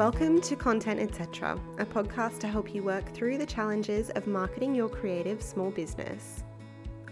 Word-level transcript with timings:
Welcome 0.00 0.40
to 0.40 0.56
Content 0.56 0.98
Etc., 0.98 1.60
a 1.76 1.84
podcast 1.84 2.38
to 2.38 2.48
help 2.48 2.74
you 2.74 2.82
work 2.82 3.12
through 3.12 3.36
the 3.36 3.44
challenges 3.44 4.08
of 4.08 4.26
marketing 4.26 4.74
your 4.74 4.88
creative 4.88 5.42
small 5.42 5.70
business. 5.70 6.42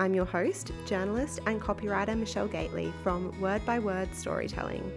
I'm 0.00 0.14
your 0.14 0.24
host, 0.24 0.72
journalist, 0.86 1.40
and 1.46 1.60
copywriter 1.60 2.18
Michelle 2.18 2.48
Gately 2.48 2.90
from 3.02 3.38
Word 3.42 3.62
by 3.66 3.78
Word 3.78 4.14
Storytelling. 4.14 4.90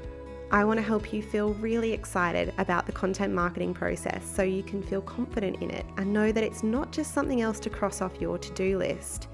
I 0.52 0.64
want 0.64 0.78
to 0.78 0.82
help 0.82 1.12
you 1.12 1.22
feel 1.22 1.54
really 1.56 1.92
excited 1.92 2.54
about 2.58 2.86
the 2.86 2.94
content 2.94 3.34
marketing 3.34 3.74
process 3.74 4.24
so 4.24 4.42
you 4.42 4.64
can 4.64 4.82
feel 4.82 5.02
confident 5.02 5.62
in 5.62 5.70
it 5.70 5.86
and 5.98 6.14
know 6.14 6.32
that 6.32 6.46
it's 6.46 6.64
not 6.64 6.94
just 6.94 7.14
something 7.14 7.42
else 7.42 7.60
to 7.60 7.70
cross 7.70 8.02
off 8.02 8.22
your 8.22 8.38
to 8.38 8.54
do 8.54 8.78
list. 8.78 9.28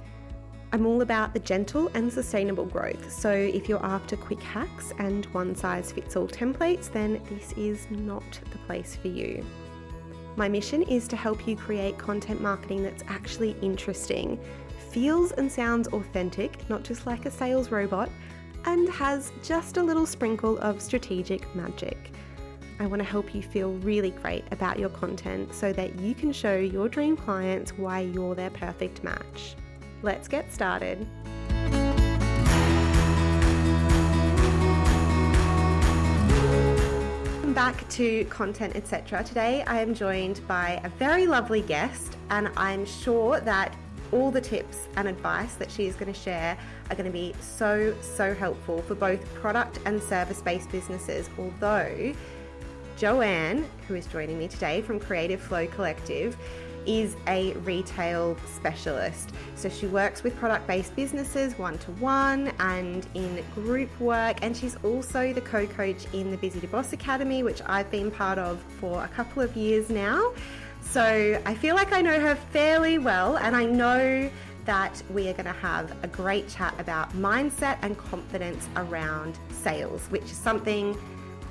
I'm 0.73 0.85
all 0.85 1.01
about 1.01 1.33
the 1.33 1.39
gentle 1.39 1.89
and 1.93 2.11
sustainable 2.11 2.65
growth. 2.65 3.09
So, 3.11 3.31
if 3.31 3.69
you're 3.69 3.85
after 3.85 4.17
quick 4.17 4.41
hacks 4.41 4.91
and 4.99 5.25
one 5.27 5.55
size 5.55 5.93
fits 5.93 6.17
all 6.17 6.27
templates, 6.27 6.91
then 6.91 7.21
this 7.29 7.53
is 7.53 7.87
not 7.89 8.39
the 8.51 8.57
place 8.59 8.95
for 8.95 9.07
you. 9.07 9.45
My 10.35 10.49
mission 10.49 10.83
is 10.83 11.07
to 11.07 11.15
help 11.15 11.47
you 11.47 11.55
create 11.55 11.97
content 11.97 12.41
marketing 12.41 12.83
that's 12.83 13.03
actually 13.07 13.55
interesting, 13.61 14.37
feels 14.91 15.31
and 15.31 15.49
sounds 15.49 15.87
authentic, 15.87 16.69
not 16.69 16.83
just 16.83 17.07
like 17.07 17.25
a 17.25 17.31
sales 17.31 17.71
robot, 17.71 18.09
and 18.65 18.89
has 18.89 19.31
just 19.41 19.77
a 19.77 19.83
little 19.83 20.05
sprinkle 20.05 20.57
of 20.59 20.81
strategic 20.81 21.55
magic. 21.55 22.11
I 22.79 22.85
want 22.87 23.01
to 23.01 23.07
help 23.07 23.33
you 23.33 23.41
feel 23.41 23.71
really 23.75 24.11
great 24.11 24.43
about 24.51 24.77
your 24.77 24.89
content 24.89 25.53
so 25.53 25.71
that 25.73 25.97
you 25.99 26.13
can 26.13 26.33
show 26.33 26.57
your 26.57 26.89
dream 26.89 27.15
clients 27.15 27.71
why 27.71 28.01
you're 28.01 28.35
their 28.35 28.51
perfect 28.51 29.03
match. 29.03 29.55
Let's 30.03 30.27
get 30.27 30.53
started. 30.53 31.07
Welcome 37.33 37.53
back 37.53 37.89
to 37.89 38.23
Content 38.25 38.75
Etc. 38.75 39.23
Today 39.23 39.63
I 39.65 39.81
am 39.81 39.95
joined 39.95 40.41
by 40.47 40.79
a 40.83 40.89
very 40.89 41.25
lovely 41.25 41.61
guest, 41.61 42.15
and 42.29 42.51
I'm 42.55 42.85
sure 42.85 43.39
that 43.39 43.75
all 44.11 44.29
the 44.29 44.39
tips 44.39 44.87
and 44.97 45.07
advice 45.07 45.55
that 45.55 45.71
she 45.71 45.87
is 45.87 45.95
going 45.95 46.13
to 46.13 46.19
share 46.19 46.55
are 46.91 46.95
going 46.95 47.07
to 47.07 47.11
be 47.11 47.33
so, 47.41 47.95
so 48.01 48.35
helpful 48.35 48.83
for 48.83 48.93
both 48.93 49.33
product 49.33 49.79
and 49.85 50.01
service 50.01 50.41
based 50.41 50.69
businesses. 50.69 51.27
Although, 51.39 52.13
Joanne, 52.97 53.65
who 53.87 53.95
is 53.95 54.05
joining 54.05 54.37
me 54.37 54.47
today 54.47 54.81
from 54.83 54.99
Creative 54.99 55.41
Flow 55.41 55.65
Collective, 55.65 56.37
is 56.87 57.15
a 57.27 57.53
retail 57.57 58.37
specialist. 58.45 59.33
So 59.55 59.69
she 59.69 59.85
works 59.85 60.23
with 60.23 60.35
product 60.37 60.65
based 60.65 60.95
businesses 60.95 61.57
one 61.59 61.77
to 61.79 61.91
one 61.91 62.51
and 62.59 63.05
in 63.13 63.43
group 63.53 63.89
work. 63.99 64.37
And 64.41 64.55
she's 64.55 64.75
also 64.77 65.33
the 65.33 65.41
co 65.41 65.67
coach 65.67 66.05
in 66.13 66.31
the 66.31 66.37
Busy 66.37 66.59
to 66.61 66.67
Boss 66.67 66.93
Academy, 66.93 67.43
which 67.43 67.61
I've 67.65 67.91
been 67.91 68.09
part 68.09 68.39
of 68.39 68.59
for 68.79 69.03
a 69.03 69.07
couple 69.09 69.41
of 69.43 69.55
years 69.55 69.89
now. 69.89 70.33
So 70.81 71.41
I 71.45 71.53
feel 71.53 71.75
like 71.75 71.91
I 71.91 72.01
know 72.01 72.19
her 72.19 72.35
fairly 72.35 72.97
well, 72.97 73.37
and 73.37 73.55
I 73.55 73.65
know 73.65 74.29
that 74.65 75.01
we 75.09 75.29
are 75.29 75.33
going 75.33 75.45
to 75.45 75.51
have 75.51 75.95
a 76.03 76.07
great 76.07 76.47
chat 76.49 76.73
about 76.79 77.13
mindset 77.13 77.77
and 77.81 77.97
confidence 77.97 78.67
around 78.75 79.37
sales, 79.49 80.05
which 80.09 80.23
is 80.23 80.37
something 80.37 80.97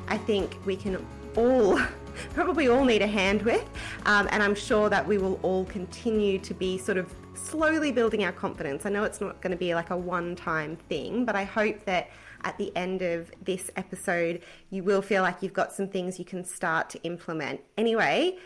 I 0.09 0.19
think 0.19 0.57
we 0.65 0.77
can 0.77 1.05
all 1.37 1.81
probably 2.35 2.69
all 2.69 2.85
need 2.85 3.03
a 3.03 3.07
hand 3.07 3.43
with. 3.43 3.65
Um, 4.05 4.29
and 4.31 4.43
I'm 4.43 4.55
sure 4.55 4.89
that 4.91 5.07
we 5.07 5.19
will 5.19 5.39
all 5.43 5.65
continue 5.67 6.39
to 6.39 6.55
be 6.55 6.79
sort 6.79 6.99
of 6.99 7.15
slowly 7.35 7.93
building 7.93 8.25
our 8.25 8.33
confidence. 8.33 8.87
I 8.87 8.91
know 8.91 9.05
it's 9.05 9.21
not 9.21 9.41
going 9.41 9.51
to 9.51 9.57
be 9.57 9.75
like 9.75 9.91
a 9.91 9.97
one 9.97 10.37
time 10.37 10.77
thing, 10.89 11.25
but 11.25 11.37
I 11.37 11.45
hope 11.45 11.85
that 11.85 12.11
at 12.45 12.57
the 12.59 12.75
end 12.77 13.03
of 13.03 13.31
this 13.43 13.71
episode, 13.77 14.43
you 14.71 14.83
will 14.83 15.03
feel 15.03 15.23
like 15.23 15.43
you've 15.43 15.53
got 15.53 15.73
some 15.73 15.89
things 15.89 16.19
you 16.19 16.25
can 16.25 16.45
start 16.45 16.91
to 16.91 17.03
implement. 17.03 17.61
Anyway, 17.77 18.37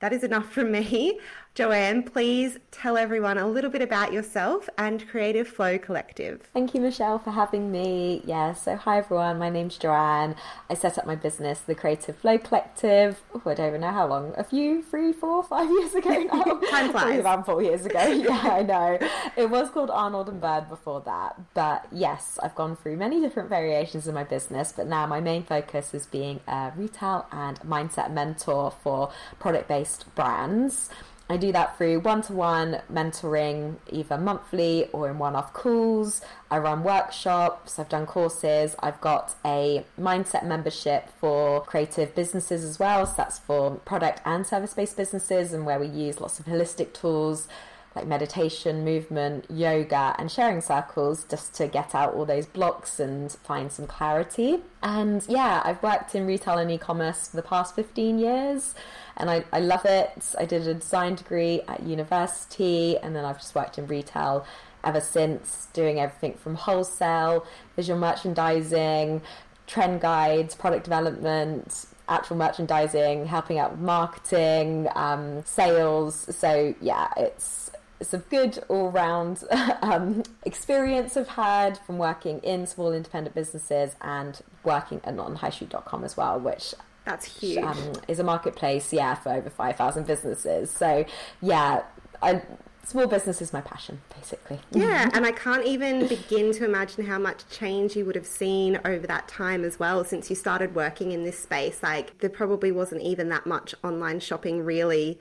that 0.00 0.12
is 0.12 0.24
enough 0.24 0.50
from 0.52 0.72
me. 0.72 1.18
Joanne, 1.56 2.02
please 2.02 2.58
tell 2.70 2.98
everyone 2.98 3.38
a 3.38 3.48
little 3.48 3.70
bit 3.70 3.80
about 3.80 4.12
yourself 4.12 4.68
and 4.76 5.08
Creative 5.08 5.48
Flow 5.48 5.78
Collective. 5.78 6.42
Thank 6.52 6.74
you, 6.74 6.82
Michelle, 6.82 7.18
for 7.18 7.30
having 7.30 7.72
me. 7.72 8.20
Yeah, 8.26 8.52
so 8.52 8.76
hi 8.76 8.98
everyone, 8.98 9.38
my 9.38 9.48
name's 9.48 9.78
Joanne. 9.78 10.36
I 10.68 10.74
set 10.74 10.98
up 10.98 11.06
my 11.06 11.14
business, 11.14 11.60
the 11.60 11.74
Creative 11.74 12.14
Flow 12.14 12.36
Collective. 12.36 13.22
Oh, 13.34 13.40
I 13.46 13.54
don't 13.54 13.68
even 13.68 13.80
know 13.80 13.90
how 13.90 14.06
long, 14.06 14.34
a 14.36 14.44
few, 14.44 14.82
three, 14.82 15.14
four, 15.14 15.42
five 15.44 15.70
years 15.70 15.94
ago 15.94 16.10
now. 16.30 16.60
Time 16.68 16.90
flies. 16.90 17.20
About 17.20 17.46
four 17.46 17.62
years 17.62 17.86
ago. 17.86 18.04
Yeah, 18.26 18.38
I 18.38 18.62
know. 18.62 18.98
It 19.34 19.48
was 19.48 19.70
called 19.70 19.88
Arnold 19.88 20.28
and 20.28 20.42
Bird 20.42 20.68
before 20.68 21.00
that. 21.06 21.40
But 21.54 21.86
yes, 21.90 22.38
I've 22.42 22.54
gone 22.54 22.76
through 22.76 22.98
many 22.98 23.18
different 23.18 23.48
variations 23.48 24.06
in 24.06 24.12
my 24.14 24.24
business, 24.24 24.72
but 24.76 24.88
now 24.88 25.06
my 25.06 25.20
main 25.20 25.42
focus 25.42 25.94
is 25.94 26.04
being 26.04 26.40
a 26.46 26.72
retail 26.76 27.26
and 27.32 27.58
mindset 27.60 28.10
mentor 28.10 28.72
for 28.82 29.10
product 29.38 29.68
based 29.68 30.14
brands. 30.14 30.90
I 31.28 31.36
do 31.36 31.50
that 31.52 31.76
through 31.76 32.00
one 32.00 32.22
to 32.22 32.32
one 32.32 32.82
mentoring, 32.92 33.76
either 33.90 34.16
monthly 34.16 34.88
or 34.92 35.10
in 35.10 35.18
one 35.18 35.34
off 35.34 35.52
calls. 35.52 36.20
I 36.52 36.58
run 36.58 36.84
workshops, 36.84 37.80
I've 37.80 37.88
done 37.88 38.06
courses, 38.06 38.76
I've 38.78 39.00
got 39.00 39.34
a 39.44 39.84
mindset 40.00 40.46
membership 40.46 41.10
for 41.20 41.62
creative 41.62 42.14
businesses 42.14 42.62
as 42.64 42.78
well. 42.78 43.06
So 43.06 43.14
that's 43.16 43.40
for 43.40 43.72
product 43.72 44.20
and 44.24 44.46
service 44.46 44.74
based 44.74 44.96
businesses, 44.96 45.52
and 45.52 45.66
where 45.66 45.80
we 45.80 45.88
use 45.88 46.20
lots 46.20 46.38
of 46.38 46.46
holistic 46.46 46.92
tools 46.92 47.48
like 47.96 48.06
meditation, 48.06 48.84
movement, 48.84 49.46
yoga, 49.50 50.14
and 50.18 50.30
sharing 50.30 50.60
circles 50.60 51.24
just 51.24 51.54
to 51.54 51.66
get 51.66 51.94
out 51.94 52.14
all 52.14 52.26
those 52.26 52.44
blocks 52.46 53.00
and 53.00 53.32
find 53.32 53.72
some 53.72 53.86
clarity. 53.86 54.58
And 54.82 55.24
yeah, 55.28 55.62
I've 55.64 55.82
worked 55.82 56.14
in 56.14 56.26
retail 56.26 56.58
and 56.58 56.70
e 56.70 56.78
commerce 56.78 57.28
for 57.28 57.36
the 57.36 57.42
past 57.42 57.74
15 57.74 58.18
years 58.18 58.74
and 59.16 59.30
I, 59.30 59.44
I 59.50 59.60
love 59.60 59.86
it. 59.86 60.34
I 60.38 60.44
did 60.44 60.68
a 60.68 60.74
design 60.74 61.14
degree 61.14 61.62
at 61.66 61.82
university 61.82 62.98
and 62.98 63.16
then 63.16 63.24
I've 63.24 63.38
just 63.38 63.54
worked 63.54 63.78
in 63.78 63.86
retail 63.86 64.46
ever 64.84 65.00
since, 65.00 65.68
doing 65.72 65.98
everything 65.98 66.34
from 66.34 66.54
wholesale, 66.54 67.46
visual 67.74 67.98
merchandising, 67.98 69.22
trend 69.66 70.00
guides, 70.00 70.54
product 70.54 70.84
development, 70.84 71.86
actual 72.08 72.36
merchandising, 72.36 73.26
helping 73.26 73.58
out 73.58 73.72
with 73.72 73.80
marketing, 73.80 74.88
um, 74.94 75.44
sales. 75.44 76.34
So 76.36 76.74
yeah, 76.80 77.08
it's 77.16 77.65
it's 78.00 78.12
a 78.12 78.18
good 78.18 78.62
all 78.68 78.90
round 78.90 79.44
um, 79.82 80.22
experience 80.44 81.16
I've 81.16 81.28
had 81.28 81.78
from 81.78 81.98
working 81.98 82.38
in 82.40 82.66
small 82.66 82.92
independent 82.92 83.34
businesses 83.34 83.96
and 84.00 84.40
working 84.64 85.00
at 85.04 85.16
notonhighstreet.com 85.16 86.04
as 86.04 86.16
well, 86.16 86.38
which 86.38 86.74
that's 87.04 87.40
huge. 87.40 87.62
Um, 87.62 87.92
is 88.08 88.18
a 88.18 88.24
marketplace, 88.24 88.92
yeah, 88.92 89.14
for 89.14 89.32
over 89.32 89.48
5,000 89.48 90.06
businesses. 90.06 90.70
So, 90.70 91.06
yeah, 91.40 91.84
I, 92.20 92.42
small 92.82 93.06
business 93.06 93.40
is 93.40 93.52
my 93.52 93.60
passion, 93.60 94.00
basically. 94.14 94.58
Yeah, 94.72 95.08
and 95.14 95.24
I 95.24 95.30
can't 95.30 95.64
even 95.64 96.08
begin 96.08 96.52
to 96.54 96.64
imagine 96.64 97.06
how 97.06 97.20
much 97.20 97.48
change 97.48 97.94
you 97.94 98.04
would 98.06 98.16
have 98.16 98.26
seen 98.26 98.80
over 98.84 99.06
that 99.06 99.28
time 99.28 99.64
as 99.64 99.78
well 99.78 100.04
since 100.04 100.28
you 100.28 100.36
started 100.36 100.74
working 100.74 101.12
in 101.12 101.22
this 101.22 101.38
space. 101.38 101.80
Like, 101.80 102.18
there 102.18 102.30
probably 102.30 102.72
wasn't 102.72 103.02
even 103.02 103.28
that 103.28 103.46
much 103.46 103.72
online 103.84 104.18
shopping 104.18 104.64
really 104.64 105.20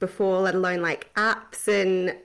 before, 0.00 0.40
let 0.40 0.54
alone 0.54 0.82
like 0.82 1.12
apps 1.14 1.68
and 1.68 2.16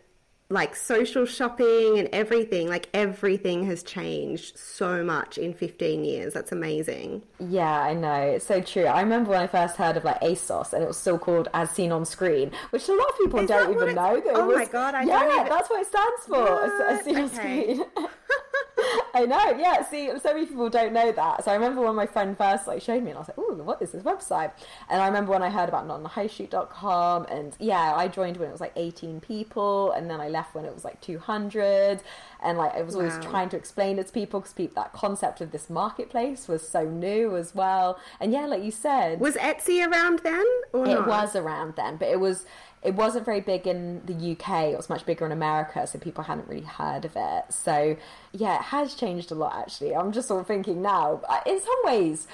like 0.50 0.76
social 0.76 1.26
shopping 1.26 1.98
and 1.98 2.08
everything. 2.12 2.68
Like 2.68 2.88
everything 2.94 3.66
has 3.66 3.84
changed 3.84 4.58
so 4.58 5.04
much 5.04 5.38
in 5.38 5.54
15 5.54 6.04
years. 6.04 6.34
That's 6.34 6.52
amazing. 6.52 7.24
Yeah, 7.40 7.80
I 7.82 7.94
know. 7.94 8.14
It's 8.14 8.46
so 8.46 8.62
true. 8.62 8.86
I 8.86 9.02
remember 9.02 9.32
when 9.32 9.42
I 9.42 9.48
first 9.48 9.76
heard 9.76 9.98
of 9.98 10.04
like 10.04 10.22
ASOS 10.22 10.74
and 10.74 10.84
it 10.84 10.88
was 10.88 10.98
still 10.98 11.18
called 11.18 11.48
As 11.54 11.72
Seen 11.72 11.92
on 11.92 12.06
Screen, 12.06 12.52
which 12.70 12.88
a 12.88 12.94
lot 12.94 13.10
of 13.10 13.18
people 13.18 13.40
Is 13.40 13.50
don't 13.50 13.74
even 13.74 13.96
know. 13.96 14.22
That 14.22 14.36
oh 14.36 14.48
was, 14.48 14.58
my 14.58 14.66
God, 14.66 14.96
I 14.96 15.04
Yeah, 15.04 15.26
even... 15.26 15.50
that's 15.50 15.70
what 15.70 15.82
it 15.82 15.88
stands 15.88 16.26
for. 16.28 16.64
As, 16.64 17.00
as 17.00 17.06
Seen 17.06 17.18
okay. 17.18 17.24
on 17.24 17.30
Screen. 17.34 17.84
I 19.14 19.26
know, 19.26 19.58
yeah. 19.58 19.84
See, 19.84 20.10
so 20.20 20.34
many 20.34 20.46
people 20.46 20.70
don't 20.70 20.94
know 20.94 21.12
that. 21.12 21.44
So 21.44 21.52
I 21.52 21.54
remember 21.56 21.82
when 21.82 21.96
my 21.96 22.06
friend 22.06 22.38
first 22.38 22.68
like 22.68 22.82
showed 22.82 23.04
me, 23.04 23.12
and 23.12 23.18
I 23.18 23.22
was 23.22 23.28
like, 23.30 23.38
"Oh, 23.38 23.54
what 23.56 23.82
is 23.82 23.92
this 23.92 24.04
website?" 24.04 24.52
And 24.90 25.02
I 25.02 25.08
remember 25.08 25.32
when 25.32 25.42
I 25.42 25.50
heard 25.50 25.70
about 25.70 25.88
notOnTheHighStreet.com, 25.88 27.26
and 27.30 27.56
yeah, 27.60 27.94
I 27.96 28.08
joined 28.08 28.38
when 28.38 28.50
it 28.50 28.52
was 28.52 28.62
like 28.62 28.74
18 28.76 29.22
people, 29.22 29.92
and 29.92 30.10
then 30.10 30.20
I 30.20 30.28
left 30.30 30.54
when 30.54 30.66
it 30.66 30.74
was 30.74 30.84
like 30.84 31.00
200, 31.02 32.02
and 32.44 32.58
like 32.58 32.76
I 32.76 32.82
was 32.82 32.96
always 32.96 33.14
wow. 33.14 33.22
trying 33.22 33.50
to 33.50 33.58
explain 33.58 34.00
it 34.00 34.08
to 34.08 34.14
people 34.14 34.42
because 34.42 34.74
that 34.76 34.94
concept 34.94 35.42
of 35.42 35.52
this 35.52 35.70
marketplace 35.70 36.48
was 36.48 36.68
so 36.68 36.84
new 36.84 37.36
as 37.36 37.56
well. 37.56 38.00
And 38.20 38.32
yeah, 38.32 38.46
like 38.46 38.64
you 38.64 38.72
said, 38.72 39.20
was 39.20 39.36
Etsy 39.36 39.86
around 39.86 40.20
then? 40.20 40.46
Or 40.74 40.86
it 40.86 40.94
not? 40.94 41.08
was 41.08 41.36
around 41.36 41.76
then, 41.76 41.98
but 41.98 42.10
it 42.10 42.20
was 42.20 42.46
it 42.82 42.94
wasn't 42.94 43.26
very 43.26 43.42
big 43.42 43.66
in 43.66 44.06
the 44.06 44.32
UK. 44.34 44.66
It 44.66 44.78
was 44.78 44.90
much 44.90 45.06
bigger 45.06 45.26
in 45.26 45.32
America, 45.32 45.88
so 45.88 45.98
people 45.98 46.24
hadn't 46.26 46.48
really 46.48 46.66
heard 46.66 47.06
of 47.06 47.14
it. 47.16 47.46
So 47.50 47.98
yeah, 48.32 48.56
it 48.56 48.64
has 48.64 48.94
changed 48.94 49.32
a 49.32 49.36
lot 49.36 49.56
actually. 49.56 49.96
I'm 49.96 50.12
just 50.12 50.28
sort 50.28 50.42
of 50.42 50.48
thinking 50.48 50.82
now. 50.82 51.22
In 51.46 51.60
some 51.60 51.80
ways, 51.84 52.28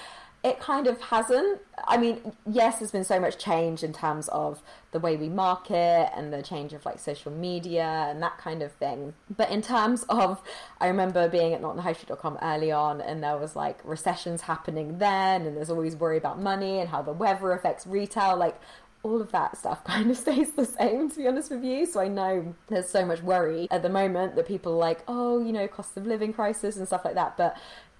it 0.43 0.59
kind 0.59 0.88
of 0.88 0.99
hasn't. 0.99 1.61
I 1.88 1.97
mean, 1.97 2.33
yes, 2.49 2.79
there's 2.79 2.91
been 2.91 3.03
so 3.03 3.19
much 3.19 3.38
change 3.38 3.83
in 3.83 3.93
terms 3.93 4.27
of 4.29 4.63
the 4.91 4.99
way 4.99 5.15
we 5.15 5.29
market 5.29 6.09
and 6.15 6.33
the 6.33 6.41
change 6.41 6.73
of 6.73 6.83
like 6.83 6.99
social 6.99 7.31
media 7.31 8.07
and 8.09 8.21
that 8.23 8.39
kind 8.39 8.63
of 8.63 8.71
thing. 8.73 9.13
But 9.29 9.51
in 9.51 9.61
terms 9.61 10.03
of, 10.09 10.41
I 10.79 10.88
remember 10.88 11.29
being 11.29 11.53
at 11.53 11.61
notonthehighstreet.com 11.61 12.39
early 12.41 12.71
on 12.71 13.01
and 13.01 13.23
there 13.23 13.38
was 13.38 13.55
like 13.55 13.79
recessions 13.83 14.41
happening 14.41 14.97
then 14.97 15.45
and 15.45 15.55
there's 15.55 15.69
always 15.69 15.95
worry 15.95 16.17
about 16.17 16.41
money 16.41 16.79
and 16.79 16.89
how 16.89 17.03
the 17.03 17.13
weather 17.13 17.51
affects 17.51 17.85
retail. 17.85 18.35
Like 18.35 18.59
all 19.03 19.21
of 19.21 19.31
that 19.31 19.57
stuff 19.57 19.83
kind 19.86 20.09
of 20.12 20.18
stays 20.18 20.51
the 20.51 20.65
same, 20.65 21.09
to 21.09 21.18
be 21.18 21.27
honest 21.27 21.51
with 21.51 21.63
you. 21.63 21.86
So 21.86 22.00
I 22.00 22.07
know 22.07 22.56
there's 22.68 22.89
so 22.89 23.06
much 23.06 23.21
worry 23.21 23.68
at 23.71 23.81
the 23.81 23.89
moment 23.89 24.36
that 24.36 24.48
people 24.48 24.74
are 24.74 24.77
like, 24.77 25.03
oh, 25.07 25.39
you 25.39 25.51
know, 25.51 25.68
cost 25.68 25.98
of 25.98 26.06
living 26.06 26.33
crisis 26.33 26.77
and 26.77 26.88
stuff 26.88 27.06
like 27.06 27.15
that. 27.15 27.38
But 27.38 27.57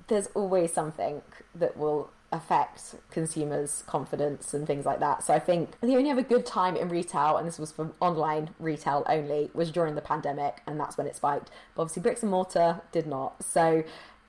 there's 0.08 0.28
always 0.36 0.74
something 0.74 1.22
that 1.56 1.78
will 1.78 2.12
affect 2.34 2.96
consumers' 3.10 3.84
confidence 3.88 4.54
and 4.54 4.66
things 4.66 4.86
like 4.86 5.00
that. 5.00 5.24
So 5.24 5.34
I 5.34 5.40
think 5.40 5.80
the 5.82 5.98
only 5.98 6.10
ever 6.10 6.22
good 6.22 6.46
time 6.46 6.76
in 6.76 6.88
retail, 6.90 7.38
and 7.38 7.48
this 7.48 7.60
was 7.60 7.72
for 7.72 7.92
online 8.00 8.52
retail 8.60 9.04
only, 9.08 9.52
was 9.54 9.72
during 9.72 9.96
the 9.96 10.02
pandemic, 10.02 10.62
and 10.66 10.80
that's 10.80 10.98
when 10.98 11.08
it 11.08 11.16
spiked. 11.16 11.50
But 11.76 11.84
obviously, 11.84 12.04
bricks 12.04 12.22
and 12.22 12.32
mortar 12.32 12.82
did 12.92 13.06
not. 13.06 13.44
So, 13.44 13.84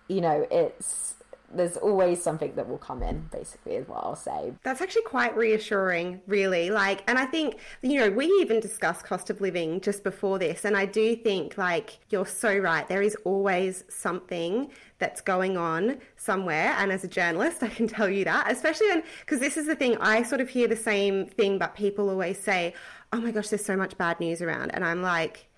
you 0.08 0.20
know, 0.20 0.46
it's 0.50 1.14
there's 1.54 1.76
always 1.76 2.22
something 2.22 2.54
that 2.54 2.68
will 2.68 2.78
come 2.78 3.02
in 3.02 3.28
basically 3.30 3.74
is 3.74 3.86
what 3.88 3.98
i'll 4.04 4.16
say. 4.16 4.52
That's 4.62 4.80
actually 4.80 5.02
quite 5.02 5.36
reassuring 5.36 6.20
really. 6.26 6.70
Like 6.70 7.02
and 7.06 7.18
i 7.18 7.26
think 7.26 7.58
you 7.82 7.98
know 7.98 8.10
we 8.10 8.26
even 8.40 8.60
discussed 8.60 9.04
cost 9.04 9.30
of 9.30 9.40
living 9.40 9.80
just 9.80 10.02
before 10.02 10.38
this 10.38 10.64
and 10.64 10.76
i 10.76 10.86
do 10.86 11.16
think 11.16 11.58
like 11.58 11.98
you're 12.10 12.26
so 12.26 12.56
right. 12.56 12.88
There 12.88 13.02
is 13.02 13.16
always 13.24 13.84
something 13.88 14.70
that's 14.98 15.20
going 15.20 15.56
on 15.56 15.98
somewhere 16.16 16.76
and 16.78 16.92
as 16.92 17.02
a 17.02 17.08
journalist 17.08 17.60
i 17.62 17.68
can 17.68 17.88
tell 17.88 18.08
you 18.08 18.24
that 18.24 18.48
especially 18.50 19.02
because 19.20 19.40
this 19.40 19.56
is 19.56 19.66
the 19.66 19.74
thing 19.74 19.96
i 19.98 20.22
sort 20.22 20.40
of 20.40 20.48
hear 20.48 20.68
the 20.68 20.76
same 20.76 21.26
thing 21.26 21.58
but 21.58 21.74
people 21.74 22.08
always 22.08 22.38
say 22.38 22.72
oh 23.12 23.20
my 23.20 23.32
gosh 23.32 23.48
there's 23.48 23.64
so 23.64 23.76
much 23.76 23.98
bad 23.98 24.20
news 24.20 24.40
around 24.40 24.70
and 24.70 24.84
i'm 24.84 25.02
like 25.02 25.48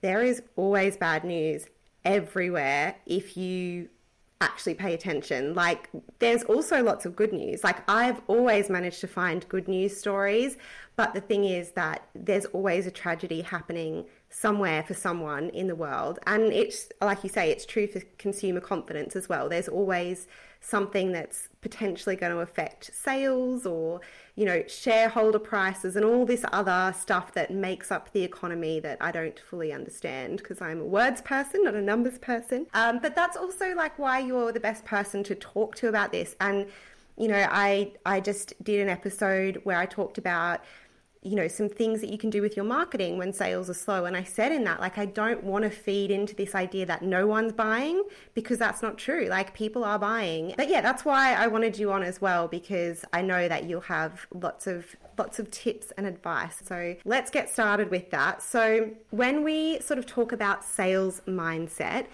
there 0.00 0.22
is 0.22 0.42
always 0.56 0.96
bad 0.96 1.24
news 1.24 1.66
everywhere 2.06 2.94
if 3.04 3.36
you 3.36 3.86
actually 4.40 4.74
pay 4.74 4.94
attention. 4.94 5.54
Like, 5.54 5.90
there's 6.18 6.42
also 6.44 6.82
lots 6.82 7.04
of 7.04 7.14
good 7.14 7.32
news. 7.32 7.62
Like, 7.62 7.88
I've 7.88 8.22
always 8.26 8.70
managed 8.70 9.00
to 9.02 9.06
find 9.06 9.46
good 9.48 9.68
news 9.68 9.96
stories, 9.96 10.56
but 10.96 11.12
the 11.12 11.20
thing 11.20 11.44
is 11.44 11.72
that 11.72 12.06
there's 12.14 12.46
always 12.46 12.86
a 12.86 12.90
tragedy 12.90 13.42
happening 13.42 14.06
somewhere 14.30 14.82
for 14.82 14.94
someone 14.94 15.50
in 15.50 15.66
the 15.66 15.74
world. 15.74 16.18
And 16.26 16.44
it's, 16.44 16.88
like 17.02 17.22
you 17.22 17.28
say, 17.28 17.50
it's 17.50 17.66
true 17.66 17.86
for 17.86 18.00
consumer 18.16 18.60
confidence 18.60 19.14
as 19.14 19.28
well. 19.28 19.48
There's 19.48 19.68
always 19.68 20.26
something 20.60 21.12
that's 21.12 21.49
potentially 21.60 22.16
going 22.16 22.32
to 22.32 22.38
affect 22.38 22.90
sales 22.94 23.66
or 23.66 24.00
you 24.34 24.44
know 24.44 24.62
shareholder 24.66 25.38
prices 25.38 25.94
and 25.94 26.04
all 26.04 26.24
this 26.24 26.44
other 26.52 26.94
stuff 26.98 27.34
that 27.34 27.50
makes 27.50 27.92
up 27.92 28.12
the 28.12 28.22
economy 28.22 28.80
that 28.80 28.96
I 29.00 29.12
don't 29.12 29.38
fully 29.38 29.72
understand 29.72 30.38
because 30.38 30.60
I'm 30.62 30.80
a 30.80 30.84
words 30.84 31.20
person 31.20 31.64
not 31.64 31.74
a 31.74 31.82
numbers 31.82 32.18
person. 32.18 32.66
Um, 32.72 32.98
but 32.98 33.14
that's 33.14 33.36
also 33.36 33.74
like 33.74 33.98
why 33.98 34.20
you're 34.20 34.52
the 34.52 34.60
best 34.60 34.84
person 34.84 35.22
to 35.24 35.34
talk 35.34 35.74
to 35.76 35.88
about 35.88 36.12
this. 36.12 36.36
And 36.40 36.66
you 37.18 37.28
know 37.28 37.46
I 37.50 37.92
I 38.06 38.20
just 38.20 38.54
did 38.64 38.80
an 38.80 38.88
episode 38.88 39.60
where 39.64 39.78
I 39.78 39.86
talked 39.86 40.16
about 40.16 40.60
you 41.22 41.36
know, 41.36 41.48
some 41.48 41.68
things 41.68 42.00
that 42.00 42.08
you 42.08 42.16
can 42.16 42.30
do 42.30 42.40
with 42.40 42.56
your 42.56 42.64
marketing 42.64 43.18
when 43.18 43.32
sales 43.32 43.68
are 43.68 43.74
slow. 43.74 44.06
And 44.06 44.16
I 44.16 44.24
said 44.24 44.52
in 44.52 44.64
that, 44.64 44.80
like, 44.80 44.96
I 44.96 45.04
don't 45.04 45.44
want 45.44 45.64
to 45.64 45.70
feed 45.70 46.10
into 46.10 46.34
this 46.34 46.54
idea 46.54 46.86
that 46.86 47.02
no 47.02 47.26
one's 47.26 47.52
buying 47.52 48.02
because 48.32 48.56
that's 48.56 48.80
not 48.80 48.96
true. 48.96 49.26
Like, 49.28 49.52
people 49.52 49.84
are 49.84 49.98
buying. 49.98 50.54
But 50.56 50.70
yeah, 50.70 50.80
that's 50.80 51.04
why 51.04 51.34
I 51.34 51.46
wanted 51.46 51.78
you 51.78 51.92
on 51.92 52.02
as 52.02 52.22
well 52.22 52.48
because 52.48 53.04
I 53.12 53.20
know 53.20 53.48
that 53.48 53.64
you'll 53.64 53.82
have 53.82 54.26
lots 54.32 54.66
of 54.66 54.96
lots 55.18 55.38
of 55.38 55.50
tips 55.50 55.92
and 55.98 56.06
advice. 56.06 56.62
So 56.64 56.96
let's 57.04 57.30
get 57.30 57.50
started 57.50 57.90
with 57.90 58.10
that. 58.10 58.42
So 58.42 58.90
when 59.10 59.44
we 59.44 59.78
sort 59.80 59.98
of 59.98 60.06
talk 60.06 60.32
about 60.32 60.64
sales 60.64 61.20
mindset, 61.26 62.06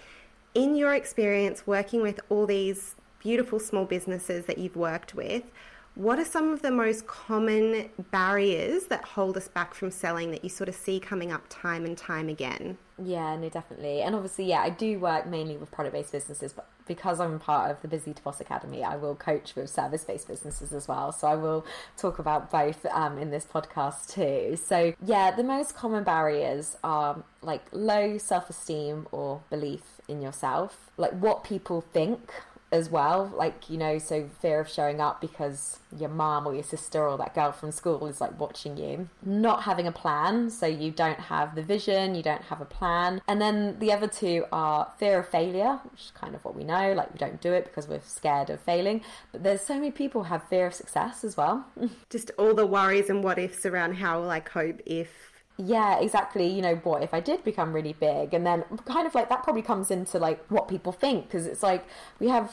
in 0.53 0.75
your 0.75 0.93
experience 0.93 1.65
working 1.65 2.01
with 2.01 2.19
all 2.27 2.45
these 2.45 2.95
beautiful 3.19 3.59
small 3.59 3.85
businesses 3.85 4.45
that 4.47 4.57
you've 4.57 4.75
worked 4.75 5.15
with, 5.15 5.43
what 5.97 6.19
are 6.19 6.25
some 6.25 6.53
of 6.53 6.61
the 6.61 6.69
most 6.69 7.07
common 7.07 7.89
barriers 8.11 8.83
that 8.83 9.03
hold 9.03 9.35
us 9.35 9.47
back 9.47 9.73
from 9.73 9.89
selling 9.89 10.29
that 10.29 10.43
you 10.43 10.49
sort 10.49 10.69
of 10.69 10.75
see 10.75 10.99
coming 10.99 11.31
up 11.31 11.43
time 11.49 11.85
and 11.85 11.97
time 11.97 12.29
again? 12.29 12.77
Yeah, 13.03 13.35
no, 13.35 13.49
definitely. 13.49 14.01
And 14.01 14.13
obviously, 14.13 14.45
yeah, 14.45 14.61
I 14.61 14.69
do 14.69 14.99
work 14.99 15.25
mainly 15.25 15.57
with 15.57 15.71
product 15.71 15.95
based 15.95 16.11
businesses, 16.11 16.53
but 16.53 16.69
because 16.87 17.19
I'm 17.19 17.39
part 17.39 17.71
of 17.71 17.81
the 17.81 17.87
Busy 17.87 18.13
to 18.13 18.21
Boss 18.21 18.39
Academy, 18.39 18.83
I 18.83 18.95
will 18.95 19.15
coach 19.15 19.55
with 19.55 19.71
service 19.71 20.03
based 20.03 20.27
businesses 20.27 20.71
as 20.71 20.87
well. 20.87 21.11
So 21.11 21.27
I 21.27 21.35
will 21.35 21.65
talk 21.97 22.19
about 22.19 22.51
both 22.51 22.85
um, 22.87 23.17
in 23.17 23.31
this 23.31 23.45
podcast 23.45 24.13
too. 24.13 24.55
So, 24.55 24.93
yeah, 25.03 25.31
the 25.31 25.43
most 25.43 25.75
common 25.75 26.03
barriers 26.03 26.77
are 26.83 27.23
like 27.41 27.63
low 27.71 28.19
self 28.19 28.51
esteem 28.51 29.07
or 29.11 29.41
belief 29.49 29.81
in 30.07 30.21
yourself, 30.21 30.91
like 30.95 31.11
what 31.11 31.43
people 31.43 31.81
think 31.81 32.31
as 32.71 32.89
well. 32.89 33.31
Like, 33.35 33.69
you 33.69 33.77
know, 33.77 33.97
so 33.97 34.29
fear 34.41 34.59
of 34.59 34.69
showing 34.69 34.99
up 34.99 35.21
because 35.21 35.79
your 35.97 36.09
mom 36.09 36.45
or 36.45 36.53
your 36.53 36.63
sister 36.63 37.07
or 37.07 37.17
that 37.17 37.33
girl 37.33 37.51
from 37.51 37.71
school 37.71 38.05
is 38.07 38.19
like 38.19 38.37
watching 38.39 38.77
you. 38.77 39.09
Not 39.23 39.63
having 39.63 39.87
a 39.87 39.91
plan, 39.91 40.49
so 40.49 40.65
you 40.65 40.91
don't 40.91 41.19
have 41.19 41.55
the 41.55 41.61
vision, 41.61 42.15
you 42.15 42.23
don't 42.23 42.43
have 42.43 42.59
a 42.59 42.65
plan. 42.65 43.21
And 43.27 43.41
then 43.41 43.79
the 43.79 43.91
other 43.93 44.07
two 44.07 44.45
are 44.51 44.91
fear 44.97 45.19
of 45.19 45.29
failure, 45.29 45.79
which 45.91 46.01
is 46.01 46.11
kind 46.13 46.35
of 46.35 46.43
what 46.43 46.55
we 46.55 46.63
know, 46.63 46.93
like 46.93 47.13
we 47.13 47.17
don't 47.17 47.41
do 47.41 47.53
it 47.53 47.65
because 47.65 47.87
we're 47.87 48.01
scared 48.01 48.49
of 48.49 48.59
failing. 48.59 49.01
But 49.31 49.43
there's 49.43 49.61
so 49.61 49.75
many 49.75 49.91
people 49.91 50.23
have 50.23 50.47
fear 50.49 50.67
of 50.67 50.73
success 50.73 51.23
as 51.23 51.37
well. 51.37 51.65
Just 52.09 52.31
all 52.37 52.53
the 52.53 52.65
worries 52.65 53.09
and 53.09 53.23
what 53.23 53.39
ifs 53.39 53.65
around 53.65 53.93
how 53.93 54.21
will 54.21 54.29
I 54.29 54.39
cope 54.39 54.81
if 54.85 55.26
yeah, 55.57 55.99
exactly. 55.99 56.47
You 56.47 56.61
know, 56.61 56.75
what 56.75 57.03
if 57.03 57.13
I 57.13 57.19
did 57.19 57.43
become 57.43 57.73
really 57.73 57.93
big? 57.93 58.33
And 58.33 58.45
then 58.45 58.63
kind 58.85 59.07
of 59.07 59.15
like 59.15 59.29
that 59.29 59.43
probably 59.43 59.63
comes 59.63 59.89
into 59.91 60.19
like 60.19 60.45
what 60.49 60.67
people 60.67 60.91
think 60.91 61.25
because 61.25 61.47
it's 61.47 61.63
like 61.63 61.85
we 62.19 62.27
have 62.27 62.51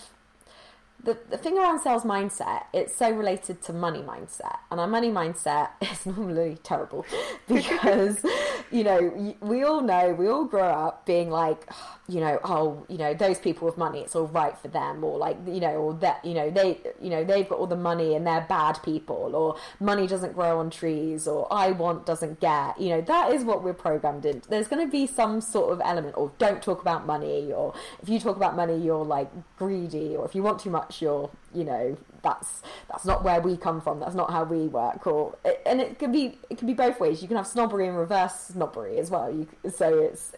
the, 1.05 1.19
the 1.29 1.37
thing 1.37 1.59
around 1.59 1.81
sales 1.81 2.03
mindset, 2.03 2.65
it's 2.73 2.97
so 2.97 3.11
related 3.11 3.63
to 3.63 3.73
money 3.73 4.01
mindset. 4.01 4.59
And 4.71 4.81
our 4.81 4.87
money 4.87 5.11
mindset 5.11 5.71
is 5.83 6.07
normally 6.07 6.59
terrible 6.63 7.05
because, 7.49 8.25
you 8.71 8.85
know, 8.85 9.37
we 9.41 9.63
all 9.63 9.83
know, 9.83 10.15
we 10.15 10.29
all 10.29 10.45
grow 10.45 10.69
up 10.69 11.07
being 11.07 11.31
like, 11.31 11.67
oh, 11.71 11.99
you 12.07 12.21
know, 12.21 12.39
oh, 12.45 12.85
you 12.89 12.99
know, 12.99 13.15
those 13.15 13.39
people 13.39 13.67
with 13.67 13.79
money, 13.79 14.01
it's 14.01 14.15
all 14.15 14.27
right 14.27 14.57
for 14.59 14.69
them, 14.69 15.03
or 15.03 15.17
like, 15.17 15.39
you 15.47 15.61
know, 15.61 15.75
or 15.77 15.95
that, 15.95 16.23
you 16.25 16.35
know, 16.35 16.51
they, 16.51 16.79
you 17.01 17.09
know, 17.09 17.25
they've 17.25 17.49
got 17.49 17.59
all 17.59 17.67
the 17.67 17.77
money 17.77 18.15
and 18.15 18.27
they're 18.27 18.45
bad 18.47 18.79
people, 18.83 19.35
or 19.35 19.57
money 19.81 20.07
doesn't 20.07 20.35
grow 20.35 20.59
on 20.59 20.69
trees, 20.69 21.27
or 21.27 21.51
I 21.51 21.71
want 21.71 22.05
doesn't 22.05 22.41
get, 22.41 22.79
you 22.79 22.91
know, 22.91 23.01
that 23.01 23.33
is 23.33 23.43
what 23.43 23.63
we're 23.63 23.73
programmed 23.73 24.27
in. 24.27 24.43
There's 24.51 24.69
going 24.69 24.85
to 24.85 24.91
be 24.91 25.07
some 25.07 25.41
sort 25.41 25.73
of 25.73 25.81
element, 25.83 26.15
or 26.19 26.31
don't 26.39 26.63
talk 26.63 26.83
about 26.83 27.07
money, 27.07 27.53
or 27.53 27.75
if 28.03 28.09
you 28.09 28.21
talk 28.21 28.37
about 28.37 28.55
money, 28.55 28.77
you're 28.77 29.05
like 29.05 29.31
greedy, 29.57 30.15
or 30.15 30.27
if 30.27 30.35
you 30.35 30.43
want 30.43 30.61
too 30.61 30.71
much, 30.71 31.01
you're, 31.01 31.31
you 31.55 31.65
know, 31.65 31.97
that's 32.23 32.63
that's 32.89 33.05
not 33.05 33.23
where 33.23 33.41
we 33.41 33.57
come 33.57 33.81
from. 33.81 34.01
That's 34.01 34.15
not 34.15 34.31
how 34.31 34.45
we 34.45 34.67
work. 34.67 35.07
Or 35.07 35.37
and 35.65 35.81
it 35.81 35.99
can 35.99 36.11
be 36.11 36.39
it 36.51 36.59
can 36.59 36.67
be 36.67 36.75
both 36.75 36.99
ways. 36.99 37.23
You 37.23 37.29
can 37.29 37.37
have 37.37 37.47
snobbery 37.47 37.87
and 37.87 37.97
reverse 37.97 38.35
snobbery 38.49 38.99
as 38.99 39.11
well. 39.11 39.31
You 39.31 39.47
so 39.71 39.99
it's 39.99 40.33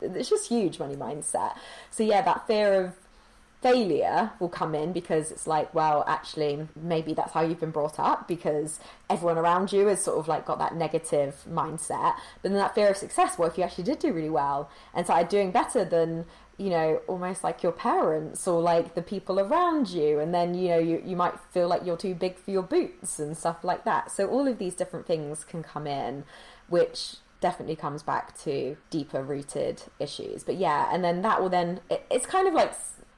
it's 0.00 0.28
just 0.28 0.48
huge 0.48 0.78
money 0.78 0.96
mindset. 0.96 1.56
So 1.90 2.02
yeah, 2.02 2.22
that 2.22 2.46
fear 2.46 2.84
of 2.84 2.94
failure 3.62 4.30
will 4.38 4.48
come 4.48 4.74
in 4.74 4.92
because 4.92 5.30
it's 5.32 5.46
like, 5.46 5.74
well, 5.74 6.04
actually, 6.06 6.68
maybe 6.76 7.14
that's 7.14 7.32
how 7.32 7.40
you've 7.42 7.60
been 7.60 7.70
brought 7.70 7.98
up 7.98 8.28
because 8.28 8.78
everyone 9.08 9.38
around 9.38 9.72
you 9.72 9.86
has 9.86 10.02
sort 10.02 10.18
of 10.18 10.28
like 10.28 10.44
got 10.44 10.58
that 10.58 10.76
negative 10.76 11.42
mindset. 11.48 12.14
But 12.42 12.50
then 12.50 12.54
that 12.54 12.74
fear 12.74 12.88
of 12.88 12.96
success, 12.96 13.38
what 13.38 13.50
if 13.50 13.58
you 13.58 13.64
actually 13.64 13.84
did 13.84 13.98
do 13.98 14.12
really 14.12 14.30
well 14.30 14.70
and 14.94 15.06
started 15.06 15.28
doing 15.28 15.50
better 15.50 15.84
than 15.84 16.26
you 16.58 16.70
know, 16.70 17.02
almost 17.06 17.44
like 17.44 17.62
your 17.62 17.72
parents 17.72 18.48
or 18.48 18.62
like 18.62 18.94
the 18.94 19.02
people 19.02 19.38
around 19.38 19.90
you. 19.90 20.18
And 20.18 20.32
then, 20.32 20.54
you 20.54 20.68
know, 20.68 20.78
you, 20.78 21.02
you 21.04 21.14
might 21.14 21.38
feel 21.50 21.68
like 21.68 21.84
you're 21.84 21.98
too 21.98 22.14
big 22.14 22.38
for 22.38 22.50
your 22.50 22.62
boots 22.62 23.18
and 23.18 23.36
stuff 23.36 23.62
like 23.62 23.84
that. 23.84 24.10
So 24.10 24.26
all 24.28 24.48
of 24.48 24.58
these 24.58 24.74
different 24.74 25.06
things 25.06 25.44
can 25.44 25.62
come 25.62 25.86
in, 25.86 26.24
which 26.68 27.16
definitely 27.40 27.76
comes 27.76 28.02
back 28.02 28.38
to 28.40 28.76
deeper 28.90 29.22
rooted 29.22 29.82
issues. 29.98 30.44
But 30.44 30.56
yeah, 30.56 30.88
and 30.92 31.04
then 31.04 31.22
that 31.22 31.40
will 31.40 31.48
then, 31.48 31.80
it, 31.90 32.04
it's 32.10 32.26
kind 32.26 32.48
of 32.48 32.54
like 32.54 32.74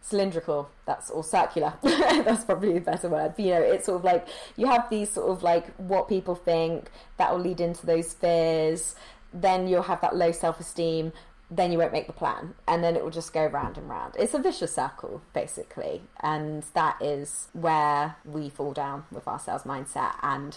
cylindrical. 0.09 0.71
That's 0.87 1.11
or 1.11 1.23
circular. 1.23 1.75
That's 1.83 2.45
probably 2.45 2.77
a 2.77 2.81
better 2.81 3.09
word. 3.09 3.35
But, 3.37 3.45
you 3.45 3.53
know 3.53 3.63
it's 3.63 3.87
sort 3.87 3.99
of 3.99 4.05
like 4.05 4.27
you 4.57 4.67
have 4.67 4.89
these 4.91 5.11
sort 5.11 5.31
of 5.31 5.43
like 5.43 5.75
what 5.77 6.09
people 6.09 6.35
think 6.35 6.91
that 7.17 7.33
will 7.33 7.41
lead 7.41 7.61
into 7.61 7.87
those 7.87 8.15
fears. 8.15 8.95
Then 9.33 9.69
you'll 9.69 9.83
have 9.83 10.01
that 10.01 10.17
low 10.17 10.33
self-esteem. 10.33 11.13
Then 11.51 11.73
you 11.73 11.79
won't 11.79 11.93
make 11.93 12.07
the 12.07 12.13
plan. 12.13 12.55
And 12.67 12.83
then 12.83 12.97
it 12.97 13.03
will 13.03 13.11
just 13.11 13.33
go 13.33 13.47
round 13.47 13.79
and 13.79 13.89
round. 13.89 14.15
It's 14.19 14.35
a 14.35 14.39
vicious 14.39 14.75
circle 14.75 15.23
basically. 15.33 16.03
And 16.21 16.65
that 16.75 17.01
is 17.01 17.49
where 17.53 18.17
we 18.25 18.49
fall 18.49 18.73
down 18.73 19.05
with 19.11 19.29
our 19.29 19.39
sales 19.39 19.63
mindset. 19.63 20.15
And 20.23 20.57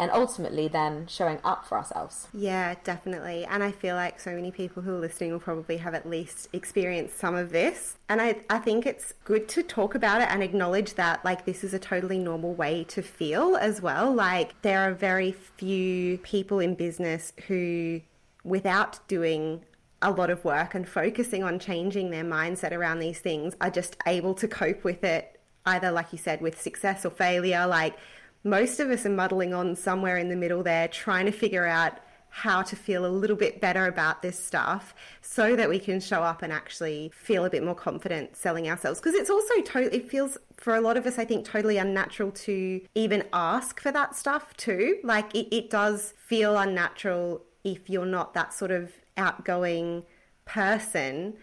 and 0.00 0.10
ultimately 0.12 0.66
then 0.66 1.06
showing 1.06 1.38
up 1.44 1.66
for 1.66 1.76
ourselves. 1.76 2.26
Yeah, 2.32 2.74
definitely. 2.84 3.44
And 3.44 3.62
I 3.62 3.70
feel 3.70 3.96
like 3.96 4.18
so 4.18 4.30
many 4.30 4.50
people 4.50 4.82
who 4.82 4.94
are 4.94 4.98
listening 4.98 5.30
will 5.30 5.40
probably 5.40 5.76
have 5.76 5.92
at 5.92 6.08
least 6.08 6.48
experienced 6.54 7.18
some 7.18 7.34
of 7.34 7.52
this. 7.52 7.98
And 8.08 8.18
I, 8.22 8.36
I 8.48 8.60
think 8.60 8.86
it's 8.86 9.12
good 9.24 9.46
to 9.50 9.62
talk 9.62 9.94
about 9.94 10.22
it 10.22 10.28
and 10.30 10.42
acknowledge 10.42 10.94
that, 10.94 11.22
like, 11.22 11.44
this 11.44 11.62
is 11.62 11.74
a 11.74 11.78
totally 11.78 12.18
normal 12.18 12.54
way 12.54 12.84
to 12.84 13.02
feel 13.02 13.56
as 13.56 13.82
well. 13.82 14.10
Like, 14.10 14.60
there 14.62 14.80
are 14.88 14.94
very 14.94 15.32
few 15.32 16.16
people 16.18 16.60
in 16.60 16.76
business 16.76 17.34
who, 17.46 18.00
without 18.42 19.06
doing 19.06 19.66
a 20.00 20.10
lot 20.10 20.30
of 20.30 20.42
work 20.46 20.74
and 20.74 20.88
focusing 20.88 21.44
on 21.44 21.58
changing 21.58 22.10
their 22.10 22.24
mindset 22.24 22.72
around 22.72 23.00
these 23.00 23.18
things, 23.18 23.54
are 23.60 23.70
just 23.70 23.98
able 24.06 24.32
to 24.36 24.48
cope 24.48 24.82
with 24.82 25.04
it, 25.04 25.38
either, 25.66 25.90
like 25.90 26.10
you 26.10 26.16
said, 26.16 26.40
with 26.40 26.58
success 26.58 27.04
or 27.04 27.10
failure. 27.10 27.66
Like, 27.66 27.98
most 28.44 28.80
of 28.80 28.90
us 28.90 29.04
are 29.06 29.10
muddling 29.10 29.52
on 29.54 29.76
somewhere 29.76 30.16
in 30.16 30.28
the 30.28 30.36
middle 30.36 30.62
there, 30.62 30.88
trying 30.88 31.26
to 31.26 31.32
figure 31.32 31.66
out 31.66 31.98
how 32.30 32.62
to 32.62 32.76
feel 32.76 33.04
a 33.04 33.08
little 33.08 33.36
bit 33.36 33.60
better 33.60 33.86
about 33.86 34.22
this 34.22 34.38
stuff 34.42 34.94
so 35.20 35.56
that 35.56 35.68
we 35.68 35.78
can 35.78 36.00
show 36.00 36.22
up 36.22 36.42
and 36.42 36.52
actually 36.52 37.10
feel 37.12 37.44
a 37.44 37.50
bit 37.50 37.62
more 37.62 37.74
confident 37.74 38.36
selling 38.36 38.68
ourselves. 38.68 39.00
Because 39.00 39.14
it's 39.14 39.30
also 39.30 39.54
totally 39.62 39.96
it 39.96 40.08
feels 40.08 40.38
for 40.56 40.76
a 40.76 40.80
lot 40.80 40.96
of 40.96 41.06
us 41.06 41.18
i 41.18 41.24
think 41.24 41.44
totally 41.44 41.78
unnatural 41.78 42.30
to 42.30 42.80
even 42.94 43.24
ask 43.32 43.80
for 43.80 43.90
that 43.92 44.14
stuff 44.14 44.56
too. 44.56 44.98
Like 45.02 45.34
it, 45.34 45.54
it 45.54 45.70
does 45.70 46.14
feel 46.16 46.56
unnatural 46.56 47.42
if 47.64 47.90
you're 47.90 48.06
not 48.06 48.32
that 48.34 48.54
sort 48.54 48.70
of 48.70 48.92
outgoing 49.16 50.04
person. 50.44 51.34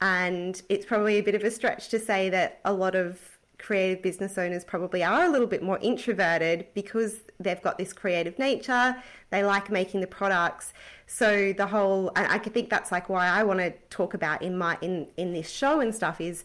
And 0.00 0.60
it's 0.68 0.86
probably 0.86 1.18
a 1.18 1.22
bit 1.22 1.34
of 1.34 1.42
a 1.42 1.50
stretch 1.50 1.88
to 1.88 1.98
say 1.98 2.28
that 2.30 2.60
a 2.64 2.72
lot 2.72 2.94
of 2.94 3.35
creative 3.58 4.02
business 4.02 4.38
owners 4.38 4.64
probably 4.64 5.02
are 5.02 5.24
a 5.24 5.30
little 5.30 5.46
bit 5.46 5.62
more 5.62 5.78
introverted 5.80 6.66
because 6.74 7.20
they've 7.40 7.62
got 7.62 7.78
this 7.78 7.92
creative 7.92 8.38
nature. 8.38 8.96
They 9.30 9.42
like 9.42 9.70
making 9.70 10.00
the 10.00 10.06
products. 10.06 10.72
So 11.06 11.52
the 11.52 11.66
whole, 11.66 12.12
I 12.16 12.38
think 12.38 12.70
that's 12.70 12.92
like 12.92 13.08
why 13.08 13.28
I 13.28 13.44
want 13.44 13.60
to 13.60 13.70
talk 13.90 14.14
about 14.14 14.42
in 14.42 14.56
my 14.58 14.76
in 14.80 15.08
in 15.16 15.32
this 15.32 15.50
show 15.50 15.80
and 15.80 15.94
stuff 15.94 16.20
is 16.20 16.44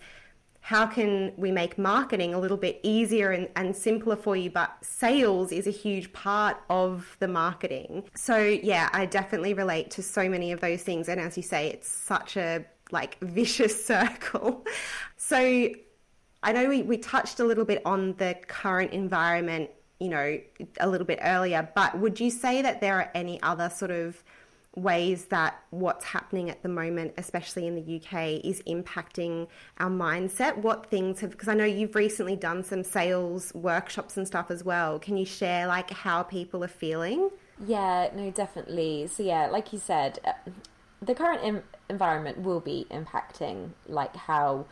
how 0.62 0.86
can 0.86 1.34
we 1.38 1.51
make 1.51 1.77
marketing 1.77 2.34
a 2.34 2.39
little 2.39 2.58
bit 2.58 2.80
easier 2.84 3.32
and, 3.32 3.50
and 3.56 3.75
simpler 3.75 4.15
for 4.15 4.36
you 4.36 4.50
but 4.50 4.72
sales 4.82 5.51
is 5.51 5.65
a 5.65 5.72
huge 5.72 6.13
part 6.13 6.56
of 6.70 7.18
the 7.20 7.27
marketing 7.27 8.03
so 8.13 8.38
yeah 8.38 8.88
i 8.94 9.03
definitely 9.06 9.56
relate 9.56 9.89
to 9.89 10.03
so 10.03 10.30
many 10.30 10.51
of 10.51 10.62
those 10.62 10.84
things 10.84 11.10
and 11.10 11.20
as 11.20 11.36
you 11.36 11.41
say 11.44 11.68
it's 11.68 11.89
such 11.89 12.38
a 12.38 12.63
like 12.91 13.18
vicious 13.22 13.86
circle 13.88 14.63
so 15.18 15.70
I 16.43 16.51
know 16.51 16.67
we, 16.67 16.81
we 16.81 16.98
touched 16.98 17.39
a 17.39 17.43
little 17.43 17.65
bit 17.65 17.81
on 17.86 18.15
the 18.17 18.36
current 18.48 18.91
environment, 18.91 19.69
you 20.00 20.10
know, 20.10 20.39
a 20.79 20.89
little 20.89 21.05
bit 21.05 21.19
earlier, 21.21 21.69
but 21.75 22.00
would 22.00 22.19
you 22.19 22.31
say 22.31 22.62
that 22.62 22.81
there 22.81 22.95
are 22.95 23.12
any 23.13 23.41
other 23.43 23.69
sort 23.69 23.91
of 23.91 24.24
ways 24.75 25.25
that 25.25 25.62
what's 25.69 26.05
happening 26.05 26.50
at 26.50 26.63
the 26.63 26.69
moment, 26.69 27.13
especially 27.17 27.67
in 27.67 27.75
the 27.75 27.98
UK, 27.98 28.43
is 28.43 28.62
impacting 28.63 29.48
our 29.77 29.89
mindset? 29.89 30.57
What 30.57 30.88
things 30.88 31.19
have, 31.19 31.31
because 31.31 31.48
I 31.48 31.53
know 31.53 31.65
you've 31.65 31.95
recently 31.95 32.36
done 32.36 32.63
some 32.63 32.83
sales 32.83 33.53
workshops 33.53 34.17
and 34.17 34.25
stuff 34.25 34.50
as 34.50 34.63
well. 34.63 34.98
Can 34.98 35.17
you 35.17 35.25
share 35.25 35.67
like 35.67 35.91
how 35.91 36.24
people 36.24 36.63
are 36.63 36.69
feeling? 36.69 37.29
Yeah, 37.65 38.10
no, 38.15 38.31
definitely. 38.31 39.07
So, 39.07 39.24
yeah, 39.24 39.48
like 39.48 39.74
you 39.74 39.79
said, 39.79 40.19
uh, 40.25 40.33
the 41.01 41.13
current 41.13 41.63
environment 41.89 42.39
will 42.39 42.60
be 42.60 42.88
impacting 42.89 43.71
like 43.88 44.15
how 44.15 44.65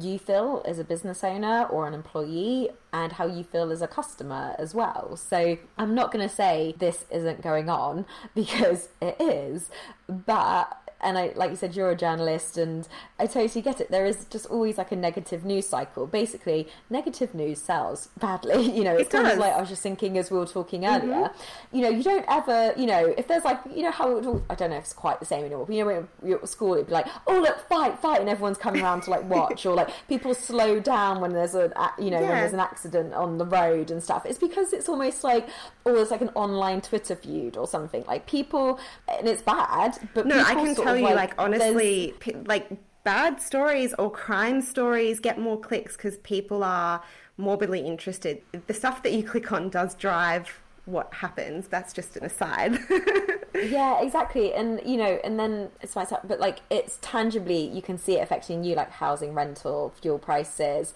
you 0.00 0.18
feel 0.18 0.62
as 0.66 0.78
a 0.78 0.84
business 0.84 1.22
owner 1.22 1.64
or 1.64 1.86
an 1.86 1.94
employee 1.94 2.70
and 2.92 3.12
how 3.12 3.26
you 3.26 3.44
feel 3.44 3.70
as 3.70 3.82
a 3.82 3.86
customer 3.86 4.54
as 4.58 4.74
well. 4.74 5.16
So 5.16 5.58
I'm 5.78 5.94
not 5.94 6.12
going 6.12 6.26
to 6.28 6.34
say 6.34 6.74
this 6.78 7.04
isn't 7.10 7.42
going 7.42 7.68
on 7.68 8.06
because 8.34 8.88
it 9.00 9.16
is, 9.20 9.70
but 10.08 10.83
and 11.04 11.18
I, 11.18 11.32
like 11.36 11.50
you 11.50 11.56
said, 11.56 11.76
you're 11.76 11.90
a 11.90 11.96
journalist, 11.96 12.56
and 12.56 12.88
I 13.18 13.26
totally 13.26 13.62
get 13.62 13.80
it. 13.80 13.90
There 13.90 14.06
is 14.06 14.24
just 14.24 14.46
always 14.46 14.78
like 14.78 14.90
a 14.90 14.96
negative 14.96 15.44
news 15.44 15.66
cycle. 15.66 16.06
Basically, 16.06 16.68
negative 16.90 17.34
news 17.34 17.60
sells 17.60 18.08
badly. 18.18 18.64
You 18.74 18.82
know, 18.82 18.96
it's 18.96 19.08
it 19.08 19.12
kind 19.12 19.24
does. 19.24 19.34
of 19.34 19.38
like 19.38 19.52
I 19.52 19.60
was 19.60 19.68
just 19.68 19.82
thinking 19.82 20.18
as 20.18 20.30
we 20.30 20.38
were 20.38 20.46
talking 20.46 20.82
mm-hmm. 20.82 21.10
earlier. 21.10 21.30
You 21.70 21.82
know, 21.82 21.90
you 21.90 22.02
don't 22.02 22.24
ever, 22.28 22.72
you 22.76 22.86
know, 22.86 23.14
if 23.16 23.28
there's 23.28 23.44
like, 23.44 23.60
you 23.72 23.82
know, 23.82 23.92
how 23.92 24.16
it, 24.16 24.42
I 24.50 24.54
don't 24.54 24.70
know 24.70 24.76
if 24.76 24.84
it's 24.84 24.92
quite 24.92 25.20
the 25.20 25.26
same 25.26 25.44
anymore. 25.44 25.66
But 25.66 25.76
you 25.76 25.84
know, 25.84 25.86
when 25.86 26.08
you're 26.24 26.42
at 26.42 26.48
school, 26.48 26.74
it'd 26.74 26.86
be 26.86 26.92
like, 26.92 27.06
oh 27.26 27.38
look, 27.40 27.68
fight, 27.68 27.98
fight, 28.00 28.20
and 28.20 28.28
everyone's 28.28 28.58
coming 28.58 28.82
around 28.82 29.02
to 29.02 29.10
like 29.10 29.24
watch, 29.28 29.64
or 29.64 29.74
like 29.74 29.90
people 30.08 30.34
slow 30.34 30.80
down 30.80 31.20
when 31.20 31.32
there's 31.32 31.54
a, 31.54 31.72
you 31.98 32.10
know, 32.10 32.20
yeah. 32.20 32.28
when 32.28 32.38
there's 32.38 32.52
an 32.52 32.60
accident 32.60 33.14
on 33.14 33.38
the 33.38 33.46
road 33.46 33.90
and 33.90 34.02
stuff. 34.02 34.26
It's 34.26 34.38
because 34.38 34.72
it's 34.72 34.88
almost 34.88 35.22
like, 35.22 35.48
oh, 35.86 35.94
it's 36.00 36.10
like 36.10 36.22
an 36.22 36.30
online 36.34 36.80
Twitter 36.80 37.14
feud 37.14 37.56
or 37.56 37.68
something. 37.68 38.04
Like 38.06 38.26
people, 38.26 38.80
and 39.08 39.28
it's 39.28 39.42
bad, 39.42 39.98
but 40.14 40.26
no, 40.26 40.40
I 40.40 40.54
can 40.54 40.74
tell 41.00 41.10
you, 41.10 41.16
like, 41.16 41.30
like 41.30 41.34
honestly, 41.38 42.14
p- 42.20 42.34
like 42.46 42.68
bad 43.04 43.40
stories 43.40 43.94
or 43.98 44.10
crime 44.10 44.60
stories 44.60 45.20
get 45.20 45.38
more 45.38 45.60
clicks 45.60 45.96
because 45.96 46.18
people 46.18 46.64
are 46.64 47.02
morbidly 47.36 47.80
interested. 47.80 48.42
The 48.66 48.74
stuff 48.74 49.02
that 49.02 49.12
you 49.12 49.22
click 49.22 49.52
on 49.52 49.68
does 49.68 49.94
drive 49.94 50.60
what 50.86 51.12
happens. 51.14 51.68
That's 51.68 51.92
just 51.92 52.16
an 52.16 52.24
aside. 52.24 52.78
yeah, 53.54 54.02
exactly. 54.02 54.52
And 54.54 54.80
you 54.84 54.96
know, 54.96 55.18
and 55.24 55.38
then 55.38 55.70
it's 55.80 55.96
my 55.96 56.06
but 56.24 56.40
like 56.40 56.60
it's 56.70 56.98
tangibly 57.00 57.66
you 57.68 57.82
can 57.82 57.98
see 57.98 58.18
it 58.18 58.22
affecting 58.22 58.64
you, 58.64 58.74
like 58.74 58.90
housing, 58.90 59.34
rental, 59.34 59.94
fuel 60.00 60.18
prices, 60.18 60.94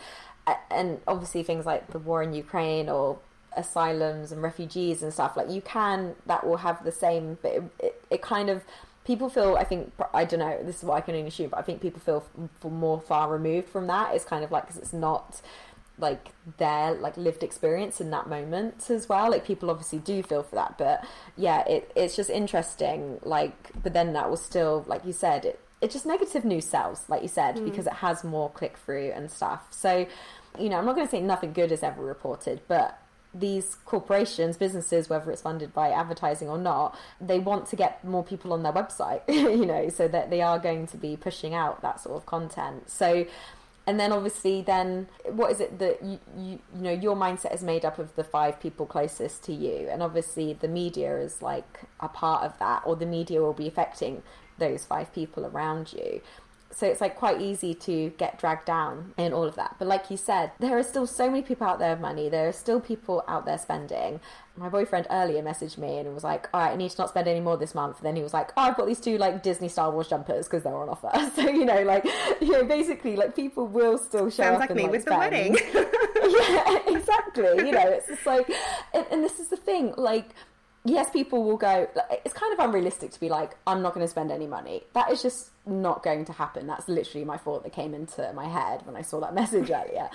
and 0.70 1.00
obviously 1.06 1.42
things 1.42 1.66
like 1.66 1.90
the 1.90 1.98
war 1.98 2.22
in 2.22 2.32
Ukraine 2.32 2.88
or 2.88 3.18
asylums 3.56 4.30
and 4.30 4.42
refugees 4.42 5.02
and 5.02 5.12
stuff. 5.12 5.36
Like 5.36 5.50
you 5.50 5.60
can 5.62 6.14
that 6.26 6.46
will 6.46 6.58
have 6.58 6.84
the 6.84 6.92
same, 6.92 7.38
but 7.42 7.52
it, 7.52 7.62
it, 7.78 8.02
it 8.10 8.22
kind 8.22 8.50
of 8.50 8.64
people 9.08 9.28
feel 9.30 9.56
i 9.56 9.64
think 9.64 9.90
i 10.12 10.22
don't 10.24 10.38
know 10.38 10.62
this 10.62 10.76
is 10.78 10.84
what 10.84 10.94
i 10.94 11.00
can 11.00 11.14
only 11.14 11.26
assume 11.26 11.48
but 11.48 11.58
i 11.58 11.62
think 11.62 11.80
people 11.80 11.98
feel 11.98 12.22
f- 12.62 12.70
more 12.70 13.00
far 13.00 13.28
removed 13.28 13.68
from 13.68 13.86
that. 13.86 14.14
It's 14.14 14.24
kind 14.24 14.44
of 14.44 14.50
like 14.50 14.66
because 14.66 14.80
it's 14.80 14.92
not 14.92 15.40
like 15.98 16.28
their 16.58 16.92
like 16.92 17.16
lived 17.16 17.42
experience 17.42 18.00
in 18.00 18.10
that 18.10 18.28
moment 18.28 18.88
as 18.88 19.08
well. 19.08 19.30
Like 19.30 19.44
people 19.44 19.70
obviously 19.70 19.98
do 19.98 20.22
feel 20.22 20.42
for 20.42 20.54
that 20.56 20.78
but 20.78 21.04
yeah 21.36 21.66
it, 21.66 21.90
it's 21.96 22.14
just 22.14 22.30
interesting 22.30 23.18
like 23.22 23.70
but 23.82 23.92
then 23.92 24.12
that 24.12 24.30
was 24.30 24.42
still 24.42 24.84
like 24.86 25.04
you 25.04 25.12
said 25.12 25.44
it, 25.44 25.60
it 25.80 25.90
just 25.90 26.06
negative 26.06 26.44
news 26.44 26.66
sells 26.66 27.04
like 27.08 27.22
you 27.22 27.28
said 27.28 27.56
mm. 27.56 27.64
because 27.64 27.86
it 27.86 27.94
has 27.94 28.22
more 28.22 28.50
click 28.50 28.76
through 28.76 29.10
and 29.14 29.30
stuff. 29.30 29.66
So 29.70 30.06
you 30.58 30.68
know 30.68 30.78
i'm 30.78 30.86
not 30.86 30.94
going 30.94 31.06
to 31.06 31.10
say 31.10 31.20
nothing 31.20 31.52
good 31.52 31.70
is 31.70 31.82
ever 31.82 32.02
reported 32.02 32.60
but 32.68 33.00
these 33.34 33.76
corporations, 33.84 34.56
businesses, 34.56 35.08
whether 35.08 35.30
it's 35.30 35.42
funded 35.42 35.72
by 35.74 35.90
advertising 35.90 36.48
or 36.48 36.58
not, 36.58 36.98
they 37.20 37.38
want 37.38 37.66
to 37.66 37.76
get 37.76 38.02
more 38.04 38.24
people 38.24 38.52
on 38.52 38.62
their 38.62 38.72
website, 38.72 39.22
you 39.28 39.66
know, 39.66 39.88
so 39.88 40.08
that 40.08 40.30
they 40.30 40.40
are 40.40 40.58
going 40.58 40.86
to 40.86 40.96
be 40.96 41.16
pushing 41.16 41.54
out 41.54 41.82
that 41.82 42.00
sort 42.00 42.16
of 42.16 42.26
content. 42.26 42.90
So, 42.90 43.26
and 43.86 43.98
then 43.98 44.12
obviously, 44.12 44.62
then 44.62 45.08
what 45.30 45.50
is 45.50 45.60
it 45.60 45.78
that 45.78 46.02
you, 46.02 46.18
you, 46.36 46.58
you 46.74 46.82
know, 46.82 46.92
your 46.92 47.16
mindset 47.16 47.54
is 47.54 47.62
made 47.62 47.84
up 47.84 47.98
of 47.98 48.14
the 48.16 48.24
five 48.24 48.60
people 48.60 48.86
closest 48.86 49.42
to 49.44 49.52
you, 49.52 49.88
and 49.90 50.02
obviously 50.02 50.54
the 50.54 50.68
media 50.68 51.18
is 51.18 51.42
like 51.42 51.82
a 52.00 52.08
part 52.08 52.44
of 52.44 52.58
that, 52.58 52.82
or 52.84 52.96
the 52.96 53.06
media 53.06 53.40
will 53.40 53.54
be 53.54 53.68
affecting 53.68 54.22
those 54.58 54.84
five 54.84 55.12
people 55.14 55.46
around 55.46 55.92
you 55.92 56.20
so 56.70 56.86
it's 56.86 57.00
like 57.00 57.16
quite 57.16 57.40
easy 57.40 57.74
to 57.74 58.10
get 58.18 58.38
dragged 58.38 58.66
down 58.66 59.14
in 59.16 59.32
all 59.32 59.44
of 59.44 59.54
that. 59.56 59.76
But 59.78 59.88
like 59.88 60.10
you 60.10 60.16
said, 60.16 60.52
there 60.58 60.76
are 60.76 60.82
still 60.82 61.06
so 61.06 61.30
many 61.30 61.42
people 61.42 61.66
out 61.66 61.78
there 61.78 61.92
with 61.92 62.00
money. 62.00 62.28
There 62.28 62.48
are 62.48 62.52
still 62.52 62.80
people 62.80 63.24
out 63.26 63.46
there 63.46 63.58
spending. 63.58 64.20
My 64.56 64.68
boyfriend 64.68 65.06
earlier 65.10 65.42
messaged 65.42 65.78
me 65.78 65.98
and 65.98 66.12
was 66.14 66.24
like, 66.24 66.48
"All 66.52 66.60
right, 66.60 66.72
I 66.72 66.76
need 66.76 66.90
to 66.90 67.00
not 67.00 67.08
spend 67.08 67.26
any 67.26 67.40
more 67.40 67.56
this 67.56 67.74
month." 67.74 67.98
And 67.98 68.06
then 68.06 68.16
he 68.16 68.22
was 68.22 68.34
like, 68.34 68.50
"Oh, 68.56 68.62
I've 68.62 68.76
got 68.76 68.86
these 68.86 69.00
two 69.00 69.16
like 69.16 69.42
Disney 69.42 69.68
Star 69.68 69.90
Wars 69.90 70.08
jumpers 70.08 70.46
because 70.46 70.62
they're 70.62 70.76
on 70.76 70.88
offer." 70.88 71.10
So 71.34 71.48
you 71.48 71.64
know, 71.64 71.82
like 71.82 72.04
you 72.40 72.52
know, 72.52 72.64
basically, 72.64 73.16
like 73.16 73.34
people 73.34 73.66
will 73.66 73.96
still 73.96 74.28
show 74.28 74.42
Sounds 74.42 74.54
up 74.54 74.60
like 74.60 74.70
and, 74.70 74.76
me 74.76 74.82
like, 74.84 74.92
with 74.92 75.02
spend. 75.02 75.14
the 75.14 75.18
wedding. 75.18 75.56
yeah, 75.74 76.96
exactly. 76.96 77.66
You 77.66 77.72
know, 77.72 77.88
it's 77.88 78.08
just 78.08 78.26
like, 78.26 78.50
and, 78.92 79.06
and 79.10 79.24
this 79.24 79.38
is 79.38 79.48
the 79.48 79.56
thing, 79.56 79.94
like 79.96 80.30
yes, 80.88 81.10
people 81.10 81.44
will 81.44 81.56
go. 81.56 81.88
It's 82.24 82.34
kind 82.34 82.52
of 82.52 82.58
unrealistic 82.58 83.10
to 83.12 83.20
be 83.20 83.28
like, 83.28 83.56
I'm 83.66 83.82
not 83.82 83.94
going 83.94 84.04
to 84.04 84.10
spend 84.10 84.30
any 84.30 84.46
money. 84.46 84.84
That 84.94 85.10
is 85.10 85.22
just 85.22 85.50
not 85.68 86.02
going 86.02 86.24
to 86.24 86.32
happen. 86.32 86.66
That's 86.66 86.88
literally 86.88 87.24
my 87.24 87.36
thought 87.36 87.62
that 87.62 87.72
came 87.72 87.94
into 87.94 88.32
my 88.32 88.46
head 88.46 88.86
when 88.86 88.96
I 88.96 89.02
saw 89.02 89.20
that 89.20 89.34
message 89.42 89.70
earlier. 89.70 90.08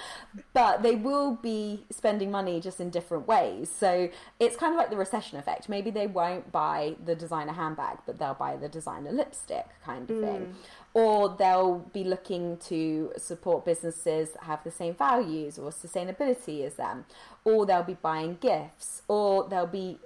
But 0.54 0.82
they 0.84 0.96
will 0.96 1.36
be 1.36 1.86
spending 1.92 2.32
money 2.32 2.60
just 2.60 2.80
in 2.80 2.90
different 2.90 3.28
ways. 3.28 3.72
So 3.76 4.10
it's 4.40 4.56
kind 4.56 4.74
of 4.74 4.78
like 4.78 4.90
the 4.90 4.98
recession 4.98 5.38
effect. 5.38 5.70
Maybe 5.70 5.92
they 5.92 6.08
won't 6.08 6.52
buy 6.52 6.96
the 7.04 7.16
designer 7.16 7.54
handbag, 7.54 8.00
but 8.06 8.20
they'll 8.20 8.34
buy 8.34 8.56
the 8.56 8.70
designer 8.70 9.12
lipstick 9.12 9.68
kind 9.86 10.10
of 10.10 10.18
mm. 10.18 10.22
thing. 10.22 10.56
Or 10.94 11.36
they'll 11.38 11.80
be 11.94 12.04
looking 12.04 12.58
to 12.66 13.14
support 13.18 13.66
businesses 13.66 14.32
that 14.32 14.44
have 14.44 14.64
the 14.64 14.72
same 14.72 14.94
values 14.96 15.58
or 15.58 15.72
sustainability 15.72 16.66
as 16.66 16.76
them. 16.76 17.06
Or 17.46 17.66
they'll 17.66 17.84
be 17.84 17.96
buying 17.96 18.38
gifts. 18.40 19.02
Or 19.08 19.48
they'll 19.48 19.66
be 19.68 20.00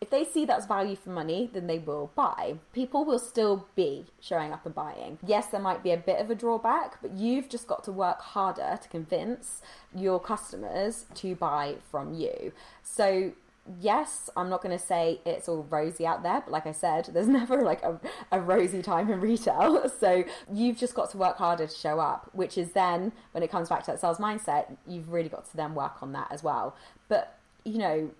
if 0.00 0.10
they 0.10 0.24
see 0.24 0.44
that's 0.44 0.66
value 0.66 0.96
for 0.96 1.10
money, 1.10 1.50
then 1.52 1.66
they 1.66 1.78
will 1.78 2.10
buy. 2.14 2.56
People 2.72 3.04
will 3.04 3.18
still 3.18 3.66
be 3.74 4.06
showing 4.20 4.52
up 4.52 4.66
and 4.66 4.74
buying. 4.74 5.18
Yes, 5.26 5.46
there 5.46 5.60
might 5.60 5.82
be 5.82 5.92
a 5.92 5.96
bit 5.96 6.20
of 6.20 6.30
a 6.30 6.34
drawback, 6.34 7.00
but 7.00 7.12
you've 7.12 7.48
just 7.48 7.66
got 7.66 7.84
to 7.84 7.92
work 7.92 8.20
harder 8.20 8.78
to 8.80 8.88
convince 8.88 9.62
your 9.94 10.20
customers 10.20 11.06
to 11.14 11.34
buy 11.34 11.76
from 11.90 12.14
you. 12.14 12.52
So 12.82 13.32
yes, 13.80 14.28
I'm 14.36 14.48
not 14.48 14.62
going 14.62 14.76
to 14.76 14.84
say 14.84 15.20
it's 15.24 15.48
all 15.48 15.66
rosy 15.70 16.06
out 16.06 16.22
there, 16.22 16.40
but 16.40 16.50
like 16.50 16.66
I 16.66 16.72
said, 16.72 17.06
there's 17.12 17.28
never 17.28 17.62
like 17.62 17.82
a, 17.82 17.98
a 18.30 18.40
rosy 18.40 18.82
time 18.82 19.10
in 19.10 19.20
retail. 19.20 19.90
So 20.00 20.24
you've 20.52 20.76
just 20.76 20.94
got 20.94 21.10
to 21.12 21.16
work 21.16 21.38
harder 21.38 21.66
to 21.66 21.74
show 21.74 21.98
up, 21.98 22.28
which 22.32 22.58
is 22.58 22.72
then 22.72 23.12
when 23.32 23.42
it 23.42 23.50
comes 23.50 23.68
back 23.68 23.84
to 23.84 23.92
that 23.92 24.00
sales 24.00 24.18
mindset, 24.18 24.76
you've 24.86 25.10
really 25.10 25.28
got 25.28 25.48
to 25.50 25.56
then 25.56 25.74
work 25.74 26.02
on 26.02 26.12
that 26.12 26.30
as 26.30 26.42
well. 26.42 26.76
But, 27.08 27.38
you 27.64 27.78
know, 27.78 28.10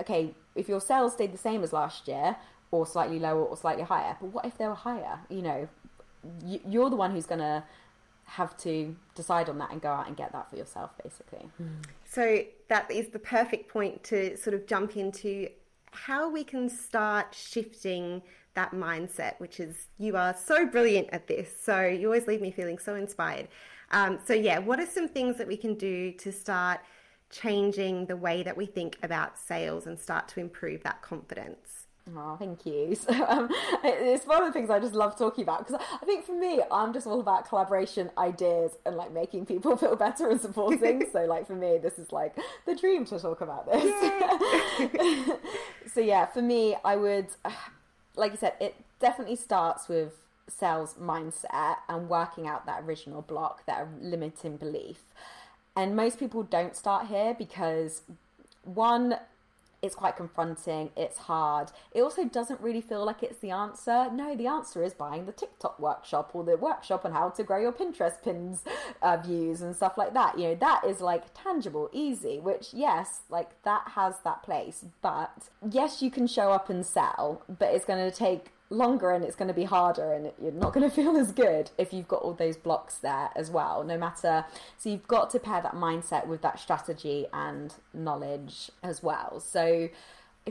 okay, 0.00 0.34
if 0.58 0.68
your 0.68 0.80
sales 0.80 1.12
stayed 1.14 1.32
the 1.32 1.38
same 1.38 1.62
as 1.62 1.72
last 1.72 2.08
year 2.08 2.36
or 2.70 2.86
slightly 2.86 3.18
lower 3.18 3.44
or 3.44 3.56
slightly 3.56 3.84
higher, 3.84 4.16
but 4.20 4.26
what 4.28 4.44
if 4.44 4.58
they 4.58 4.66
were 4.66 4.74
higher? 4.74 5.20
You 5.30 5.42
know, 5.42 5.68
you're 6.44 6.90
the 6.90 6.96
one 6.96 7.12
who's 7.12 7.26
going 7.26 7.40
to 7.40 7.64
have 8.24 8.56
to 8.58 8.94
decide 9.14 9.48
on 9.48 9.56
that 9.58 9.70
and 9.70 9.80
go 9.80 9.88
out 9.88 10.06
and 10.06 10.16
get 10.16 10.32
that 10.32 10.50
for 10.50 10.56
yourself, 10.56 10.90
basically. 11.02 11.48
So 12.04 12.42
that 12.68 12.90
is 12.90 13.08
the 13.08 13.18
perfect 13.18 13.70
point 13.70 14.04
to 14.04 14.36
sort 14.36 14.54
of 14.54 14.66
jump 14.66 14.96
into 14.96 15.48
how 15.92 16.28
we 16.28 16.44
can 16.44 16.68
start 16.68 17.34
shifting 17.34 18.22
that 18.54 18.72
mindset, 18.72 19.38
which 19.38 19.60
is 19.60 19.86
you 19.98 20.16
are 20.16 20.34
so 20.34 20.66
brilliant 20.66 21.08
at 21.12 21.26
this. 21.26 21.48
So 21.58 21.86
you 21.86 22.06
always 22.08 22.26
leave 22.26 22.42
me 22.42 22.50
feeling 22.50 22.78
so 22.78 22.94
inspired. 22.94 23.48
Um, 23.90 24.18
so, 24.26 24.34
yeah, 24.34 24.58
what 24.58 24.78
are 24.80 24.86
some 24.86 25.08
things 25.08 25.38
that 25.38 25.46
we 25.46 25.56
can 25.56 25.74
do 25.74 26.12
to 26.12 26.30
start 26.30 26.80
changing 27.30 28.06
the 28.06 28.16
way 28.16 28.42
that 28.42 28.56
we 28.56 28.66
think 28.66 28.98
about 29.02 29.38
sales 29.38 29.86
and 29.86 29.98
start 29.98 30.28
to 30.28 30.40
improve 30.40 30.82
that 30.82 31.02
confidence? 31.02 31.86
Oh, 32.16 32.36
thank 32.38 32.64
you. 32.64 32.96
So, 33.08 33.12
um, 33.26 33.48
it's 33.84 34.26
one 34.26 34.42
of 34.42 34.48
the 34.48 34.52
things 34.52 34.70
I 34.70 34.78
just 34.78 34.94
love 34.94 35.16
talking 35.16 35.42
about 35.42 35.66
because 35.66 35.80
I 36.02 36.04
think 36.04 36.24
for 36.24 36.32
me, 36.32 36.60
I'm 36.70 36.92
just 36.92 37.06
all 37.06 37.20
about 37.20 37.48
collaboration, 37.48 38.10
ideas, 38.18 38.72
and 38.86 38.96
like 38.96 39.12
making 39.12 39.46
people 39.46 39.76
feel 39.78 39.96
better 39.96 40.28
and 40.30 40.40
supporting. 40.40 41.06
so, 41.12 41.24
like 41.24 41.46
for 41.46 41.54
me, 41.54 41.78
this 41.78 41.98
is 41.98 42.12
like 42.12 42.36
the 42.66 42.74
dream 42.74 43.04
to 43.06 43.18
talk 43.18 43.40
about 43.40 43.70
this. 43.70 43.82
so, 45.92 46.00
yeah, 46.00 46.26
for 46.26 46.42
me, 46.42 46.76
I 46.84 46.96
would, 46.96 47.28
like 48.16 48.32
I 48.32 48.36
said, 48.36 48.54
it 48.60 48.74
definitely 49.00 49.36
starts 49.36 49.88
with 49.88 50.12
sales 50.48 50.94
mindset 51.00 51.76
and 51.88 52.08
working 52.08 52.46
out 52.46 52.66
that 52.66 52.82
original 52.84 53.22
block, 53.22 53.66
that 53.66 53.86
limiting 54.00 54.56
belief. 54.56 54.98
And 55.78 55.94
most 55.94 56.18
people 56.18 56.42
don't 56.42 56.74
start 56.74 57.06
here 57.06 57.36
because 57.38 58.02
one, 58.64 59.14
it's 59.80 59.94
quite 59.94 60.16
confronting, 60.16 60.90
it's 60.96 61.18
hard. 61.18 61.70
It 61.94 62.02
also 62.02 62.24
doesn't 62.24 62.60
really 62.60 62.80
feel 62.80 63.04
like 63.04 63.22
it's 63.22 63.38
the 63.38 63.52
answer. 63.52 64.10
No, 64.12 64.34
the 64.34 64.48
answer 64.48 64.82
is 64.82 64.92
buying 64.92 65.26
the 65.26 65.30
TikTok 65.30 65.78
workshop 65.78 66.32
or 66.32 66.42
the 66.42 66.56
workshop 66.56 67.04
on 67.04 67.12
how 67.12 67.28
to 67.28 67.44
grow 67.44 67.60
your 67.60 67.70
Pinterest 67.70 68.20
pins 68.24 68.64
uh, 69.02 69.18
views 69.18 69.62
and 69.62 69.76
stuff 69.76 69.96
like 69.96 70.14
that. 70.14 70.36
You 70.36 70.48
know, 70.48 70.54
that 70.56 70.82
is 70.84 71.00
like 71.00 71.32
tangible, 71.32 71.88
easy, 71.92 72.40
which, 72.40 72.74
yes, 72.74 73.20
like 73.30 73.62
that 73.62 73.92
has 73.94 74.16
that 74.24 74.42
place. 74.42 74.84
But 75.00 75.48
yes, 75.70 76.02
you 76.02 76.10
can 76.10 76.26
show 76.26 76.50
up 76.50 76.68
and 76.68 76.84
sell, 76.84 77.42
but 77.48 77.72
it's 77.72 77.84
going 77.84 78.04
to 78.04 78.16
take 78.16 78.50
longer 78.70 79.12
and 79.12 79.24
it's 79.24 79.34
going 79.34 79.48
to 79.48 79.54
be 79.54 79.64
harder 79.64 80.12
and 80.12 80.30
you're 80.42 80.52
not 80.52 80.72
going 80.72 80.88
to 80.90 80.94
feel 80.94 81.16
as 81.16 81.32
good 81.32 81.70
if 81.78 81.92
you've 81.92 82.08
got 82.08 82.22
all 82.22 82.34
those 82.34 82.56
blocks 82.56 82.98
there 82.98 83.30
as 83.34 83.50
well 83.50 83.82
no 83.82 83.96
matter 83.96 84.44
so 84.76 84.90
you've 84.90 85.08
got 85.08 85.30
to 85.30 85.38
pair 85.38 85.62
that 85.62 85.74
mindset 85.74 86.26
with 86.26 86.42
that 86.42 86.58
strategy 86.58 87.26
and 87.32 87.74
knowledge 87.94 88.70
as 88.82 89.02
well. 89.02 89.40
So 89.40 89.88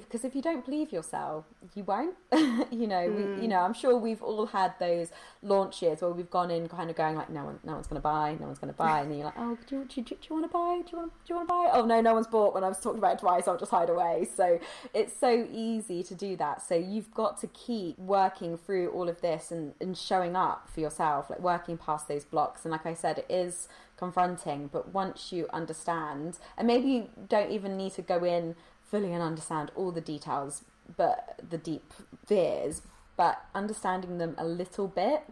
because 0.03 0.23
if 0.23 0.35
you 0.35 0.41
don't 0.41 0.65
believe 0.65 0.91
yourself, 0.91 1.45
you 1.75 1.83
won't. 1.83 2.15
you 2.71 2.87
know, 2.87 3.07
mm. 3.07 3.15
we, 3.15 3.21
you 3.21 3.35
hmm. 3.35 3.47
know. 3.47 3.59
I'm 3.59 3.73
sure 3.73 3.97
we've 3.97 4.21
all 4.21 4.45
had 4.45 4.73
those 4.79 5.11
launches 5.41 6.01
where 6.01 6.11
we've 6.11 6.29
gone 6.29 6.51
in, 6.51 6.67
kind 6.67 6.89
of 6.89 6.95
going 6.95 7.15
like, 7.15 7.29
no 7.29 7.45
one, 7.45 7.59
no 7.63 7.73
one's 7.73 7.87
going 7.87 8.01
to 8.01 8.03
buy, 8.03 8.35
no 8.39 8.45
one's 8.45 8.59
going 8.59 8.73
to 8.73 8.77
buy, 8.77 9.01
and 9.01 9.11
then 9.11 9.17
you're 9.17 9.25
like, 9.25 9.37
oh, 9.37 9.57
do 9.67 9.77
you, 9.77 9.85
do, 9.85 10.01
you, 10.01 10.03
do 10.03 10.15
you 10.29 10.35
want 10.35 10.45
to 10.45 10.53
buy? 10.53 10.81
Do 10.85 10.91
you 10.91 10.97
want, 10.97 11.11
do 11.25 11.33
you 11.33 11.35
want 11.35 11.47
to 11.47 11.53
buy? 11.53 11.69
Oh 11.73 11.85
no, 11.85 12.01
no 12.01 12.13
one's 12.13 12.27
bought. 12.27 12.53
When 12.53 12.63
I 12.63 12.69
was 12.69 12.79
talking 12.79 12.99
about 12.99 13.13
it 13.15 13.19
twice, 13.19 13.47
I'll 13.47 13.57
just 13.57 13.71
hide 13.71 13.89
away. 13.89 14.27
So 14.35 14.59
it's 14.93 15.17
so 15.17 15.47
easy 15.51 16.03
to 16.03 16.15
do 16.15 16.35
that. 16.37 16.61
So 16.61 16.75
you've 16.75 17.13
got 17.13 17.39
to 17.41 17.47
keep 17.47 17.97
working 17.97 18.57
through 18.57 18.89
all 18.89 19.09
of 19.09 19.21
this 19.21 19.51
and, 19.51 19.73
and 19.79 19.97
showing 19.97 20.35
up 20.35 20.69
for 20.69 20.79
yourself, 20.79 21.29
like 21.29 21.39
working 21.39 21.77
past 21.77 22.07
those 22.07 22.25
blocks. 22.25 22.65
And 22.65 22.71
like 22.71 22.85
I 22.85 22.93
said, 22.93 23.19
it 23.19 23.27
is 23.29 23.67
confronting, 23.97 24.69
but 24.71 24.93
once 24.93 25.31
you 25.31 25.47
understand, 25.51 26.37
and 26.57 26.67
maybe 26.67 26.87
you 26.87 27.09
don't 27.27 27.51
even 27.51 27.75
need 27.75 27.93
to 27.93 28.01
go 28.01 28.23
in 28.23 28.55
fully 28.89 29.13
and 29.13 29.21
understand 29.21 29.71
all 29.75 29.91
the 29.91 30.01
details, 30.01 30.63
but 30.95 31.39
the 31.47 31.57
deep 31.57 31.93
fears, 32.25 32.81
but 33.15 33.43
understanding 33.53 34.17
them 34.17 34.35
a 34.37 34.45
little 34.45 34.87
bit. 34.87 35.23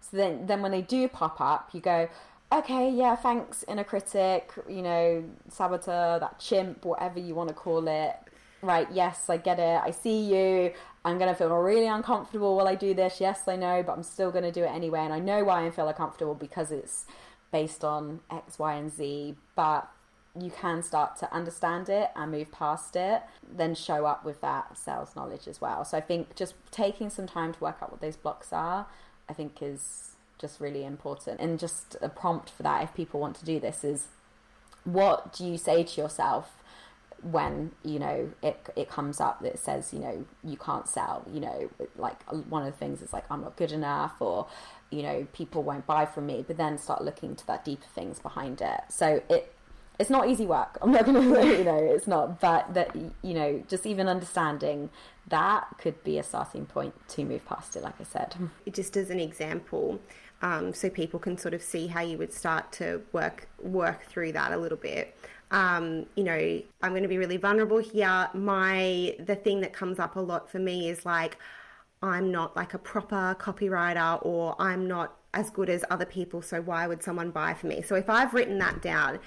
So 0.00 0.16
then, 0.16 0.46
then 0.46 0.62
when 0.62 0.72
they 0.72 0.82
do 0.82 1.08
pop 1.08 1.40
up, 1.40 1.70
you 1.72 1.80
go, 1.80 2.08
okay, 2.52 2.90
yeah, 2.90 3.16
thanks, 3.16 3.64
inner 3.68 3.84
critic, 3.84 4.52
you 4.68 4.82
know, 4.82 5.24
saboteur, 5.48 6.18
that 6.20 6.38
chimp, 6.38 6.84
whatever 6.84 7.18
you 7.18 7.34
want 7.34 7.48
to 7.48 7.54
call 7.54 7.86
it. 7.88 8.16
Right, 8.62 8.88
yes, 8.92 9.28
I 9.28 9.36
get 9.36 9.58
it. 9.58 9.80
I 9.82 9.90
see 9.90 10.24
you. 10.24 10.72
I'm 11.04 11.18
going 11.18 11.30
to 11.30 11.36
feel 11.36 11.54
really 11.54 11.86
uncomfortable 11.86 12.56
while 12.56 12.66
I 12.66 12.74
do 12.74 12.94
this. 12.94 13.20
Yes, 13.20 13.46
I 13.46 13.56
know, 13.56 13.82
but 13.82 13.92
I'm 13.92 14.02
still 14.02 14.30
going 14.30 14.44
to 14.44 14.52
do 14.52 14.64
it 14.64 14.68
anyway. 14.68 15.00
And 15.00 15.12
I 15.12 15.20
know 15.20 15.44
why 15.44 15.66
I 15.66 15.70
feel 15.70 15.86
uncomfortable 15.88 16.34
because 16.34 16.72
it's 16.72 17.04
based 17.52 17.84
on 17.84 18.20
X, 18.30 18.58
Y, 18.58 18.74
and 18.74 18.92
Z. 18.92 19.36
But 19.54 19.88
you 20.38 20.50
can 20.50 20.82
start 20.82 21.16
to 21.18 21.32
understand 21.32 21.88
it 21.88 22.10
and 22.14 22.30
move 22.30 22.52
past 22.52 22.96
it, 22.96 23.22
then 23.50 23.74
show 23.74 24.06
up 24.06 24.24
with 24.24 24.40
that 24.40 24.76
sales 24.76 25.16
knowledge 25.16 25.48
as 25.48 25.60
well. 25.60 25.84
So 25.84 25.96
I 25.96 26.00
think 26.00 26.34
just 26.36 26.54
taking 26.70 27.10
some 27.10 27.26
time 27.26 27.52
to 27.54 27.60
work 27.60 27.78
out 27.82 27.90
what 27.90 28.00
those 28.00 28.16
blocks 28.16 28.52
are, 28.52 28.86
I 29.28 29.32
think 29.32 29.58
is 29.62 30.16
just 30.38 30.60
really 30.60 30.84
important. 30.84 31.40
And 31.40 31.58
just 31.58 31.96
a 32.00 32.08
prompt 32.08 32.50
for 32.50 32.62
that, 32.62 32.82
if 32.82 32.94
people 32.94 33.20
want 33.20 33.36
to 33.36 33.44
do 33.44 33.58
this, 33.58 33.84
is 33.84 34.08
what 34.84 35.32
do 35.32 35.44
you 35.44 35.58
say 35.58 35.82
to 35.82 36.00
yourself 36.00 36.52
when 37.22 37.72
you 37.82 37.98
know 37.98 38.30
it 38.42 38.68
it 38.76 38.90
comes 38.90 39.20
up 39.20 39.40
that 39.40 39.58
says 39.58 39.92
you 39.92 39.98
know 39.98 40.24
you 40.44 40.56
can't 40.56 40.86
sell 40.86 41.24
you 41.32 41.40
know 41.40 41.70
like 41.96 42.22
one 42.48 42.64
of 42.64 42.70
the 42.72 42.78
things 42.78 43.00
is 43.00 43.12
like 43.12 43.24
I'm 43.30 43.40
not 43.40 43.56
good 43.56 43.72
enough 43.72 44.20
or 44.20 44.46
you 44.90 45.02
know 45.02 45.26
people 45.32 45.62
won't 45.62 45.86
buy 45.86 46.04
from 46.04 46.26
me 46.26 46.44
but 46.46 46.58
then 46.58 46.76
start 46.78 47.02
looking 47.02 47.34
to 47.34 47.46
that 47.46 47.64
deeper 47.64 47.86
things 47.94 48.18
behind 48.18 48.60
it 48.60 48.82
so 48.90 49.22
it 49.30 49.55
it's 49.98 50.10
not 50.10 50.28
easy 50.28 50.46
work. 50.46 50.78
I'm 50.82 50.92
not 50.92 51.04
going 51.04 51.22
to 51.34 51.58
you 51.58 51.64
know, 51.64 51.76
it's 51.76 52.06
not, 52.06 52.40
but 52.40 52.74
that, 52.74 52.94
you 52.94 53.34
know, 53.34 53.62
just 53.68 53.86
even 53.86 54.08
understanding 54.08 54.90
that 55.28 55.66
could 55.78 56.02
be 56.04 56.18
a 56.18 56.22
starting 56.22 56.66
point 56.66 56.94
to 57.08 57.24
move 57.24 57.44
past 57.46 57.76
it, 57.76 57.82
like 57.82 58.00
I 58.00 58.04
said. 58.04 58.36
Just 58.70 58.96
as 58.96 59.10
an 59.10 59.18
example, 59.20 60.00
um, 60.42 60.72
so 60.72 60.88
people 60.88 61.18
can 61.18 61.36
sort 61.36 61.54
of 61.54 61.62
see 61.62 61.86
how 61.86 62.00
you 62.00 62.18
would 62.18 62.32
start 62.32 62.70
to 62.72 63.02
work 63.12 63.48
work 63.60 64.04
through 64.06 64.32
that 64.32 64.52
a 64.52 64.56
little 64.56 64.78
bit. 64.78 65.16
Um, 65.50 66.06
you 66.16 66.24
know, 66.24 66.62
I'm 66.82 66.90
going 66.90 67.02
to 67.02 67.08
be 67.08 67.18
really 67.18 67.38
vulnerable 67.38 67.78
here. 67.78 68.28
My 68.34 69.16
the 69.18 69.36
thing 69.36 69.60
that 69.60 69.72
comes 69.72 69.98
up 69.98 70.16
a 70.16 70.20
lot 70.20 70.50
for 70.50 70.58
me 70.58 70.88
is 70.88 71.04
like, 71.04 71.38
I'm 72.02 72.30
not 72.30 72.54
like 72.54 72.74
a 72.74 72.78
proper 72.78 73.36
copywriter, 73.40 74.24
or 74.24 74.54
I'm 74.60 74.86
not 74.86 75.16
as 75.34 75.50
good 75.50 75.68
as 75.68 75.84
other 75.90 76.06
people. 76.06 76.40
So 76.42 76.60
why 76.60 76.86
would 76.86 77.02
someone 77.02 77.30
buy 77.30 77.54
for 77.54 77.66
me? 77.66 77.82
So 77.82 77.94
if 77.94 78.08
I've 78.08 78.32
written 78.32 78.58
that 78.58 78.80
down, 78.80 79.18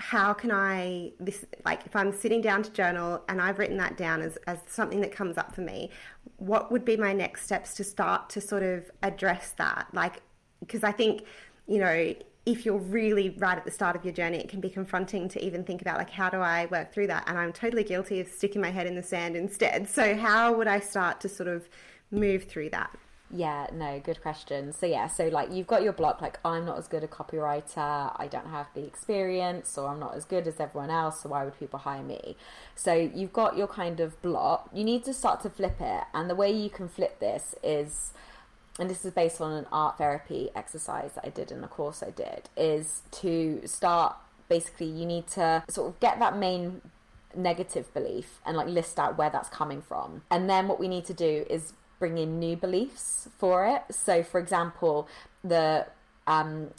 how 0.00 0.32
can 0.32 0.50
I 0.50 1.12
this 1.20 1.44
like 1.66 1.84
if 1.84 1.94
I'm 1.94 2.10
sitting 2.10 2.40
down 2.40 2.62
to 2.62 2.70
journal 2.72 3.22
and 3.28 3.40
I've 3.40 3.58
written 3.58 3.76
that 3.76 3.98
down 3.98 4.22
as, 4.22 4.38
as 4.46 4.58
something 4.66 5.02
that 5.02 5.12
comes 5.12 5.36
up 5.36 5.54
for 5.54 5.60
me, 5.60 5.90
what 6.38 6.72
would 6.72 6.86
be 6.86 6.96
my 6.96 7.12
next 7.12 7.44
steps 7.44 7.74
to 7.74 7.84
start 7.84 8.30
to 8.30 8.40
sort 8.40 8.62
of 8.62 8.90
address 9.02 9.52
that? 9.58 9.88
Like 9.92 10.22
because 10.60 10.84
I 10.84 10.92
think, 10.92 11.24
you 11.66 11.78
know, 11.78 12.14
if 12.46 12.64
you're 12.64 12.78
really 12.78 13.30
right 13.38 13.58
at 13.58 13.66
the 13.66 13.70
start 13.70 13.94
of 13.94 14.02
your 14.02 14.14
journey, 14.14 14.38
it 14.38 14.48
can 14.48 14.60
be 14.60 14.70
confronting 14.70 15.28
to 15.28 15.44
even 15.44 15.64
think 15.64 15.82
about 15.82 15.98
like 15.98 16.08
how 16.08 16.30
do 16.30 16.38
I 16.38 16.64
work 16.70 16.94
through 16.94 17.08
that? 17.08 17.24
And 17.26 17.38
I'm 17.38 17.52
totally 17.52 17.84
guilty 17.84 18.20
of 18.20 18.28
sticking 18.28 18.62
my 18.62 18.70
head 18.70 18.86
in 18.86 18.94
the 18.94 19.02
sand 19.02 19.36
instead. 19.36 19.86
So 19.86 20.16
how 20.16 20.54
would 20.54 20.66
I 20.66 20.80
start 20.80 21.20
to 21.20 21.28
sort 21.28 21.48
of 21.48 21.68
move 22.10 22.44
through 22.44 22.70
that? 22.70 22.96
Yeah, 23.32 23.68
no, 23.72 24.00
good 24.00 24.20
question. 24.20 24.72
So 24.72 24.86
yeah, 24.86 25.06
so 25.06 25.28
like 25.28 25.52
you've 25.52 25.68
got 25.68 25.84
your 25.84 25.92
block, 25.92 26.20
like 26.20 26.40
I'm 26.44 26.64
not 26.64 26.78
as 26.78 26.88
good 26.88 27.04
a 27.04 27.06
copywriter, 27.06 28.12
I 28.16 28.28
don't 28.28 28.48
have 28.48 28.66
the 28.74 28.84
experience, 28.84 29.78
or 29.78 29.88
I'm 29.88 30.00
not 30.00 30.16
as 30.16 30.24
good 30.24 30.48
as 30.48 30.58
everyone 30.58 30.90
else, 30.90 31.22
so 31.22 31.28
why 31.28 31.44
would 31.44 31.58
people 31.58 31.78
hire 31.78 32.02
me? 32.02 32.36
So 32.74 32.92
you've 32.92 33.32
got 33.32 33.56
your 33.56 33.68
kind 33.68 34.00
of 34.00 34.20
block. 34.20 34.68
You 34.72 34.82
need 34.82 35.04
to 35.04 35.14
start 35.14 35.42
to 35.42 35.50
flip 35.50 35.80
it, 35.80 36.04
and 36.12 36.28
the 36.28 36.34
way 36.34 36.50
you 36.50 36.70
can 36.70 36.88
flip 36.88 37.20
this 37.20 37.54
is 37.62 38.12
and 38.78 38.88
this 38.88 39.04
is 39.04 39.12
based 39.12 39.40
on 39.40 39.52
an 39.52 39.66
art 39.70 39.98
therapy 39.98 40.48
exercise 40.56 41.12
that 41.14 41.24
I 41.26 41.28
did 41.28 41.52
in 41.52 41.62
a 41.62 41.68
course 41.68 42.02
I 42.02 42.10
did, 42.10 42.48
is 42.56 43.02
to 43.12 43.60
start 43.66 44.16
basically 44.48 44.86
you 44.86 45.06
need 45.06 45.28
to 45.28 45.62
sort 45.68 45.88
of 45.88 46.00
get 46.00 46.18
that 46.18 46.36
main 46.36 46.80
negative 47.36 47.92
belief 47.94 48.40
and 48.44 48.56
like 48.56 48.66
list 48.66 48.98
out 48.98 49.16
where 49.16 49.30
that's 49.30 49.48
coming 49.48 49.82
from. 49.82 50.22
And 50.30 50.48
then 50.48 50.66
what 50.66 50.80
we 50.80 50.88
need 50.88 51.04
to 51.06 51.14
do 51.14 51.46
is 51.48 51.74
bring 52.00 52.18
in 52.18 52.40
new 52.40 52.56
beliefs 52.56 53.28
for 53.38 53.66
it. 53.66 53.94
So, 53.94 54.24
for 54.24 54.40
example, 54.40 55.06
the 55.44 55.86
um, 56.26 56.70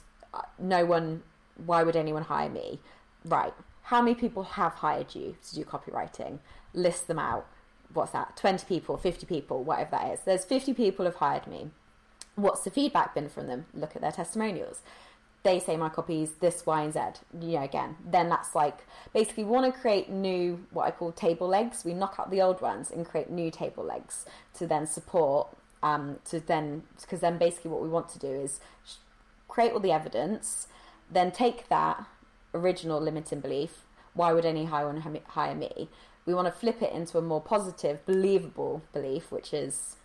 no 0.59 0.83
one, 0.85 1.23
why 1.65 1.83
would 1.83 1.95
anyone 1.95 2.23
hire 2.23 2.49
me? 2.49 2.81
Right. 3.23 3.53
How 3.83 4.01
many 4.01 4.15
people 4.15 4.43
have 4.43 4.73
hired 4.73 5.15
you 5.15 5.37
to 5.47 5.55
do 5.55 5.63
copywriting? 5.63 6.39
List 6.73 7.07
them 7.07 7.19
out. 7.19 7.47
What's 7.93 8.11
that? 8.11 8.37
20 8.37 8.65
people, 8.67 8.97
50 8.97 9.25
people, 9.25 9.63
whatever 9.63 9.91
that 9.91 10.13
is. 10.13 10.19
There's 10.25 10.45
50 10.45 10.73
people 10.73 11.05
have 11.05 11.15
hired 11.15 11.47
me. 11.47 11.69
What's 12.35 12.63
the 12.63 12.71
feedback 12.71 13.13
been 13.13 13.29
from 13.29 13.47
them? 13.47 13.65
Look 13.73 13.95
at 13.95 14.01
their 14.01 14.11
testimonials. 14.11 14.81
They 15.43 15.59
say 15.59 15.75
my 15.75 15.89
copy 15.89 16.23
is 16.23 16.33
this 16.35 16.65
Y 16.65 16.83
and 16.83 16.93
Z. 16.93 16.99
You 17.39 17.57
know, 17.57 17.63
again, 17.63 17.95
then 18.05 18.29
that's 18.29 18.53
like 18.53 18.77
basically 19.13 19.43
want 19.43 19.73
to 19.73 19.79
create 19.79 20.09
new 20.09 20.65
what 20.71 20.87
I 20.87 20.91
call 20.91 21.11
table 21.11 21.47
legs. 21.47 21.83
We 21.83 21.93
knock 21.93 22.15
out 22.19 22.29
the 22.29 22.41
old 22.41 22.61
ones 22.61 22.91
and 22.91 23.05
create 23.05 23.29
new 23.29 23.49
table 23.49 23.83
legs 23.83 24.25
to 24.55 24.67
then 24.67 24.85
support. 24.85 25.47
Um, 25.83 26.19
to 26.25 26.39
then 26.39 26.83
because 27.01 27.21
then 27.21 27.39
basically 27.39 27.71
what 27.71 27.81
we 27.81 27.89
want 27.89 28.07
to 28.09 28.19
do 28.19 28.27
is 28.27 28.59
create 29.47 29.71
all 29.71 29.79
the 29.79 29.91
evidence, 29.91 30.67
then 31.09 31.31
take 31.31 31.69
that 31.69 32.05
original 32.53 33.01
limiting 33.01 33.39
belief. 33.39 33.83
Why 34.13 34.31
would 34.31 34.45
any 34.45 34.65
hire 34.65 34.93
hire 35.27 35.55
me? 35.55 35.89
We 36.25 36.35
want 36.35 36.47
to 36.47 36.51
flip 36.51 36.83
it 36.83 36.93
into 36.93 37.17
a 37.17 37.21
more 37.21 37.41
positive, 37.41 38.05
believable 38.05 38.83
belief, 38.93 39.31
which 39.31 39.53
is 39.53 39.95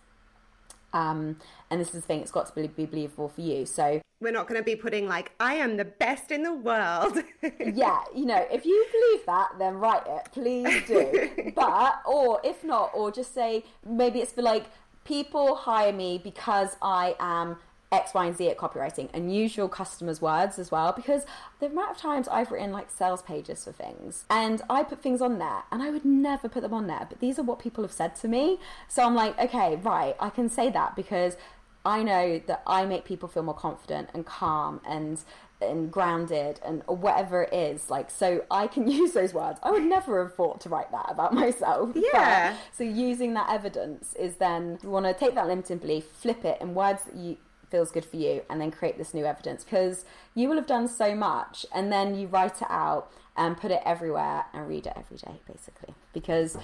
um, 0.97 1.37
and 1.69 1.79
this 1.79 1.89
is 1.89 1.93
the 1.93 2.01
thing, 2.01 2.21
it's 2.21 2.31
got 2.31 2.47
to 2.47 2.53
be, 2.53 2.67
be 2.67 2.85
believable 2.85 3.29
for 3.29 3.41
you. 3.41 3.65
So 3.65 4.01
we're 4.19 4.31
not 4.31 4.47
going 4.47 4.59
to 4.59 4.65
be 4.65 4.75
putting 4.75 5.07
like, 5.07 5.31
I 5.39 5.55
am 5.55 5.77
the 5.77 5.85
best 5.85 6.31
in 6.31 6.41
the 6.41 6.53
world. 6.53 7.19
yeah, 7.59 8.03
you 8.15 8.25
know, 8.25 8.47
if 8.51 8.65
you 8.65 8.85
believe 8.91 9.25
that, 9.27 9.49
then 9.59 9.75
write 9.75 10.07
it, 10.07 10.29
please 10.31 10.87
do. 10.87 11.51
but, 11.55 12.01
or 12.05 12.41
if 12.43 12.63
not, 12.63 12.91
or 12.95 13.11
just 13.11 13.33
say, 13.33 13.63
maybe 13.85 14.19
it's 14.19 14.31
for 14.31 14.41
like, 14.41 14.65
people 15.05 15.55
hire 15.55 15.93
me 15.93 16.19
because 16.21 16.75
I 16.81 17.15
am 17.19 17.57
X, 17.91 18.13
Y, 18.13 18.25
and 18.25 18.35
Z 18.35 18.49
at 18.49 18.57
copywriting 18.57 19.09
and 19.13 19.33
use 19.33 19.55
your 19.55 19.69
customers' 19.69 20.21
words 20.21 20.59
as 20.59 20.71
well 20.71 20.91
because 20.91 21.25
the 21.59 21.67
amount 21.67 21.91
of 21.91 21.97
times 21.97 22.27
I've 22.27 22.51
written 22.51 22.71
like 22.71 22.91
sales 22.91 23.21
pages 23.21 23.63
for 23.63 23.71
things 23.71 24.25
and 24.29 24.61
I 24.69 24.83
put 24.83 25.01
things 25.01 25.21
on 25.21 25.37
there 25.37 25.63
and 25.71 25.81
I 25.81 25.89
would 25.89 26.03
never 26.03 26.49
put 26.49 26.61
them 26.63 26.73
on 26.73 26.87
there, 26.87 27.05
but 27.09 27.19
these 27.19 27.39
are 27.39 27.43
what 27.43 27.59
people 27.59 27.83
have 27.83 27.93
said 27.93 28.15
to 28.17 28.27
me. 28.27 28.59
So 28.87 29.03
I'm 29.03 29.15
like, 29.15 29.39
okay, 29.39 29.77
right, 29.77 30.15
I 30.19 30.29
can 30.29 30.49
say 30.49 30.69
that 30.69 30.95
because 30.95 31.37
I 31.85 32.03
know 32.03 32.41
that 32.47 32.63
I 32.67 32.85
make 32.85 33.05
people 33.05 33.29
feel 33.29 33.43
more 33.43 33.53
confident 33.53 34.09
and 34.13 34.25
calm 34.25 34.81
and 34.85 35.23
and 35.61 35.91
grounded 35.91 36.59
and 36.63 36.83
whatever 36.85 37.43
it 37.43 37.53
is 37.53 37.89
like 37.89 38.11
so 38.11 38.45
i 38.51 38.67
can 38.67 38.87
use 38.91 39.13
those 39.13 39.33
words 39.33 39.59
i 39.63 39.71
would 39.71 39.83
never 39.83 40.23
have 40.23 40.35
thought 40.35 40.61
to 40.61 40.69
write 40.69 40.91
that 40.91 41.07
about 41.09 41.33
myself 41.33 41.89
yeah 41.95 42.51
but, 42.51 42.59
so 42.77 42.83
using 42.83 43.33
that 43.33 43.49
evidence 43.49 44.13
is 44.19 44.35
then 44.35 44.77
you 44.83 44.89
want 44.89 45.05
to 45.05 45.15
take 45.15 45.33
that 45.33 45.47
limiting 45.47 45.79
belief 45.79 46.05
flip 46.13 46.45
it 46.45 46.61
in 46.61 46.75
words 46.75 47.01
that 47.05 47.15
you 47.15 47.37
feels 47.69 47.91
good 47.91 48.05
for 48.05 48.17
you 48.17 48.41
and 48.49 48.61
then 48.61 48.71
create 48.71 48.97
this 48.97 49.13
new 49.13 49.25
evidence 49.25 49.63
because 49.63 50.05
you 50.33 50.49
will 50.49 50.55
have 50.55 50.67
done 50.67 50.87
so 50.87 51.15
much 51.15 51.65
and 51.73 51.91
then 51.91 52.15
you 52.15 52.27
write 52.27 52.61
it 52.61 52.67
out 52.69 53.11
and 53.35 53.57
put 53.57 53.71
it 53.71 53.81
everywhere 53.85 54.45
and 54.53 54.67
read 54.67 54.87
it 54.87 54.93
every 54.95 55.17
day 55.17 55.39
basically 55.47 55.93
because 56.13 56.57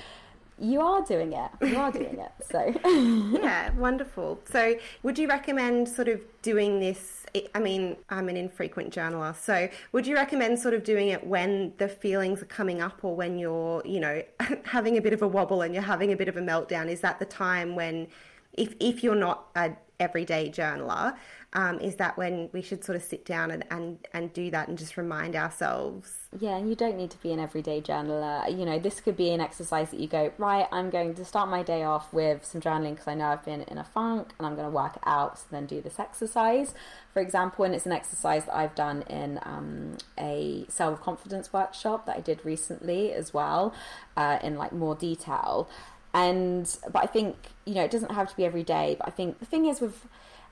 you 0.60 0.82
are 0.82 1.04
doing 1.04 1.34
it. 1.34 1.50
You 1.62 1.78
are 1.78 1.92
doing 1.92 2.20
it 2.20 2.32
so. 2.50 2.74
Yeah 3.44 3.72
wonderful. 3.76 4.40
So 4.46 4.76
would 5.02 5.18
you 5.18 5.28
recommend 5.28 5.90
sort 5.90 6.08
of 6.08 6.22
doing 6.42 6.80
this? 6.80 7.26
I 7.56 7.60
mean 7.60 7.98
i'm 8.10 8.30
an 8.30 8.38
infrequent 8.38 8.94
journaler 8.94 9.36
so 9.36 9.68
would 9.92 10.06
you 10.06 10.14
recommend 10.14 10.60
sort 10.60 10.76
of 10.76 10.84
doing 10.84 11.08
it 11.08 11.26
when 11.26 11.74
the 11.80 11.88
feelings 11.88 12.44
are 12.44 12.46
coming 12.46 12.80
up 12.80 13.04
or 13.04 13.16
when 13.16 13.40
you're 13.40 13.82
you 13.86 14.00
know 14.00 14.22
having 14.66 14.98
a 14.98 15.02
bit 15.02 15.14
of 15.14 15.24
a 15.24 15.28
wobble 15.28 15.64
and 15.64 15.74
you're 15.74 15.82
having 15.82 16.12
a 16.12 16.16
bit 16.16 16.28
of 16.28 16.38
a 16.38 16.42
meltdown? 16.42 16.90
Is 16.90 17.02
that 17.02 17.18
the 17.18 17.26
time 17.26 17.76
when 17.76 18.08
if 18.54 18.76
if 18.80 19.04
you're 19.04 19.16
not 19.16 19.48
a 19.56 19.72
everyday 20.04 20.50
journaler, 20.50 21.16
um, 21.54 21.80
is 21.80 21.96
that 21.98 22.18
when 22.18 22.50
we 22.52 22.62
should 22.62 22.84
sort 22.84 22.96
of 22.96 23.04
sit 23.04 23.26
down 23.26 23.52
and, 23.52 23.64
and, 23.70 24.00
and 24.14 24.34
do 24.34 24.50
that 24.52 24.68
and 24.68 24.78
just 24.78 24.98
remind 24.98 25.36
ourselves. 25.36 26.12
Yeah, 26.40 26.58
and 26.58 26.68
you 26.68 26.76
don't 26.76 26.98
need 26.98 27.12
to 27.12 27.22
be 27.22 27.32
an 27.32 27.40
everyday 27.40 27.80
journaler. 27.80 28.50
You 28.50 28.66
know, 28.66 28.80
this 28.80 29.00
could 29.00 29.16
be 29.16 29.30
an 29.30 29.40
exercise 29.40 29.92
that 29.92 30.00
you 30.00 30.08
go, 30.08 30.34
right, 30.40 30.68
I'm 30.72 30.90
going 30.90 31.14
to 31.14 31.24
start 31.24 31.50
my 31.50 31.62
day 31.62 31.84
off 31.84 32.12
with 32.12 32.44
some 32.44 32.60
journaling 32.60 32.92
because 32.92 33.08
I 33.08 33.14
know 33.14 33.26
I've 33.26 33.46
been 33.46 33.62
in 33.62 33.78
a 33.78 33.84
funk 33.84 34.34
and 34.38 34.48
I'm 34.48 34.56
going 34.56 34.68
to 34.68 34.76
work 34.76 34.96
it 34.96 35.04
out, 35.06 35.38
so 35.38 35.46
then 35.52 35.68
do 35.68 35.80
this 35.80 36.00
exercise. 36.00 36.74
For 37.14 37.22
example, 37.22 37.66
and 37.66 37.76
it's 37.76 37.86
an 37.86 37.92
exercise 37.92 38.46
that 38.46 38.56
I've 38.56 38.74
done 38.74 39.04
in 39.04 39.40
um, 39.44 39.98
a 40.20 40.66
self 40.70 41.02
confidence 41.02 41.54
workshop 41.54 42.08
that 42.08 42.18
I 42.18 42.22
did 42.22 42.44
recently 42.44 43.14
as 43.14 43.32
well, 43.32 43.76
uh, 44.18 44.40
in 44.42 44.58
like 44.58 44.72
more 44.72 44.96
detail 44.96 45.70
and 46.14 46.78
but 46.92 47.04
I 47.04 47.08
think 47.08 47.36
you 47.66 47.76
know 47.76 47.84
it 47.84 47.92
doesn't 47.92 48.12
have 48.12 48.30
to 48.30 48.36
be 48.36 48.46
every 48.46 48.64
day. 48.64 48.96
But 49.00 49.08
I 49.08 49.12
think 49.12 49.40
the 49.40 49.46
thing 49.46 49.66
is 49.66 49.82
with 49.82 50.08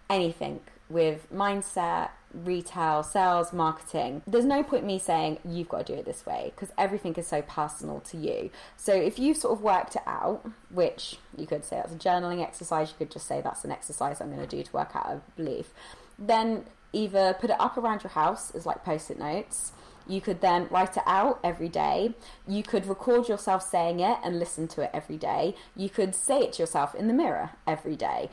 anything 0.10 0.62
with 0.92 1.32
mindset, 1.34 2.10
retail, 2.34 3.04
sales, 3.04 3.54
marketing, 3.54 4.22
there's 4.28 4.46
no 4.46 4.62
point 4.62 4.86
me 4.86 5.00
saying 5.00 5.40
you've 5.46 5.70
got 5.70 5.86
to 5.86 5.94
do 5.94 6.00
it 6.00 6.06
this 6.06 6.26
way 6.26 6.52
because 6.54 6.74
everything 6.78 7.16
is 7.16 7.28
so 7.28 7.42
personal 7.42 8.00
to 8.02 8.18
you. 8.18 8.50
So 8.78 8.94
if 8.94 9.18
you've 9.18 9.38
sort 9.38 9.58
of 9.58 9.64
worked 9.64 9.96
it 9.96 10.04
out, 10.06 10.50
which 10.70 11.18
you 11.38 11.48
could 11.48 11.66
say 11.66 11.78
that's 11.78 11.94
a 11.94 11.98
journaling 11.98 12.44
exercise, 12.44 12.90
you 12.90 12.96
could 12.98 13.12
just 13.12 13.28
say 13.28 13.42
that's 13.42 13.64
an 13.64 13.72
exercise 13.72 14.22
I'm 14.22 14.34
going 14.34 14.46
to 14.46 14.56
do 14.56 14.64
to 14.64 14.74
work 14.74 14.92
out 14.96 15.08
a 15.08 15.22
belief, 15.36 15.74
then 16.20 16.66
either 16.94 17.34
put 17.40 17.50
it 17.50 17.60
up 17.60 17.78
around 17.78 18.04
your 18.04 18.12
house 18.12 18.52
as 18.52 18.66
like 18.66 18.84
post 18.84 19.10
it 19.10 19.18
notes 19.18 19.72
you 20.12 20.20
could 20.22 20.42
then 20.42 20.68
write 20.70 20.98
it 20.98 21.04
out 21.06 21.40
every 21.44 21.70
day. 21.70 22.14
You 22.48 22.64
could 22.64 22.86
record 22.86 23.30
yourself 23.30 23.64
saying 23.64 24.00
it 24.00 24.18
and 24.24 24.38
listen 24.40 24.68
to 24.70 24.82
it 24.82 24.92
every 24.94 25.18
day. 25.18 25.56
You 25.76 25.90
could 25.90 26.14
say 26.14 26.40
it 26.42 26.54
to 26.54 26.64
yourself 26.64 26.94
in 26.94 27.08
the 27.08 27.14
mirror 27.14 27.52
every 27.66 27.96
day. 27.96 28.30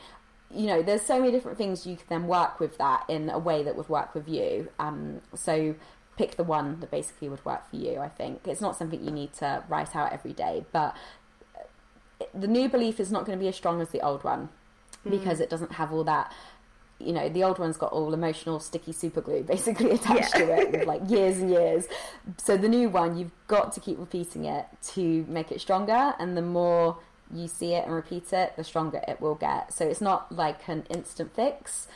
You 0.51 0.67
know, 0.67 0.81
there's 0.81 1.03
so 1.03 1.19
many 1.19 1.31
different 1.31 1.57
things 1.57 1.85
you 1.85 1.95
could 1.95 2.09
then 2.09 2.27
work 2.27 2.59
with 2.59 2.77
that 2.79 3.05
in 3.07 3.29
a 3.29 3.39
way 3.39 3.63
that 3.63 3.75
would 3.75 3.87
work 3.87 4.13
with 4.13 4.27
you. 4.27 4.69
Um, 4.79 5.21
so 5.33 5.75
pick 6.17 6.35
the 6.35 6.43
one 6.43 6.81
that 6.81 6.91
basically 6.91 7.29
would 7.29 7.45
work 7.45 7.69
for 7.69 7.77
you, 7.77 7.99
I 7.99 8.09
think. 8.09 8.45
It's 8.45 8.59
not 8.59 8.75
something 8.75 9.01
you 9.03 9.11
need 9.11 9.31
to 9.35 9.63
write 9.69 9.95
out 9.95 10.11
every 10.11 10.33
day, 10.33 10.65
but 10.73 10.97
the 12.33 12.47
new 12.47 12.67
belief 12.67 12.99
is 12.99 13.11
not 13.11 13.25
going 13.25 13.37
to 13.37 13.41
be 13.41 13.47
as 13.47 13.55
strong 13.55 13.79
as 13.79 13.89
the 13.89 14.01
old 14.01 14.25
one 14.25 14.49
mm. 15.05 15.11
because 15.11 15.39
it 15.39 15.49
doesn't 15.49 15.73
have 15.73 15.93
all 15.93 16.03
that 16.03 16.33
you 16.99 17.13
know, 17.13 17.29
the 17.29 17.43
old 17.43 17.59
one's 17.59 17.77
got 17.77 17.91
all 17.91 18.13
emotional 18.13 18.59
sticky 18.59 18.91
super 18.91 19.21
glue 19.21 19.43
basically 19.43 19.91
attached 19.91 20.37
yeah. 20.37 20.45
to 20.45 20.61
it 20.61 20.71
with 20.71 20.87
like 20.87 21.09
years 21.09 21.37
and 21.37 21.49
years. 21.49 21.87
So 22.37 22.57
the 22.57 22.69
new 22.69 22.89
one, 22.89 23.17
you've 23.17 23.31
got 23.47 23.73
to 23.73 23.79
keep 23.79 23.97
repeating 23.97 24.45
it 24.45 24.65
to 24.93 25.25
make 25.27 25.51
it 25.51 25.61
stronger. 25.61 26.13
And 26.19 26.35
the 26.35 26.41
more 26.41 26.97
you 27.33 27.47
see 27.47 27.73
it 27.73 27.85
and 27.85 27.93
repeat 27.93 28.33
it, 28.33 28.55
the 28.57 28.63
stronger 28.63 29.01
it 29.07 29.21
will 29.21 29.35
get. 29.35 29.73
So 29.73 29.87
it's 29.87 30.01
not 30.01 30.31
like 30.31 30.67
an 30.67 30.85
instant 30.89 31.33
fix, 31.35 31.87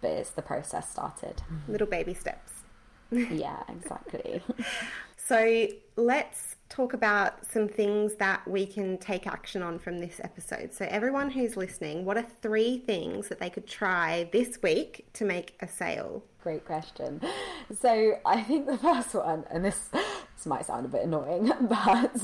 but 0.00 0.10
it's 0.10 0.30
the 0.30 0.42
process 0.42 0.90
started. 0.90 1.42
Little 1.68 1.86
baby 1.86 2.14
steps. 2.14 2.52
yeah, 3.10 3.62
exactly. 3.68 4.42
so 5.26 5.68
let's 5.96 6.56
talk 6.68 6.94
about 6.94 7.44
some 7.44 7.68
things 7.68 8.14
that 8.14 8.46
we 8.48 8.64
can 8.64 8.96
take 8.96 9.26
action 9.26 9.62
on 9.62 9.78
from 9.78 9.98
this 9.98 10.20
episode. 10.24 10.72
So, 10.72 10.86
everyone 10.88 11.30
who's 11.30 11.56
listening, 11.56 12.04
what 12.04 12.16
are 12.16 12.26
three 12.40 12.78
things 12.78 13.28
that 13.28 13.38
they 13.38 13.50
could 13.50 13.66
try 13.66 14.28
this 14.32 14.58
week 14.62 15.06
to 15.14 15.24
make 15.24 15.54
a 15.60 15.68
sale? 15.68 16.24
Great 16.42 16.64
question. 16.64 17.20
So, 17.78 18.18
I 18.24 18.42
think 18.42 18.66
the 18.66 18.78
first 18.78 19.14
one, 19.14 19.44
and 19.50 19.64
this, 19.64 19.90
this 19.92 20.46
might 20.46 20.64
sound 20.64 20.86
a 20.86 20.88
bit 20.88 21.02
annoying, 21.02 21.52
but 21.60 22.16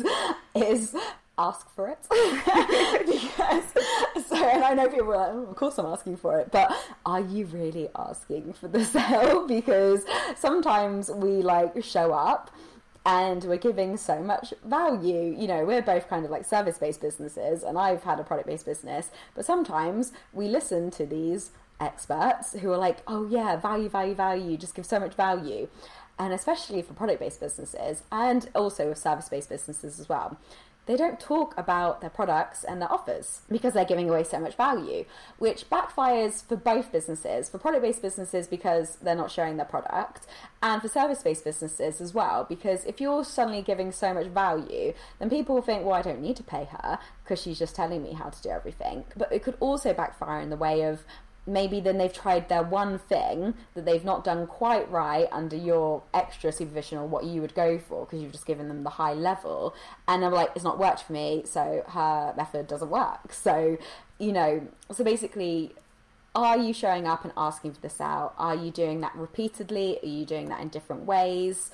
is 0.54 0.96
ask 1.38 1.72
for 1.72 1.86
it 1.86 1.98
because 3.06 3.62
so 4.26 4.36
and 4.36 4.64
I 4.64 4.74
know 4.74 4.88
people 4.88 5.12
are 5.12 5.18
like, 5.18 5.30
oh, 5.30 5.46
of 5.48 5.54
course 5.54 5.78
I'm 5.78 5.86
asking 5.86 6.16
for 6.16 6.40
it, 6.40 6.50
but 6.50 6.76
are 7.06 7.20
you 7.20 7.46
really 7.46 7.88
asking 7.94 8.54
for 8.54 8.66
the 8.66 8.84
sale? 8.96 9.46
Because 9.46 10.04
sometimes 10.36 11.10
we 11.10 11.42
like 11.42 11.84
show 11.84 12.12
up 12.12 12.50
and 13.08 13.44
we're 13.44 13.56
giving 13.56 13.96
so 13.96 14.22
much 14.22 14.52
value. 14.62 15.34
You 15.34 15.48
know, 15.48 15.64
we're 15.64 15.80
both 15.80 16.10
kind 16.10 16.26
of 16.26 16.30
like 16.30 16.44
service 16.44 16.76
based 16.76 17.00
businesses, 17.00 17.62
and 17.62 17.78
I've 17.78 18.02
had 18.02 18.20
a 18.20 18.22
product 18.22 18.46
based 18.46 18.66
business, 18.66 19.10
but 19.34 19.46
sometimes 19.46 20.12
we 20.34 20.46
listen 20.46 20.90
to 20.90 21.06
these 21.06 21.50
experts 21.80 22.52
who 22.58 22.70
are 22.70 22.76
like, 22.76 22.98
oh, 23.06 23.26
yeah, 23.26 23.56
value, 23.56 23.88
value, 23.88 24.14
value, 24.14 24.58
just 24.58 24.74
give 24.74 24.84
so 24.84 25.00
much 25.00 25.14
value. 25.14 25.68
And 26.18 26.34
especially 26.34 26.82
for 26.82 26.92
product 26.92 27.20
based 27.20 27.40
businesses 27.40 28.02
and 28.12 28.50
also 28.54 28.90
with 28.90 28.98
service 28.98 29.30
based 29.30 29.48
businesses 29.48 29.98
as 29.98 30.08
well 30.08 30.36
they 30.88 30.96
don't 30.96 31.20
talk 31.20 31.54
about 31.58 32.00
their 32.00 32.10
products 32.10 32.64
and 32.64 32.80
their 32.80 32.90
offers 32.90 33.42
because 33.50 33.74
they're 33.74 33.84
giving 33.84 34.08
away 34.08 34.24
so 34.24 34.40
much 34.40 34.56
value, 34.56 35.04
which 35.38 35.68
backfires 35.68 36.42
for 36.42 36.56
both 36.56 36.90
businesses. 36.90 37.50
For 37.50 37.58
product 37.58 37.82
based 37.82 38.00
businesses, 38.00 38.48
because 38.48 38.96
they're 38.96 39.14
not 39.14 39.30
sharing 39.30 39.58
their 39.58 39.66
product, 39.66 40.26
and 40.62 40.80
for 40.80 40.88
service 40.88 41.22
based 41.22 41.44
businesses 41.44 42.00
as 42.00 42.14
well, 42.14 42.46
because 42.48 42.86
if 42.86 43.02
you're 43.02 43.22
suddenly 43.22 43.60
giving 43.60 43.92
so 43.92 44.14
much 44.14 44.28
value, 44.28 44.94
then 45.18 45.28
people 45.28 45.56
will 45.56 45.62
think, 45.62 45.84
well, 45.84 45.94
I 45.94 46.00
don't 46.00 46.22
need 46.22 46.36
to 46.36 46.42
pay 46.42 46.64
her 46.64 46.98
because 47.22 47.42
she's 47.42 47.58
just 47.58 47.76
telling 47.76 48.02
me 48.02 48.14
how 48.14 48.30
to 48.30 48.42
do 48.42 48.48
everything. 48.48 49.04
But 49.14 49.30
it 49.30 49.42
could 49.42 49.58
also 49.60 49.92
backfire 49.92 50.40
in 50.40 50.48
the 50.48 50.56
way 50.56 50.82
of 50.84 51.04
maybe 51.48 51.80
then 51.80 51.98
they've 51.98 52.12
tried 52.12 52.48
their 52.48 52.62
one 52.62 52.98
thing 52.98 53.54
that 53.74 53.84
they've 53.84 54.04
not 54.04 54.22
done 54.22 54.46
quite 54.46 54.88
right 54.90 55.26
under 55.32 55.56
your 55.56 56.02
extra 56.12 56.52
supervision 56.52 56.98
or 56.98 57.06
what 57.06 57.24
you 57.24 57.40
would 57.40 57.54
go 57.54 57.78
for 57.78 58.04
because 58.04 58.22
you've 58.22 58.32
just 58.32 58.46
given 58.46 58.68
them 58.68 58.84
the 58.84 58.90
high 58.90 59.14
level. 59.14 59.74
And 60.06 60.22
they're 60.22 60.30
like 60.30 60.50
it's 60.54 60.64
not 60.64 60.78
worked 60.78 61.02
for 61.02 61.12
me 61.12 61.42
so 61.44 61.82
her 61.88 62.34
method 62.36 62.68
doesn't 62.68 62.90
work. 62.90 63.32
So 63.32 63.78
you 64.18 64.32
know 64.32 64.68
so 64.92 65.02
basically 65.02 65.74
are 66.34 66.58
you 66.58 66.72
showing 66.72 67.06
up 67.06 67.24
and 67.24 67.32
asking 67.36 67.72
for 67.72 67.80
this 67.80 68.00
out? 68.00 68.34
Are 68.38 68.54
you 68.54 68.70
doing 68.70 69.00
that 69.00 69.14
repeatedly? 69.16 69.98
Are 70.02 70.06
you 70.06 70.24
doing 70.24 70.48
that 70.50 70.60
in 70.60 70.68
different 70.68 71.04
ways? 71.04 71.70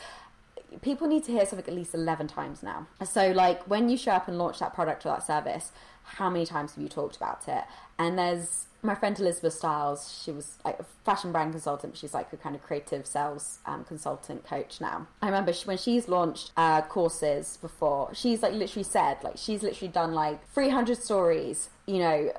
People 0.81 1.07
need 1.07 1.25
to 1.25 1.33
hear 1.33 1.45
something 1.45 1.67
at 1.69 1.75
least 1.75 1.95
11 1.95 2.29
times 2.29 2.63
now. 2.63 2.87
So 3.05 3.33
like 3.33 3.63
when 3.65 3.89
you 3.89 3.97
show 3.97 4.13
up 4.13 4.29
and 4.29 4.39
launch 4.39 4.61
that 4.61 4.73
product 4.73 5.05
or 5.05 5.11
that 5.11 5.27
service 5.27 5.73
how 6.05 6.31
many 6.31 6.47
times 6.47 6.75
have 6.75 6.83
you 6.83 6.89
talked 6.89 7.17
about 7.17 7.49
it? 7.49 7.65
And 7.99 8.19
there's 8.19 8.67
my 8.85 8.95
friend 8.95 9.19
Elizabeth 9.19 9.55
Styles, 9.55 10.21
she 10.23 10.31
was 10.31 10.59
a 10.65 10.75
fashion 11.05 11.33
brand 11.33 11.53
consultant. 11.53 11.97
She's 11.97 12.13
like 12.13 12.33
a 12.33 12.37
kind 12.37 12.55
of 12.55 12.63
creative 12.63 13.07
sales 13.07 13.59
um, 13.65 13.85
consultant 13.85 14.45
coach 14.45 14.81
now. 14.81 15.07
I 15.23 15.27
remember 15.27 15.53
she, 15.53 15.67
when 15.67 15.79
she's 15.79 16.07
launched 16.07 16.53
uh, 16.57 16.83
courses 16.83 17.57
before, 17.61 18.15
she's 18.15 18.43
like 18.43 18.53
literally 18.53 18.85
said, 18.85 19.17
like 19.25 19.37
she's 19.37 19.63
literally 19.63 19.91
done 19.91 20.13
like 20.13 20.47
300 20.51 20.99
stories, 20.99 21.71
you 21.87 21.99
know, 21.99 22.31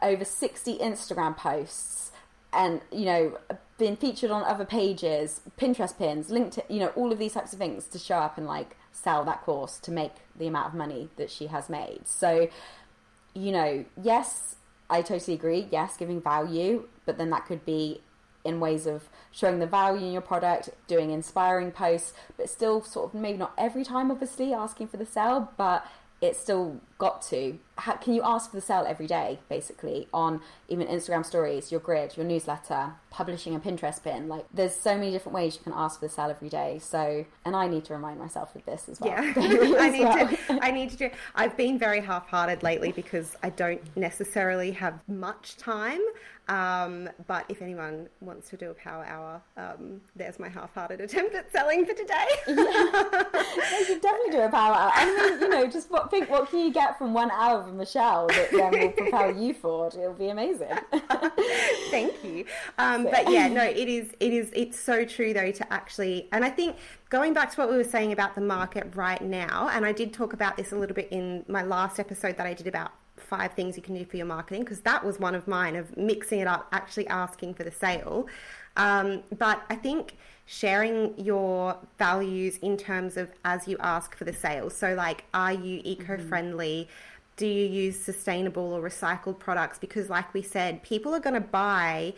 over 0.00 0.24
60 0.24 0.78
Instagram 0.78 1.36
posts 1.36 2.12
and, 2.54 2.80
you 2.90 3.04
know, 3.04 3.38
been 3.76 3.96
featured 3.96 4.30
on 4.30 4.42
other 4.44 4.64
pages, 4.64 5.42
Pinterest 5.58 5.96
pins, 5.98 6.30
LinkedIn, 6.30 6.64
you 6.70 6.80
know, 6.80 6.88
all 6.96 7.12
of 7.12 7.18
these 7.18 7.34
types 7.34 7.52
of 7.52 7.58
things 7.58 7.86
to 7.88 7.98
show 7.98 8.16
up 8.16 8.38
and 8.38 8.46
like 8.46 8.76
sell 8.92 9.24
that 9.24 9.42
course 9.42 9.78
to 9.80 9.90
make 9.90 10.12
the 10.34 10.46
amount 10.46 10.68
of 10.68 10.74
money 10.74 11.10
that 11.16 11.30
she 11.30 11.48
has 11.48 11.68
made. 11.68 12.06
So, 12.06 12.48
you 13.34 13.52
know, 13.52 13.84
yes, 14.02 14.56
I 14.90 15.02
totally 15.02 15.34
agree. 15.34 15.68
Yes, 15.70 15.96
giving 15.96 16.20
value, 16.20 16.88
but 17.06 17.18
then 17.18 17.30
that 17.30 17.46
could 17.46 17.64
be 17.64 18.02
in 18.44 18.60
ways 18.60 18.86
of 18.86 19.08
showing 19.32 19.58
the 19.58 19.66
value 19.66 20.06
in 20.06 20.12
your 20.12 20.20
product, 20.20 20.70
doing 20.86 21.10
inspiring 21.10 21.70
posts, 21.70 22.12
but 22.36 22.48
still 22.50 22.82
sort 22.82 23.14
of 23.14 23.20
maybe 23.20 23.38
not 23.38 23.54
every 23.56 23.84
time, 23.84 24.10
obviously, 24.10 24.52
asking 24.52 24.88
for 24.88 24.98
the 24.98 25.06
sale, 25.06 25.50
but 25.56 25.86
it's 26.20 26.38
still 26.38 26.80
got 26.98 27.22
to. 27.22 27.58
How, 27.76 27.94
can 27.94 28.14
you 28.14 28.22
ask 28.22 28.50
for 28.50 28.56
the 28.56 28.62
sale 28.62 28.84
every 28.86 29.06
day, 29.06 29.40
basically, 29.48 30.08
on 30.12 30.40
even 30.68 30.86
Instagram 30.86 31.24
stories, 31.24 31.70
your 31.70 31.80
grid, 31.80 32.16
your 32.16 32.24
newsletter, 32.24 32.94
publishing 33.10 33.54
a 33.54 33.60
Pinterest 33.60 34.02
pin? 34.02 34.28
Like, 34.28 34.46
there's 34.52 34.74
so 34.74 34.96
many 34.96 35.10
different 35.10 35.34
ways 35.34 35.56
you 35.56 35.62
can 35.62 35.72
ask 35.74 36.00
for 36.00 36.06
the 36.06 36.12
sale 36.12 36.30
every 36.30 36.48
day. 36.48 36.78
So, 36.80 37.24
and 37.44 37.56
I 37.56 37.66
need 37.66 37.84
to 37.86 37.94
remind 37.94 38.18
myself 38.18 38.54
of 38.54 38.64
this 38.64 38.88
as 38.88 39.00
well. 39.00 39.10
Yeah, 39.10 39.32
I 39.36 39.90
need 39.90 40.04
well. 40.04 40.28
to. 40.28 40.58
I 40.62 40.70
need 40.70 40.90
to 40.90 40.96
do. 40.96 41.10
I've 41.34 41.56
been 41.56 41.78
very 41.78 42.00
half-hearted 42.00 42.62
lately 42.62 42.92
because 42.92 43.36
I 43.42 43.50
don't 43.50 43.82
necessarily 43.96 44.70
have 44.72 45.00
much 45.08 45.56
time. 45.56 46.00
Um, 46.46 47.08
but 47.26 47.46
if 47.48 47.62
anyone 47.62 48.08
wants 48.20 48.50
to 48.50 48.56
do 48.56 48.70
a 48.70 48.74
power 48.74 49.04
hour, 49.06 49.40
um, 49.56 50.02
there's 50.14 50.38
my 50.38 50.48
half-hearted 50.48 51.00
attempt 51.00 51.34
at 51.34 51.50
selling 51.50 51.86
for 51.86 51.94
today. 51.94 52.26
yeah. 52.48 53.78
You 53.78 53.84
should 53.86 54.02
definitely 54.02 54.32
do 54.32 54.40
a 54.40 54.50
power 54.50 54.74
hour. 54.74 54.92
I 54.94 55.06
mean, 55.06 55.40
you 55.40 55.48
know, 55.48 55.66
just 55.66 55.90
what 55.90 56.10
think 56.10 56.28
what 56.28 56.50
can 56.50 56.60
you 56.60 56.72
get 56.72 56.98
from 56.98 57.14
one 57.14 57.30
hour 57.30 57.63
Michelle 57.72 58.26
that 58.28 58.50
then 58.50 58.70
will 58.72 58.88
propel 58.96 59.36
you 59.36 59.54
forward? 59.54 59.94
It'll 59.94 60.12
be 60.12 60.28
amazing. 60.28 60.68
Thank 61.90 62.22
you. 62.24 62.44
Um, 62.78 63.04
but 63.04 63.30
yeah, 63.30 63.48
no, 63.48 63.62
it 63.62 63.88
is. 63.88 64.12
It 64.20 64.32
is. 64.32 64.50
It's 64.52 64.78
so 64.78 65.04
true 65.04 65.32
though 65.32 65.52
to 65.52 65.72
actually, 65.72 66.28
and 66.32 66.44
I 66.44 66.50
think 66.50 66.76
going 67.10 67.32
back 67.32 67.52
to 67.52 67.60
what 67.60 67.70
we 67.70 67.76
were 67.76 67.84
saying 67.84 68.12
about 68.12 68.34
the 68.34 68.40
market 68.40 68.94
right 68.94 69.22
now, 69.22 69.68
and 69.72 69.86
I 69.86 69.92
did 69.92 70.12
talk 70.12 70.32
about 70.32 70.56
this 70.56 70.72
a 70.72 70.76
little 70.76 70.96
bit 70.96 71.08
in 71.10 71.44
my 71.48 71.62
last 71.62 71.98
episode 71.98 72.36
that 72.36 72.46
I 72.46 72.54
did 72.54 72.66
about 72.66 72.92
five 73.16 73.52
things 73.52 73.76
you 73.76 73.82
can 73.82 73.94
do 73.94 74.04
for 74.04 74.16
your 74.16 74.26
marketing 74.26 74.62
because 74.62 74.80
that 74.80 75.04
was 75.04 75.18
one 75.18 75.34
of 75.34 75.48
mine 75.48 75.76
of 75.76 75.96
mixing 75.96 76.40
it 76.40 76.46
up, 76.46 76.68
actually 76.72 77.06
asking 77.08 77.54
for 77.54 77.64
the 77.64 77.70
sale. 77.70 78.26
Um, 78.76 79.22
but 79.38 79.62
I 79.70 79.76
think 79.76 80.16
sharing 80.46 81.18
your 81.18 81.76
values 81.98 82.58
in 82.58 82.76
terms 82.76 83.16
of 83.16 83.30
as 83.44 83.66
you 83.66 83.76
ask 83.80 84.14
for 84.14 84.24
the 84.24 84.32
sale. 84.32 84.68
So, 84.70 84.94
like, 84.94 85.24
are 85.32 85.52
you 85.52 85.80
eco 85.84 86.18
friendly? 86.18 86.88
Mm-hmm. 86.88 87.13
Do 87.36 87.46
you 87.46 87.66
use 87.66 87.98
sustainable 87.98 88.72
or 88.72 88.82
recycled 88.82 89.38
products? 89.38 89.78
Because, 89.78 90.08
like 90.08 90.32
we 90.34 90.42
said, 90.42 90.82
people 90.82 91.14
are 91.14 91.20
going 91.20 91.34
to 91.34 91.40
buy 91.40 92.14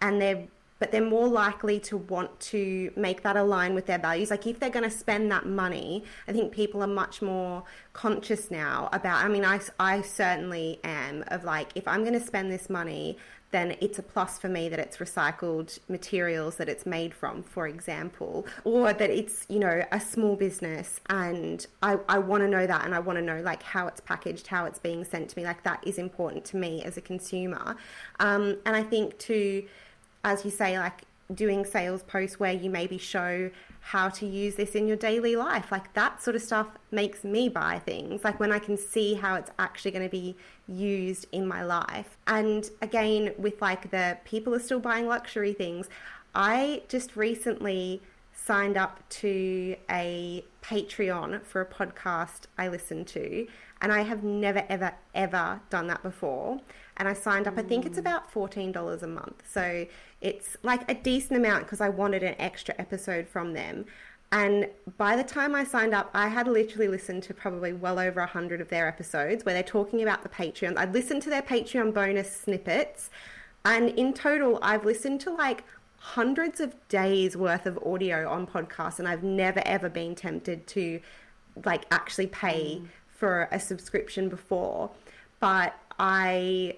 and 0.00 0.20
they're 0.20 0.46
but 0.78 0.92
they're 0.92 1.00
more 1.04 1.26
likely 1.26 1.80
to 1.80 1.96
want 1.96 2.38
to 2.38 2.92
make 2.96 3.22
that 3.22 3.36
align 3.36 3.74
with 3.74 3.86
their 3.86 3.98
values. 3.98 4.30
Like 4.30 4.46
if 4.46 4.60
they're 4.60 4.70
going 4.70 4.88
to 4.88 4.96
spend 4.96 5.30
that 5.32 5.46
money, 5.46 6.04
I 6.26 6.32
think 6.32 6.52
people 6.52 6.82
are 6.82 6.86
much 6.86 7.20
more 7.20 7.64
conscious 7.92 8.50
now 8.50 8.88
about. 8.92 9.24
I 9.24 9.28
mean, 9.28 9.44
I, 9.44 9.60
I 9.80 10.02
certainly 10.02 10.78
am 10.84 11.24
of 11.28 11.44
like, 11.44 11.70
if 11.74 11.88
I'm 11.88 12.02
going 12.02 12.18
to 12.18 12.24
spend 12.24 12.52
this 12.52 12.70
money, 12.70 13.18
then 13.50 13.76
it's 13.80 13.98
a 13.98 14.02
plus 14.02 14.38
for 14.38 14.48
me 14.48 14.68
that 14.68 14.78
it's 14.78 14.98
recycled 14.98 15.78
materials 15.88 16.56
that 16.56 16.68
it's 16.68 16.84
made 16.84 17.14
from, 17.14 17.42
for 17.42 17.66
example, 17.66 18.46
or 18.64 18.92
that 18.92 19.10
it's, 19.10 19.46
you 19.48 19.58
know, 19.58 19.82
a 19.90 20.00
small 20.00 20.36
business 20.36 21.00
and 21.08 21.66
I, 21.82 21.98
I 22.08 22.18
want 22.18 22.42
to 22.42 22.48
know 22.48 22.66
that 22.66 22.84
and 22.84 22.94
I 22.94 22.98
want 22.98 23.18
to 23.18 23.24
know 23.24 23.40
like 23.40 23.62
how 23.62 23.86
it's 23.86 24.00
packaged, 24.00 24.46
how 24.48 24.66
it's 24.66 24.78
being 24.78 25.04
sent 25.04 25.30
to 25.30 25.38
me. 25.38 25.44
Like 25.46 25.62
that 25.62 25.82
is 25.86 25.98
important 25.98 26.44
to 26.46 26.56
me 26.56 26.82
as 26.84 26.96
a 26.96 27.00
consumer. 27.00 27.76
Um, 28.20 28.58
and 28.66 28.76
I 28.76 28.82
think 28.82 29.18
to, 29.20 29.64
as 30.24 30.44
you 30.44 30.50
say, 30.50 30.78
like 30.78 31.02
doing 31.34 31.64
sales 31.64 32.02
posts 32.02 32.38
where 32.40 32.52
you 32.52 32.70
maybe 32.70 32.98
show 32.98 33.50
how 33.80 34.08
to 34.08 34.26
use 34.26 34.56
this 34.56 34.74
in 34.74 34.86
your 34.86 34.96
daily 34.96 35.36
life. 35.36 35.72
Like 35.72 35.92
that 35.94 36.22
sort 36.22 36.36
of 36.36 36.42
stuff 36.42 36.68
makes 36.90 37.24
me 37.24 37.48
buy 37.48 37.78
things. 37.78 38.24
Like 38.24 38.38
when 38.38 38.52
I 38.52 38.58
can 38.58 38.76
see 38.76 39.14
how 39.14 39.34
it's 39.36 39.50
actually 39.58 39.92
going 39.92 40.04
to 40.04 40.10
be 40.10 40.36
used 40.66 41.26
in 41.32 41.46
my 41.46 41.62
life. 41.62 42.18
And 42.26 42.68
again, 42.82 43.32
with 43.38 43.60
like 43.62 43.90
the 43.90 44.18
people 44.24 44.54
are 44.54 44.60
still 44.60 44.80
buying 44.80 45.06
luxury 45.06 45.52
things, 45.52 45.88
I 46.34 46.82
just 46.88 47.16
recently 47.16 48.02
signed 48.32 48.76
up 48.76 49.06
to 49.08 49.76
a 49.90 50.44
Patreon 50.62 51.44
for 51.44 51.60
a 51.60 51.66
podcast 51.66 52.42
I 52.56 52.68
listen 52.68 53.04
to. 53.06 53.46
And 53.80 53.92
I 53.92 54.02
have 54.02 54.24
never, 54.24 54.64
ever, 54.68 54.92
ever 55.14 55.60
done 55.70 55.86
that 55.86 56.02
before. 56.02 56.60
And 56.96 57.08
I 57.08 57.12
signed 57.12 57.46
up, 57.46 57.56
I 57.56 57.62
think 57.62 57.86
it's 57.86 57.96
mm. 57.96 58.00
about 58.00 58.32
$14 58.32 59.02
a 59.02 59.06
month. 59.06 59.42
So 59.48 59.86
it's 60.20 60.56
like 60.62 60.90
a 60.90 60.94
decent 60.94 61.38
amount 61.38 61.64
because 61.64 61.80
I 61.80 61.88
wanted 61.88 62.22
an 62.22 62.34
extra 62.38 62.74
episode 62.78 63.28
from 63.28 63.52
them. 63.52 63.84
And 64.30 64.68
by 64.98 65.16
the 65.16 65.24
time 65.24 65.54
I 65.54 65.64
signed 65.64 65.94
up, 65.94 66.10
I 66.12 66.28
had 66.28 66.46
literally 66.46 66.88
listened 66.88 67.22
to 67.24 67.34
probably 67.34 67.72
well 67.72 67.98
over 67.98 68.20
100 68.20 68.60
of 68.60 68.68
their 68.68 68.86
episodes 68.86 69.44
where 69.44 69.54
they're 69.54 69.62
talking 69.62 70.02
about 70.02 70.22
the 70.22 70.28
Patreon. 70.28 70.76
I'd 70.76 70.92
listened 70.92 71.22
to 71.22 71.30
their 71.30 71.40
Patreon 71.40 71.94
bonus 71.94 72.30
snippets. 72.30 73.10
And 73.64 73.90
in 73.90 74.12
total, 74.12 74.58
I've 74.60 74.84
listened 74.84 75.20
to 75.22 75.30
like 75.30 75.64
hundreds 75.96 76.60
of 76.60 76.76
days 76.88 77.36
worth 77.36 77.64
of 77.64 77.78
audio 77.78 78.28
on 78.28 78.46
podcasts. 78.46 78.98
And 78.98 79.08
I've 79.08 79.22
never, 79.22 79.62
ever 79.64 79.88
been 79.88 80.14
tempted 80.14 80.66
to 80.68 81.00
like 81.64 81.86
actually 81.90 82.26
pay 82.26 82.80
mm. 82.82 82.88
for 83.08 83.48
a 83.50 83.58
subscription 83.58 84.28
before. 84.28 84.90
But 85.40 85.74
I 85.98 86.76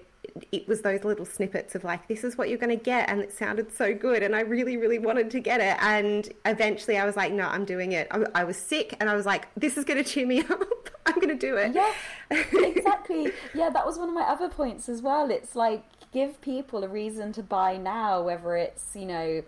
it 0.51 0.67
was 0.67 0.81
those 0.81 1.03
little 1.03 1.25
snippets 1.25 1.75
of 1.75 1.83
like 1.83 2.07
this 2.07 2.23
is 2.23 2.37
what 2.37 2.47
you're 2.49 2.57
going 2.57 2.75
to 2.77 2.83
get 2.83 3.09
and 3.09 3.21
it 3.21 3.33
sounded 3.33 3.71
so 3.71 3.93
good 3.93 4.21
and 4.21 4.35
i 4.35 4.41
really 4.41 4.77
really 4.77 4.99
wanted 4.99 5.31
to 5.31 5.39
get 5.39 5.59
it 5.59 5.75
and 5.81 6.29
eventually 6.45 6.97
i 6.97 7.05
was 7.05 7.15
like 7.15 7.31
no 7.31 7.45
i'm 7.47 7.65
doing 7.65 7.91
it. 7.93 8.07
I, 8.11 8.23
I 8.35 8.43
was 8.43 8.57
sick 8.57 8.95
and 8.99 9.09
i 9.09 9.15
was 9.15 9.25
like 9.25 9.47
this 9.55 9.77
is 9.77 9.85
going 9.85 10.03
to 10.03 10.09
cheer 10.09 10.27
me 10.27 10.41
up. 10.49 10.89
I'm 11.05 11.15
going 11.15 11.29
to 11.29 11.35
do 11.35 11.57
it. 11.57 11.73
Yeah 11.73 11.93
exactly. 12.29 13.31
Yeah 13.53 13.69
that 13.69 13.85
was 13.85 13.97
one 13.97 14.09
of 14.09 14.15
my 14.15 14.21
other 14.21 14.49
points 14.49 14.87
as 14.87 15.01
well. 15.01 15.31
It's 15.31 15.55
like 15.55 15.83
give 16.13 16.39
people 16.41 16.83
a 16.83 16.87
reason 16.87 17.33
to 17.33 17.43
buy 17.43 17.77
now 17.77 18.21
whether 18.21 18.55
it's 18.55 18.95
you 18.95 19.05
know 19.05 19.43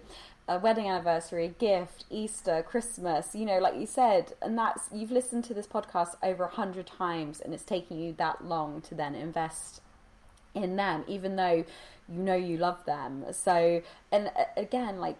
a 0.47 0.59
wedding 0.59 0.89
anniversary, 0.89 1.45
a 1.45 1.49
gift, 1.49 2.03
Easter, 2.09 2.65
Christmas, 2.67 3.33
you 3.33 3.45
know, 3.45 3.59
like 3.59 3.79
you 3.79 3.86
said, 3.86 4.33
and 4.41 4.57
that's 4.57 4.89
you've 4.91 5.12
listened 5.12 5.45
to 5.45 5.53
this 5.53 5.67
podcast 5.67 6.15
over 6.21 6.43
a 6.43 6.49
hundred 6.49 6.88
times 6.88 7.39
and 7.39 7.53
it's 7.53 7.63
taking 7.63 7.97
you 7.99 8.13
that 8.17 8.43
long 8.43 8.81
to 8.81 8.95
then 8.95 9.15
invest 9.15 9.82
in 10.55 10.75
them, 10.75 11.03
even 11.07 11.35
though 11.35 11.65
you 12.09 12.19
know 12.19 12.35
you 12.35 12.57
love 12.57 12.83
them. 12.85 13.25
So, 13.31 13.81
and 14.11 14.27
uh, 14.27 14.45
again, 14.57 14.99
like 14.99 15.19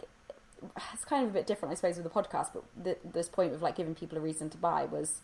it's 0.93 1.06
kind 1.06 1.24
of 1.26 1.32
a 1.32 1.34
bit 1.34 1.48
different, 1.48 1.72
I 1.72 1.76
suppose, 1.76 1.98
with 1.98 2.06
the 2.06 2.10
podcast. 2.10 2.50
But 2.54 2.63
the, 2.82 2.98
this 3.13 3.30
point 3.30 3.54
of 3.54 3.62
like 3.62 3.76
giving 3.76 3.96
people 3.96 4.17
a 4.17 4.22
reason 4.22 4.50
to 4.52 4.58
buy 4.58 4.86
was 4.86 5.22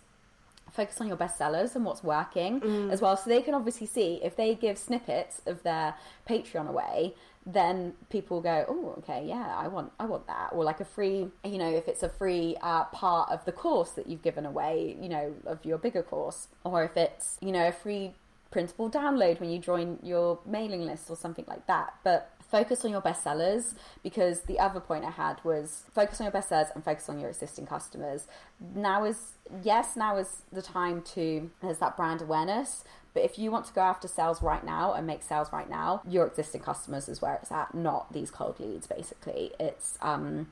focus 0.72 1.02
on 1.02 1.08
your 1.08 1.18
bestsellers 1.18 1.76
and 1.76 1.84
what's 1.84 2.04
working 2.04 2.62
mm. 2.62 2.92
as 2.92 3.02
well, 3.02 3.18
so 3.18 3.30
they 3.30 3.42
can 3.42 3.54
obviously 3.54 3.88
see 3.88 4.20
if 4.24 4.36
they 4.36 4.54
give 4.54 4.78
snippets 4.78 5.42
of 5.46 5.64
their 5.64 5.96
Patreon 6.30 6.68
away. 6.68 7.16
Then 7.46 7.94
people 8.12 8.42
go, 8.42 8.66
oh, 8.68 8.96
okay, 9.00 9.26
yeah, 9.26 9.56
I 9.58 9.68
want, 9.68 9.92
I 10.00 10.06
want 10.06 10.28
that, 10.28 10.50
or 10.52 10.64
like 10.64 10.80
a 10.80 10.86
free, 10.86 11.30
you 11.44 11.58
know, 11.58 11.74
if 11.74 11.88
it's 11.88 12.04
a 12.04 12.10
free 12.10 12.56
uh, 12.62 12.84
part 12.86 13.32
of 13.32 13.44
the 13.46 13.52
course 13.52 13.92
that 13.92 14.08
you've 14.08 14.22
given 14.22 14.46
away, 14.46 14.96
you 15.02 15.10
know, 15.10 15.34
of 15.46 15.66
your 15.66 15.80
bigger 15.80 16.04
course, 16.04 16.50
or 16.64 16.84
if 16.84 16.96
it's, 16.96 17.38
you 17.42 17.52
know, 17.52 17.70
a 17.70 17.72
free 17.72 18.14
printable 18.52 18.90
download 18.90 19.40
when 19.40 19.50
you 19.50 19.60
join 19.60 20.00
your 20.02 20.40
mailing 20.46 20.82
list 20.82 21.10
or 21.10 21.16
something 21.16 21.46
like 21.48 21.68
that. 21.68 21.94
But 22.04 22.32
focus 22.50 22.84
on 22.84 22.92
your 22.92 23.02
bestsellers 23.02 23.76
because 24.02 24.42
the 24.42 24.60
other 24.60 24.80
point 24.80 25.06
I 25.06 25.12
had 25.12 25.44
was 25.44 25.84
focus 25.94 26.20
on 26.20 26.26
your 26.26 26.32
bestsellers 26.32 26.74
and 26.74 26.84
focus 26.84 27.08
on 27.10 27.20
your 27.20 27.30
existing 27.30 27.68
customers. 27.68 28.28
Now 28.76 29.04
is 29.04 29.34
yes, 29.64 29.96
now 29.96 30.18
is 30.18 30.42
the 30.52 30.62
time 30.62 31.02
to 31.14 31.52
there's 31.62 31.78
that 31.80 31.96
brand 31.96 32.22
awareness. 32.22 32.84
But 33.14 33.24
if 33.24 33.40
you 33.40 33.50
want 33.52 33.66
to 33.66 33.74
go 33.74 33.82
after 33.82 34.08
sales 34.08 34.42
right 34.42 34.64
now 34.64 34.94
and 34.94 35.08
make 35.08 35.24
sales 35.24 35.52
right 35.52 35.70
now, 35.70 36.02
your 36.08 36.28
existing 36.28 36.62
customers 36.62 37.10
is 37.10 37.22
where 37.22 37.36
it's 37.42 37.52
at, 37.52 37.74
not 37.74 38.14
these 38.14 38.30
cold 38.30 38.60
leads. 38.60 38.86
Basically, 38.86 39.52
it's 39.60 39.98
um, 40.02 40.52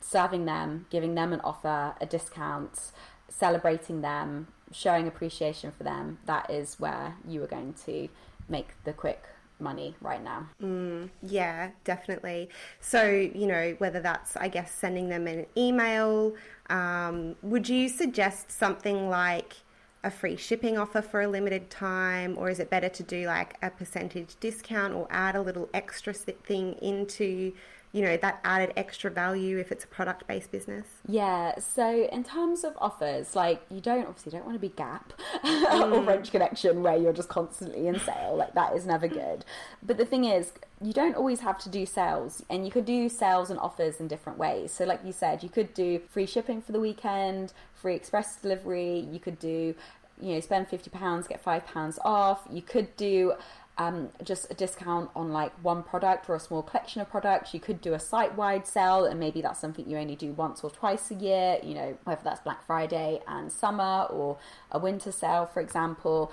serving 0.00 0.46
them, 0.46 0.86
giving 0.90 1.14
them 1.14 1.34
an 1.34 1.40
offer, 1.42 1.94
a 2.00 2.06
discount, 2.06 2.92
celebrating 3.28 4.00
them, 4.00 4.48
showing 4.72 5.06
appreciation 5.08 5.72
for 5.72 5.84
them, 5.84 6.18
that 6.26 6.50
is 6.50 6.78
where 6.78 7.16
you 7.26 7.42
are 7.42 7.46
going 7.46 7.74
to 7.86 8.08
make 8.48 8.68
the 8.84 8.92
quick 8.92 9.24
money 9.58 9.94
right 10.00 10.22
now. 10.22 10.48
Mm, 10.62 11.10
yeah, 11.22 11.70
definitely. 11.84 12.48
So, 12.80 13.04
you 13.04 13.46
know, 13.46 13.74
whether 13.78 14.00
that's, 14.00 14.36
I 14.36 14.48
guess, 14.48 14.72
sending 14.72 15.08
them 15.08 15.26
an 15.26 15.46
email, 15.56 16.34
um, 16.68 17.36
would 17.42 17.68
you 17.68 17.88
suggest 17.88 18.50
something 18.50 19.08
like 19.08 19.56
a 20.02 20.10
free 20.10 20.36
shipping 20.36 20.78
offer 20.78 21.02
for 21.02 21.20
a 21.20 21.28
limited 21.28 21.68
time, 21.68 22.38
or 22.38 22.48
is 22.48 22.58
it 22.58 22.70
better 22.70 22.88
to 22.88 23.02
do 23.02 23.26
like 23.26 23.54
a 23.62 23.70
percentage 23.70 24.34
discount 24.40 24.94
or 24.94 25.06
add 25.10 25.36
a 25.36 25.42
little 25.42 25.68
extra 25.74 26.14
thing 26.14 26.72
into 26.80 27.52
you 27.92 28.02
know 28.02 28.16
that 28.16 28.40
added 28.44 28.72
extra 28.76 29.10
value 29.10 29.58
if 29.58 29.72
it's 29.72 29.84
a 29.84 29.88
product 29.88 30.26
based 30.26 30.50
business? 30.50 30.86
Yeah 31.06 31.58
so 31.58 32.08
in 32.12 32.24
terms 32.24 32.64
of 32.64 32.74
offers 32.78 33.34
like 33.34 33.62
you 33.70 33.80
don't 33.80 34.06
obviously 34.06 34.32
don't 34.32 34.44
want 34.44 34.54
to 34.54 34.60
be 34.60 34.68
gap 34.68 35.12
mm. 35.44 35.92
or 35.92 36.04
french 36.04 36.30
connection 36.30 36.82
where 36.82 36.96
you're 36.96 37.12
just 37.12 37.28
constantly 37.28 37.86
in 37.86 37.98
sale 38.00 38.36
like 38.36 38.54
that 38.54 38.74
is 38.74 38.86
never 38.86 39.08
good. 39.08 39.44
But 39.82 39.98
the 39.98 40.04
thing 40.04 40.24
is 40.24 40.52
you 40.82 40.92
don't 40.92 41.14
always 41.14 41.40
have 41.40 41.58
to 41.58 41.68
do 41.68 41.84
sales 41.84 42.42
and 42.48 42.64
you 42.64 42.70
could 42.70 42.84
do 42.86 43.08
sales 43.08 43.50
and 43.50 43.58
offers 43.58 44.00
in 44.00 44.08
different 44.08 44.38
ways. 44.38 44.72
So 44.72 44.84
like 44.84 45.00
you 45.04 45.12
said 45.12 45.42
you 45.42 45.48
could 45.48 45.74
do 45.74 46.00
free 46.10 46.26
shipping 46.26 46.62
for 46.62 46.72
the 46.72 46.80
weekend 46.80 47.52
free 47.80 47.94
express 47.94 48.36
delivery 48.36 49.08
you 49.10 49.18
could 49.18 49.38
do 49.38 49.74
you 50.20 50.34
know 50.34 50.40
spend 50.40 50.68
50 50.68 50.90
pounds 50.90 51.26
get 51.26 51.40
5 51.40 51.64
pounds 51.66 51.98
off 52.04 52.46
you 52.50 52.62
could 52.62 52.94
do 52.96 53.32
um, 53.80 54.10
just 54.22 54.50
a 54.50 54.54
discount 54.54 55.08
on 55.16 55.32
like 55.32 55.52
one 55.64 55.82
product 55.82 56.28
or 56.28 56.34
a 56.34 56.40
small 56.40 56.62
collection 56.62 57.00
of 57.00 57.08
products. 57.08 57.54
You 57.54 57.60
could 57.60 57.80
do 57.80 57.94
a 57.94 57.98
site 57.98 58.36
wide 58.36 58.66
sale, 58.66 59.06
and 59.06 59.18
maybe 59.18 59.40
that's 59.40 59.58
something 59.58 59.88
you 59.88 59.96
only 59.96 60.16
do 60.16 60.32
once 60.32 60.62
or 60.62 60.70
twice 60.70 61.10
a 61.10 61.14
year, 61.14 61.58
you 61.62 61.74
know, 61.74 61.96
whether 62.04 62.20
that's 62.22 62.40
Black 62.40 62.64
Friday 62.66 63.22
and 63.26 63.50
summer 63.50 64.06
or 64.10 64.36
a 64.70 64.78
winter 64.78 65.10
sale, 65.10 65.46
for 65.46 65.60
example. 65.60 66.30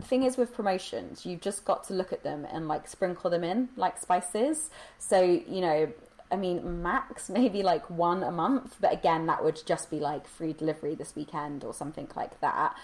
The 0.00 0.06
thing 0.06 0.24
is 0.24 0.36
with 0.36 0.52
promotions, 0.52 1.24
you've 1.24 1.40
just 1.40 1.64
got 1.64 1.84
to 1.84 1.94
look 1.94 2.12
at 2.12 2.24
them 2.24 2.44
and 2.50 2.66
like 2.66 2.88
sprinkle 2.88 3.30
them 3.30 3.44
in 3.44 3.68
like 3.76 3.96
spices. 3.98 4.70
So, 4.98 5.22
you 5.22 5.60
know, 5.60 5.92
I 6.30 6.36
mean, 6.36 6.82
max 6.82 7.28
maybe 7.28 7.62
like 7.62 7.88
one 7.90 8.22
a 8.22 8.30
month, 8.30 8.76
but 8.80 8.92
again, 8.92 9.26
that 9.26 9.42
would 9.44 9.60
just 9.66 9.90
be 9.90 9.98
like 9.98 10.26
free 10.26 10.52
delivery 10.52 10.94
this 10.94 11.14
weekend 11.16 11.64
or 11.64 11.74
something 11.74 12.08
like 12.14 12.40
that. 12.40 12.74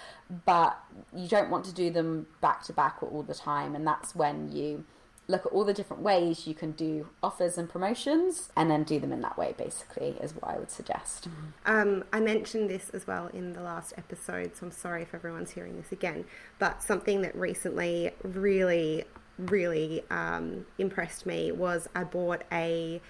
But 0.44 0.78
you 1.14 1.28
don't 1.28 1.50
want 1.50 1.64
to 1.66 1.74
do 1.74 1.90
them 1.90 2.26
back 2.40 2.62
to 2.64 2.72
back 2.72 3.02
all 3.02 3.22
the 3.22 3.34
time, 3.34 3.74
and 3.74 3.86
that's 3.86 4.14
when 4.14 4.52
you 4.52 4.84
look 5.28 5.44
at 5.44 5.52
all 5.52 5.64
the 5.64 5.74
different 5.74 6.02
ways 6.02 6.46
you 6.46 6.54
can 6.54 6.72
do 6.72 7.08
offers 7.22 7.58
and 7.58 7.68
promotions 7.68 8.48
and 8.56 8.70
then 8.70 8.84
do 8.84 9.00
them 9.00 9.12
in 9.12 9.20
that 9.20 9.36
way 9.36 9.54
basically 9.58 10.16
is 10.20 10.32
what 10.34 10.44
i 10.44 10.58
would 10.58 10.70
suggest 10.70 11.28
um, 11.64 12.04
i 12.12 12.20
mentioned 12.20 12.70
this 12.70 12.90
as 12.90 13.06
well 13.06 13.28
in 13.28 13.52
the 13.52 13.60
last 13.60 13.92
episode 13.96 14.56
so 14.56 14.66
i'm 14.66 14.72
sorry 14.72 15.02
if 15.02 15.14
everyone's 15.14 15.50
hearing 15.50 15.76
this 15.76 15.92
again 15.92 16.24
but 16.58 16.82
something 16.82 17.22
that 17.22 17.34
recently 17.34 18.10
really 18.22 19.04
really 19.38 20.02
um, 20.10 20.64
impressed 20.78 21.26
me 21.26 21.50
was 21.50 21.88
i 21.94 22.04
bought 22.04 22.42
a 22.52 23.00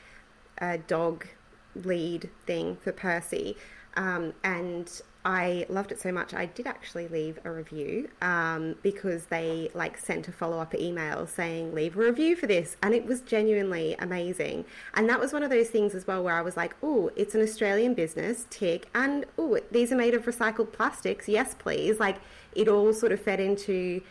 a 0.59 0.79
dog 0.79 1.27
lead 1.75 2.31
thing 2.47 2.77
for 2.77 2.93
Percy. 2.93 3.57
Um, 3.97 4.35
and 4.45 5.01
I 5.25 5.67
loved 5.69 5.91
it 5.91 5.99
so 5.99 6.13
much. 6.13 6.35
I 6.35 6.47
did 6.47 6.69
actually 6.69 7.09
leave 7.09 7.41
a 7.45 7.51
review 7.51 8.09
um, 8.23 8.77
because 8.83 9.25
they 9.25 9.71
like 9.75 9.99
sent 9.99 10.29
a 10.29 10.33
follow 10.33 10.61
up 10.61 10.73
email 10.75 11.27
saying 11.27 11.75
leave 11.75 11.97
a 11.97 12.01
review 12.01 12.37
for 12.37 12.47
this, 12.47 12.77
and 12.81 12.95
it 12.95 13.07
was 13.07 13.23
genuinely 13.23 13.97
amazing. 13.99 14.67
And 14.95 15.09
that 15.09 15.19
was 15.19 15.33
one 15.33 15.43
of 15.43 15.51
those 15.51 15.69
things 15.69 15.95
as 15.95 16.07
well 16.07 16.23
where 16.23 16.35
I 16.35 16.43
was 16.43 16.57
like, 16.57 16.77
oh, 16.83 17.11
it's 17.17 17.35
an 17.35 17.41
Australian 17.41 17.95
business, 17.95 18.47
tick, 18.51 18.89
and 18.95 19.25
oh, 19.37 19.59
these 19.73 19.91
are 19.91 19.97
made 19.97 20.15
of 20.15 20.27
recycled 20.27 20.73
plastics, 20.73 21.29
yes, 21.29 21.55
please. 21.59 21.99
Like 21.99 22.19
it 22.55 22.69
all 22.69 22.93
sort 22.93 23.11
of 23.11 23.21
fed 23.21 23.41
into 23.41 24.03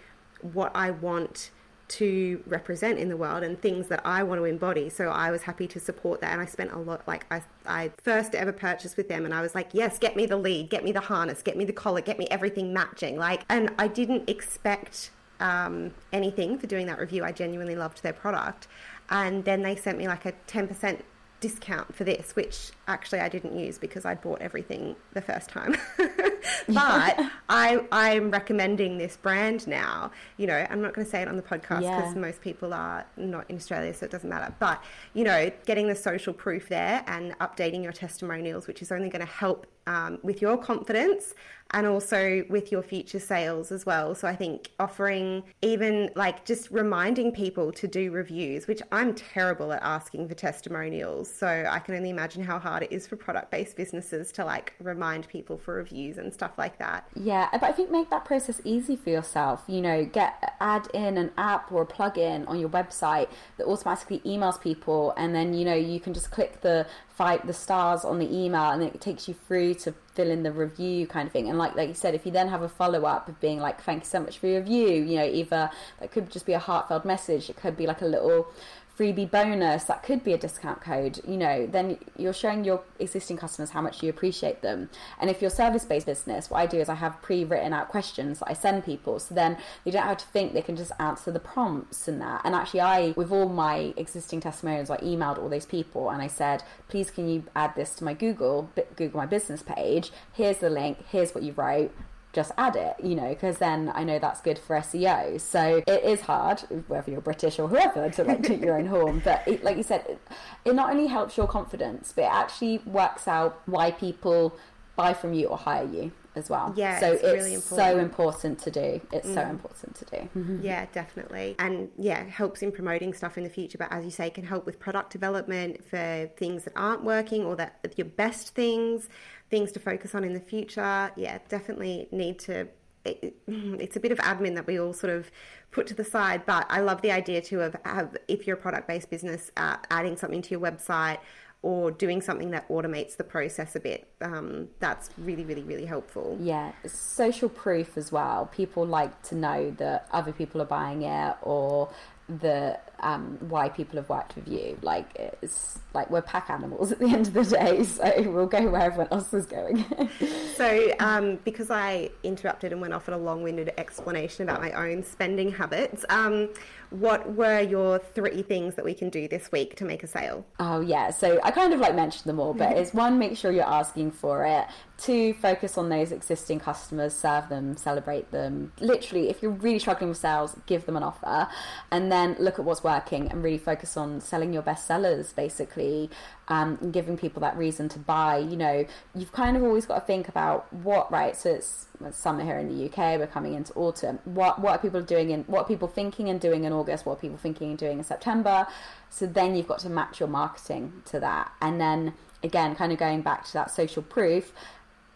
what 0.42 0.76
I 0.76 0.92
want 0.92 1.52
to 1.88 2.42
represent 2.48 2.98
in 2.98 3.10
the 3.10 3.18
world 3.18 3.44
and 3.44 3.62
things 3.62 3.88
that 3.88 4.02
I 4.04 4.24
want 4.24 4.40
to 4.40 4.46
embody. 4.46 4.90
So 4.90 5.10
I 5.10 5.30
was 5.32 5.44
happy 5.44 5.68
to 5.68 5.80
support 5.80 6.22
that. 6.22 6.32
And 6.32 6.42
I 6.42 6.46
spent 6.46 6.72
a 6.72 6.80
lot, 6.80 7.08
like, 7.08 7.26
I, 7.30 7.44
I 7.66 7.92
first 8.02 8.34
ever 8.34 8.52
purchased 8.52 8.98
with 8.98 9.08
them 9.08 9.26
and 9.26 9.34
I 9.34 9.42
was 9.42 9.54
like, 9.54 9.70
yes, 9.74 10.00
get 10.00 10.16
me 10.16 10.26
the 10.26 10.38
lead, 10.38 10.70
get 10.70 10.84
me 10.84 10.92
the 10.92 11.02
harness, 11.02 11.42
get 11.42 11.58
me 11.58 11.66
the 11.66 11.74
collar, 11.74 12.02
get 12.02 12.18
me 12.18 12.28
everything 12.32 12.74
matching. 12.74 13.18
Like, 13.18 13.44
and 13.50 13.72
I 13.78 13.88
didn't 13.88 14.30
expect 14.30 15.12
um, 15.40 15.94
anything 16.12 16.58
for 16.58 16.68
doing 16.68 16.88
that 16.88 17.00
review. 17.00 17.24
I 17.24 17.32
genuinely 17.32 17.76
loved 17.76 18.02
their 18.02 18.14
product. 18.14 18.68
And 19.10 19.46
then 19.46 19.62
they 19.62 19.76
sent 19.76 19.98
me 19.98 20.08
like 20.08 20.26
a 20.26 20.34
10% 20.48 21.02
discount 21.40 21.94
for 21.94 22.04
this, 22.04 22.36
which 22.36 22.72
actually 22.88 23.20
I 23.20 23.30
didn't 23.30 23.58
use 23.58 23.78
because 23.78 24.06
I 24.06 24.16
bought 24.16 24.42
everything 24.42 24.96
the 25.14 25.22
first 25.22 25.50
time. 25.50 25.76
but 26.68 27.20
I 27.50 27.86
I'm 27.92 28.32
recommending 28.32 28.98
this 28.98 29.18
brand 29.18 29.68
now. 29.68 30.12
You 30.38 30.48
know, 30.48 30.66
I'm 30.70 30.82
not 30.82 30.94
going 30.94 31.06
to 31.06 31.12
say 31.12 31.22
it 31.22 31.28
on 31.28 31.36
the 31.36 31.44
podcast 31.44 31.80
because 31.80 32.14
yeah. 32.14 32.20
most 32.20 32.42
people 32.42 32.74
are 32.74 33.06
not 33.18 33.50
in 33.50 33.58
Australia, 33.58 33.94
so 33.94 34.06
it 34.06 34.12
doesn't 34.12 34.30
matter. 34.30 34.54
But 34.60 34.84
you 35.14 35.24
know, 35.24 35.52
getting 35.66 35.88
the 35.88 35.96
social 35.96 36.34
proof 36.34 36.70
there 36.70 37.04
and 37.08 37.38
updating 37.40 37.84
your 37.84 37.94
testimonials, 37.94 38.68
which 38.68 38.82
is 38.82 38.92
only 38.92 39.10
going 39.10 39.26
to 39.26 39.32
help 39.32 39.68
um, 39.88 40.20
with 40.24 40.42
your 40.42 40.58
confidence 40.58 41.34
and 41.72 41.88
also 41.88 42.46
with 42.50 42.72
your 42.72 42.84
future 42.84 43.20
sales 43.20 43.72
as 43.72 43.86
well. 43.86 44.14
So 44.14 44.28
I 44.28 44.36
think 44.36 44.70
offering 44.80 45.44
even 45.62 46.12
like 46.16 46.46
just 46.46 46.70
reminding 46.70 47.32
people 47.32 47.72
to 47.74 47.88
do 47.88 48.12
reviews, 48.12 48.68
which 48.68 48.82
I'm 48.92 49.14
terrible 49.14 49.74
at 49.74 49.82
asking 49.82 50.28
for 50.28 50.36
testimonials. 50.36 51.32
So 51.32 51.68
I 51.70 51.80
can 51.80 51.96
only 51.96 52.12
imagine 52.12 52.44
how 52.44 52.60
hard 52.60 52.84
it 52.84 52.92
is 52.92 53.08
for 53.08 53.16
product 53.16 53.52
based 53.52 53.76
businesses 53.76 54.32
to 54.34 54.46
like 54.46 54.74
remind 54.80 55.28
people 55.28 55.58
for 55.58 55.76
reviews 55.76 56.18
and 56.18 56.34
stuff 56.34 56.52
like 56.58 56.78
that. 56.80 57.08
Yeah, 57.16 57.50
but 57.52 57.64
I 57.64 57.72
think 57.72 57.92
make 57.92 58.10
that 58.12 58.26
process 58.26 58.62
easy 58.64 58.96
for 58.96 59.10
yourself. 59.10 59.64
You 59.68 59.82
know, 59.82 60.06
get 60.06 60.56
add 60.60 60.88
in 60.94 61.18
an 61.18 61.32
app 61.38 61.72
or 61.72 61.82
a 61.82 61.88
plugin 61.88 62.48
on 62.48 62.60
your 62.60 62.70
website 62.70 63.28
that 63.58 63.66
automatically 63.66 64.20
emails 64.20 64.62
people 64.62 65.14
and 65.18 65.34
then 65.34 65.54
you 65.54 65.66
know 65.66 65.74
you 65.74 66.00
can 66.00 66.14
just 66.14 66.32
click 66.32 66.62
the 66.62 66.86
five 67.10 67.46
the 67.48 67.54
stars 67.54 68.04
on 68.04 68.20
the 68.20 68.36
email 68.36 68.72
and 68.72 68.84
it 68.84 69.00
takes 69.00 69.28
you 69.28 69.34
through 69.34 69.74
to 69.76 69.94
fill 70.14 70.32
in 70.32 70.44
the 70.44 70.52
review 70.52 71.08
kind 71.08 71.28
of 71.28 71.34
thing. 71.34 71.50
And 71.50 71.58
like 71.58 71.76
like 71.76 71.90
you 71.90 71.94
said 71.94 72.16
if 72.16 72.26
you 72.26 72.32
then 72.32 72.48
have 72.50 72.62
a 72.62 72.70
follow-up 72.70 73.30
of 73.30 73.40
being 73.40 73.60
like 73.60 73.82
thank 73.82 74.04
you 74.04 74.10
so 74.10 74.20
much 74.20 74.38
for 74.38 74.48
your 74.48 74.62
review 74.62 75.04
you 75.04 75.18
know 75.18 75.26
either 75.26 75.70
that 76.00 76.12
could 76.12 76.32
just 76.32 76.46
be 76.46 76.54
a 76.54 76.60
heartfelt 76.60 77.06
message 77.06 77.50
it 77.50 77.58
could 77.58 77.78
be 77.78 77.88
like 77.88 78.02
a 78.02 78.06
little 78.06 78.48
freebie 78.98 79.30
bonus 79.30 79.86
that 79.86 80.04
could 80.04 80.24
be 80.24 80.34
a 80.34 80.38
discount 80.38 80.80
code 80.82 81.20
you 81.28 81.38
know 81.38 81.68
then 81.68 81.98
you're 82.18 82.34
showing 82.34 82.64
your 82.64 82.82
existing 83.00 83.36
customers 83.36 83.70
how 83.70 83.82
much 83.82 84.02
you 84.02 84.10
appreciate 84.10 84.62
them. 84.62 84.90
And 85.20 85.30
if 85.30 85.42
you're 85.42 85.52
service-based 85.52 86.06
business 86.06 86.50
what 86.50 86.60
i 86.60 86.66
do 86.66 86.80
is 86.80 86.90
i 86.90 86.96
have 86.96 87.22
pre-written 87.22 87.74
out 87.74 87.90
questions 87.90 88.40
that 88.40 88.50
i 88.50 88.54
send 88.54 88.86
people. 88.86 89.20
So 89.20 89.36
then 89.36 89.58
they 89.84 89.92
don't 89.92 90.04
have 90.04 90.18
to 90.18 90.26
think 90.28 90.54
they 90.54 90.62
can 90.62 90.76
just 90.76 90.92
answer 91.00 91.32
the 91.32 91.40
prompts 91.40 92.08
and 92.08 92.22
that. 92.22 92.42
And 92.44 92.56
actually 92.56 92.82
i 92.82 93.14
with 93.18 93.32
all 93.32 93.50
my 93.50 93.94
existing 93.98 94.40
testimonials 94.42 94.90
i 94.90 94.98
emailed 94.98 95.38
all 95.38 95.50
those 95.50 95.66
people 95.66 96.10
and 96.10 96.22
i 96.22 96.28
said 96.28 96.64
please 96.88 97.12
can 97.12 97.28
you 97.28 97.44
add 97.56 97.76
this 97.76 97.96
to 97.96 98.04
my 98.04 98.14
google 98.14 98.70
google 98.96 99.18
my 99.18 99.26
business 99.26 99.62
page? 99.62 100.12
Here's 100.34 100.58
the 100.58 100.70
link. 100.70 101.06
Here's 101.10 101.34
what 101.34 101.44
you 101.44 101.54
wrote 101.54 101.92
just 102.36 102.52
add 102.58 102.76
it, 102.76 102.96
you 103.02 103.16
know, 103.16 103.30
because 103.30 103.58
then 103.58 103.92
I 103.96 104.04
know 104.04 104.20
that's 104.20 104.42
good 104.42 104.60
for 104.60 104.76
SEO. 104.76 105.40
So 105.40 105.82
it 105.88 106.04
is 106.04 106.22
hard, 106.22 106.60
whether 106.88 107.10
you're 107.10 107.22
British 107.22 107.58
or 107.58 107.68
whoever, 107.68 108.10
to 108.10 108.24
like 108.24 108.44
toot 108.44 108.60
your 108.60 108.78
own 108.78 108.86
horn. 108.86 109.22
But 109.24 109.48
it, 109.48 109.64
like 109.64 109.78
you 109.78 109.84
said, 109.84 110.06
it, 110.08 110.20
it 110.66 110.76
not 110.76 110.92
only 110.92 111.08
helps 111.08 111.38
your 111.38 111.48
confidence, 111.48 112.14
but 112.16 112.24
it 112.24 112.32
actually 112.32 112.80
works 112.80 113.28
out 113.28 113.62
why 113.66 113.92
people 113.92 114.56
buy 114.96 115.14
from 115.14 115.34
you 115.34 115.48
or 115.48 115.58
hire 115.58 115.88
you 115.88 116.12
as 116.36 116.50
well. 116.50 116.74
Yeah, 116.76 117.00
so 117.00 117.14
it's, 117.14 117.24
it's 117.24 117.34
really 117.34 117.54
important. 117.54 117.78
so 117.78 118.00
important 118.00 118.60
to 118.60 118.72
do. 118.72 119.02
It's 119.12 119.28
mm. 119.28 119.34
so 119.34 119.42
important 119.42 119.96
to 119.96 120.06
do. 120.06 120.60
Yeah, 120.62 120.86
definitely. 120.92 121.56
And 121.60 121.90
yeah, 121.98 122.24
helps 122.24 122.62
in 122.62 122.72
promoting 122.72 123.14
stuff 123.14 123.38
in 123.38 123.44
the 123.44 123.50
future. 123.50 123.78
But 123.78 123.92
as 123.92 124.04
you 124.04 124.12
say, 124.12 124.30
can 124.30 124.44
help 124.44 124.66
with 124.66 124.80
product 124.80 125.12
development 125.12 125.84
for 125.86 126.30
things 126.38 126.66
that 126.66 126.74
aren't 126.76 127.04
working 127.04 127.46
or 127.46 127.56
that 127.56 127.94
your 127.96 128.06
best 128.06 128.54
things 128.54 129.08
things 129.50 129.72
to 129.74 129.80
focus 129.80 130.16
on 130.16 130.24
in 130.24 130.34
the 130.34 130.40
future. 130.40 131.12
Yeah, 131.16 131.40
definitely 131.50 132.08
need 132.12 132.40
to. 132.40 132.68
It, 133.04 133.36
it's 133.48 133.96
a 133.96 134.00
bit 134.00 134.12
of 134.12 134.18
admin 134.18 134.56
that 134.56 134.66
we 134.66 134.80
all 134.80 134.94
sort 134.94 135.14
of 135.14 135.30
put 135.72 135.86
to 135.88 135.94
the 135.94 136.04
side, 136.04 136.46
but 136.46 136.66
I 136.70 136.80
love 136.80 137.04
the 137.04 137.12
idea 137.12 137.40
too 137.42 137.62
of 137.62 137.76
have, 137.86 138.18
if 138.28 138.48
you're 138.48 138.58
a 138.58 138.60
product 138.60 138.88
based 138.88 139.12
business, 139.12 139.52
uh, 139.58 139.78
adding 139.92 140.18
something 140.18 140.42
to 140.42 140.50
your 140.50 140.60
website 140.60 141.20
or 141.62 141.92
doing 141.92 142.22
something 142.22 142.52
that 142.52 142.68
automates 142.70 143.18
the 143.18 143.24
process 143.24 143.76
a 143.76 143.80
bit. 143.80 144.08
Um, 144.22 144.70
that's 144.80 145.10
really, 145.18 145.44
really, 145.46 145.64
really 145.64 145.86
helpful. 145.86 146.38
Yeah, 146.40 146.72
social 146.86 147.50
proof 147.50 147.98
as 147.98 148.12
well. 148.12 148.50
People 148.52 148.86
like 148.86 149.22
to 149.24 149.36
know 149.36 149.72
that 149.78 150.08
other 150.12 150.32
people 150.32 150.62
are 150.62 150.66
buying 150.66 151.04
it 151.04 151.36
or 151.42 151.90
the 152.28 152.80
um, 153.02 153.38
why 153.50 153.70
people 153.70 153.98
have 153.98 154.10
worked 154.10 154.36
with 154.36 154.48
you. 154.48 154.78
Like 154.82 155.08
it's 155.42 155.80
like 155.94 156.10
we're 156.10 156.22
pack 156.22 156.50
animals 156.50 156.92
at 156.92 157.00
the 157.00 157.08
end 157.08 157.28
of 157.28 157.34
the 157.34 157.44
day, 157.44 157.84
so 157.84 158.32
we'll 158.32 158.46
go 158.46 158.70
where 158.70 158.82
everyone 158.82 159.08
else 159.12 159.34
is 159.34 159.46
going. 159.46 159.86
so 160.56 160.94
um, 161.00 161.40
because 161.44 161.72
I 161.72 162.10
interrupted 162.24 162.72
and 162.72 162.82
went 162.82 162.94
off 162.94 163.08
on 163.08 163.16
a 163.16 163.18
long-winded 163.18 163.74
explanation 163.78 164.44
about 164.44 164.62
my 164.62 164.72
own 164.72 165.04
spending 165.04 165.52
habits, 165.52 166.06
um, 166.10 166.50
what 166.90 167.36
were 167.36 167.62
your 167.62 168.00
three 168.00 168.42
things 168.42 168.76
that 168.76 168.86
we 168.86 168.94
can 168.94 169.10
do 169.10 169.28
this 169.28 169.52
week 169.52 169.76
to 169.78 169.86
make 169.86 170.04
a 170.04 170.08
sale? 170.08 170.46
Oh 170.60 170.82
yeah, 170.82 171.12
so 171.12 171.40
I 171.44 171.52
kind 171.52 171.74
of 171.74 171.80
like 171.80 171.96
mentioned 171.96 172.26
them 172.26 172.40
all, 172.40 172.54
but 172.54 172.72
it's 172.78 172.94
one, 172.94 173.18
make 173.18 173.38
sure 173.38 173.52
you're 173.52 173.64
asking 173.64 174.12
for 174.12 174.46
it. 174.46 174.66
Two, 174.98 175.34
focus 175.34 175.78
on 175.78 175.90
those 175.90 176.12
existing 176.12 176.60
customers, 176.60 177.14
serve 177.14 177.50
them, 177.50 177.76
celebrate 177.76 178.32
them. 178.32 178.72
Literally, 178.80 179.30
if 179.30 179.42
you're 179.42 179.52
really 179.52 179.80
struggling 179.80 180.10
with 180.10 180.18
sales, 180.18 180.56
give 180.68 180.86
them 180.86 180.96
an 180.96 181.04
offer, 181.04 181.48
and 181.92 182.12
then 182.12 182.36
look 182.40 182.60
at 182.60 182.66
what's 182.66 182.84
working 182.86 183.28
and 183.30 183.44
really 183.44 183.58
focus 183.58 183.98
on 183.98 184.22
selling 184.22 184.54
your 184.54 184.62
best 184.62 184.86
sellers, 184.86 185.34
basically, 185.34 186.10
um, 186.48 186.78
and 186.82 186.94
giving 186.94 187.18
people 187.18 187.42
that 187.42 187.58
reason 187.58 187.90
to 187.90 188.00
buy. 188.00 188.38
You 188.38 188.56
know, 188.56 188.86
you've 189.16 189.32
kind 189.32 189.58
of 189.58 189.64
always 189.64 189.88
got 189.88 190.00
to 190.00 190.06
think 190.06 190.30
about 190.30 190.72
what, 190.72 191.12
right? 191.12 191.36
So 191.36 191.50
it's, 191.50 191.88
summer 192.12 192.44
here 192.44 192.58
in 192.58 192.68
the 192.70 192.86
UK. 192.86 193.20
We're 193.20 193.28
coming 193.28 193.56
into 193.56 193.74
autumn. 193.74 194.20
What 194.26 194.60
what 194.60 194.72
are 194.76 194.78
people 194.78 195.02
doing 195.02 195.32
in? 195.32 195.44
What 195.46 195.62
are 195.62 195.68
people 195.68 195.88
thinking 195.88 196.30
and 196.30 196.40
doing 196.40 196.66
in 196.66 196.72
August? 196.72 197.06
What 197.06 197.14
are 197.14 197.22
people 197.22 197.38
thinking 197.38 197.70
and 197.72 197.78
doing 197.78 197.98
in 197.98 198.04
September? 198.04 198.68
So 199.10 199.26
then 199.26 199.56
you've 199.56 199.68
got 199.68 199.80
to 199.80 199.90
match 199.90 200.20
your 200.20 200.30
marketing 200.30 201.02
to 201.06 201.20
that, 201.22 201.52
and 201.62 201.82
then 201.82 202.14
again, 202.44 202.76
kind 202.76 202.92
of 202.92 203.00
going 203.00 203.22
back 203.22 203.46
to 203.46 203.54
that 203.54 203.72
social 203.72 204.04
proof. 204.04 204.54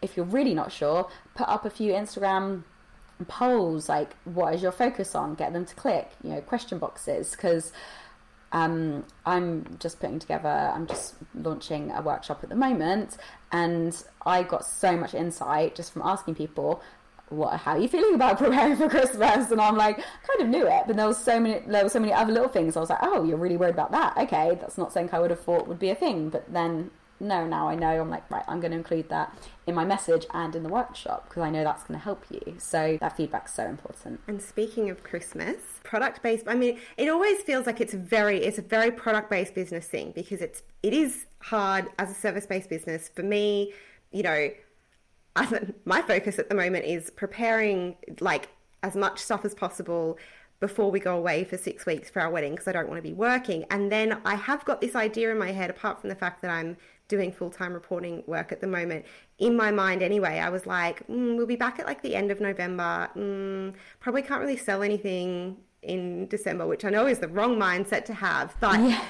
If 0.02 0.16
you're 0.16 0.26
really 0.26 0.54
not 0.54 0.72
sure, 0.72 1.08
put 1.34 1.48
up 1.48 1.64
a 1.64 1.70
few 1.70 1.92
Instagram 1.92 2.64
polls 3.24 3.88
like 3.88 4.14
what 4.24 4.54
is 4.54 4.62
your 4.62 4.72
focus 4.72 5.14
on? 5.14 5.34
Get 5.34 5.52
them 5.52 5.64
to 5.66 5.74
click 5.74 6.10
you 6.22 6.30
know 6.30 6.40
question 6.40 6.78
boxes. 6.78 7.32
Because 7.32 7.72
um, 8.52 9.04
i'm 9.26 9.76
just 9.78 10.00
putting 10.00 10.18
together 10.18 10.72
i'm 10.74 10.86
just 10.86 11.14
launching 11.34 11.92
a 11.92 12.02
workshop 12.02 12.40
at 12.42 12.48
the 12.48 12.56
moment 12.56 13.16
and 13.52 14.02
i 14.26 14.42
got 14.42 14.64
so 14.64 14.96
much 14.96 15.14
insight 15.14 15.74
just 15.76 15.92
from 15.92 16.02
asking 16.02 16.34
people 16.34 16.82
what 17.28 17.60
how 17.60 17.72
are 17.72 17.78
you 17.78 17.86
feeling 17.88 18.14
about 18.14 18.38
preparing 18.38 18.76
for 18.76 18.88
christmas? 18.88 19.50
And 19.50 19.60
i'm 19.60 19.76
like 19.76 19.96
kind 19.96 20.40
of 20.40 20.48
knew 20.48 20.66
it 20.66 20.82
but 20.86 20.96
there 20.96 21.06
was 21.06 21.22
so 21.22 21.38
many 21.38 21.60
there 21.66 21.84
were 21.84 21.88
so 21.88 22.00
many 22.00 22.12
other 22.12 22.32
little 22.32 22.48
things. 22.48 22.76
I 22.76 22.80
was 22.80 22.90
like 22.90 22.98
oh 23.02 23.24
you're 23.24 23.38
really 23.38 23.56
worried 23.56 23.74
about 23.74 23.92
that? 23.92 24.16
Okay 24.16 24.58
that's 24.60 24.76
not 24.76 24.92
something 24.92 25.14
i 25.14 25.20
would 25.20 25.30
have 25.30 25.40
thought 25.40 25.68
would 25.68 25.78
be 25.78 25.90
a 25.90 25.94
thing. 25.94 26.28
But 26.28 26.52
then 26.52 26.90
no, 27.20 27.46
now 27.46 27.68
I 27.68 27.74
know. 27.74 28.00
I'm 28.00 28.10
like, 28.10 28.28
right, 28.30 28.44
I'm 28.48 28.60
going 28.60 28.72
to 28.72 28.78
include 28.78 29.08
that 29.10 29.36
in 29.66 29.74
my 29.74 29.84
message 29.84 30.26
and 30.32 30.56
in 30.56 30.62
the 30.62 30.68
workshop 30.68 31.28
because 31.28 31.42
I 31.42 31.50
know 31.50 31.62
that's 31.62 31.84
going 31.84 31.98
to 31.98 32.02
help 32.02 32.24
you. 32.30 32.56
So 32.58 32.96
that 33.00 33.16
feedback's 33.16 33.54
so 33.54 33.66
important. 33.66 34.20
And 34.26 34.40
speaking 34.40 34.90
of 34.90 35.02
Christmas, 35.04 35.56
product 35.82 36.22
based. 36.22 36.48
I 36.48 36.54
mean, 36.54 36.78
it 36.96 37.08
always 37.08 37.42
feels 37.42 37.66
like 37.66 37.80
it's 37.80 37.94
very, 37.94 38.38
it's 38.38 38.58
a 38.58 38.62
very 38.62 38.90
product 38.90 39.30
based 39.30 39.54
business 39.54 39.86
thing 39.86 40.12
because 40.14 40.40
it's 40.40 40.62
it 40.82 40.94
is 40.94 41.26
hard 41.40 41.88
as 41.98 42.10
a 42.10 42.14
service 42.14 42.46
based 42.46 42.70
business 42.70 43.08
for 43.14 43.22
me. 43.22 43.72
You 44.12 44.22
know, 44.22 44.50
my 45.84 46.02
focus 46.02 46.38
at 46.38 46.48
the 46.48 46.54
moment 46.54 46.84
is 46.84 47.10
preparing 47.10 47.96
like 48.20 48.48
as 48.82 48.96
much 48.96 49.18
stuff 49.18 49.44
as 49.44 49.54
possible 49.54 50.18
before 50.60 50.90
we 50.90 51.00
go 51.00 51.16
away 51.16 51.42
for 51.42 51.56
six 51.56 51.86
weeks 51.86 52.10
for 52.10 52.20
our 52.20 52.30
wedding 52.30 52.52
because 52.52 52.68
I 52.68 52.72
don't 52.72 52.88
want 52.88 52.98
to 52.98 53.08
be 53.08 53.14
working. 53.14 53.64
And 53.70 53.90
then 53.90 54.20
I 54.24 54.34
have 54.34 54.64
got 54.64 54.80
this 54.80 54.94
idea 54.94 55.30
in 55.30 55.38
my 55.38 55.52
head, 55.52 55.70
apart 55.70 56.00
from 56.00 56.10
the 56.10 56.14
fact 56.14 56.42
that 56.42 56.50
I'm 56.50 56.76
doing 57.10 57.30
full 57.30 57.50
time 57.50 57.74
reporting 57.74 58.22
work 58.26 58.52
at 58.52 58.62
the 58.62 58.66
moment. 58.66 59.04
In 59.38 59.54
my 59.56 59.70
mind, 59.70 60.02
anyway, 60.02 60.38
I 60.38 60.48
was 60.48 60.64
like, 60.64 61.06
mm, 61.08 61.36
we'll 61.36 61.46
be 61.46 61.56
back 61.56 61.78
at 61.78 61.86
like 61.86 62.00
the 62.00 62.14
end 62.14 62.30
of 62.30 62.40
November. 62.40 63.10
Mm, 63.14 63.74
probably 63.98 64.22
can't 64.22 64.40
really 64.40 64.56
sell 64.56 64.82
anything 64.82 65.58
in 65.82 66.26
December, 66.28 66.66
which 66.66 66.84
I 66.84 66.90
know 66.90 67.06
is 67.06 67.18
the 67.18 67.28
wrong 67.28 67.56
mindset 67.56 68.04
to 68.06 68.14
have. 68.14 68.56
But 68.60 68.80
yeah. 68.80 69.04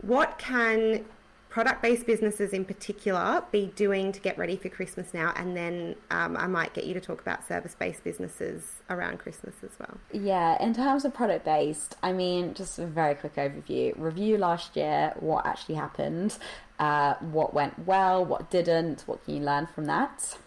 what 0.00 0.38
can 0.38 1.04
product 1.52 1.82
based 1.82 2.06
businesses 2.06 2.54
in 2.54 2.64
particular 2.64 3.44
be 3.52 3.66
doing 3.76 4.10
to 4.10 4.18
get 4.20 4.38
ready 4.38 4.56
for 4.56 4.70
Christmas 4.70 5.12
now? 5.12 5.34
And 5.36 5.54
then 5.54 5.96
um, 6.10 6.34
I 6.34 6.46
might 6.46 6.72
get 6.72 6.84
you 6.84 6.94
to 6.94 7.00
talk 7.00 7.20
about 7.20 7.46
service 7.46 7.76
based 7.78 8.02
businesses 8.02 8.80
around 8.88 9.18
Christmas 9.18 9.56
as 9.62 9.70
well. 9.78 9.98
Yeah, 10.12 10.60
in 10.62 10.72
terms 10.72 11.04
of 11.04 11.12
product 11.12 11.44
based, 11.44 11.96
I 12.02 12.14
mean, 12.14 12.54
just 12.54 12.78
a 12.78 12.86
very 12.86 13.14
quick 13.14 13.36
overview 13.36 13.92
review 13.98 14.38
last 14.38 14.76
year, 14.76 15.12
what 15.20 15.44
actually 15.44 15.74
happened, 15.74 16.38
uh, 16.78 17.14
what 17.20 17.52
went 17.52 17.86
well, 17.86 18.24
what 18.24 18.50
didn't, 18.50 19.02
what 19.02 19.22
can 19.22 19.36
you 19.36 19.42
learn 19.42 19.66
from 19.66 19.84
that. 19.84 20.38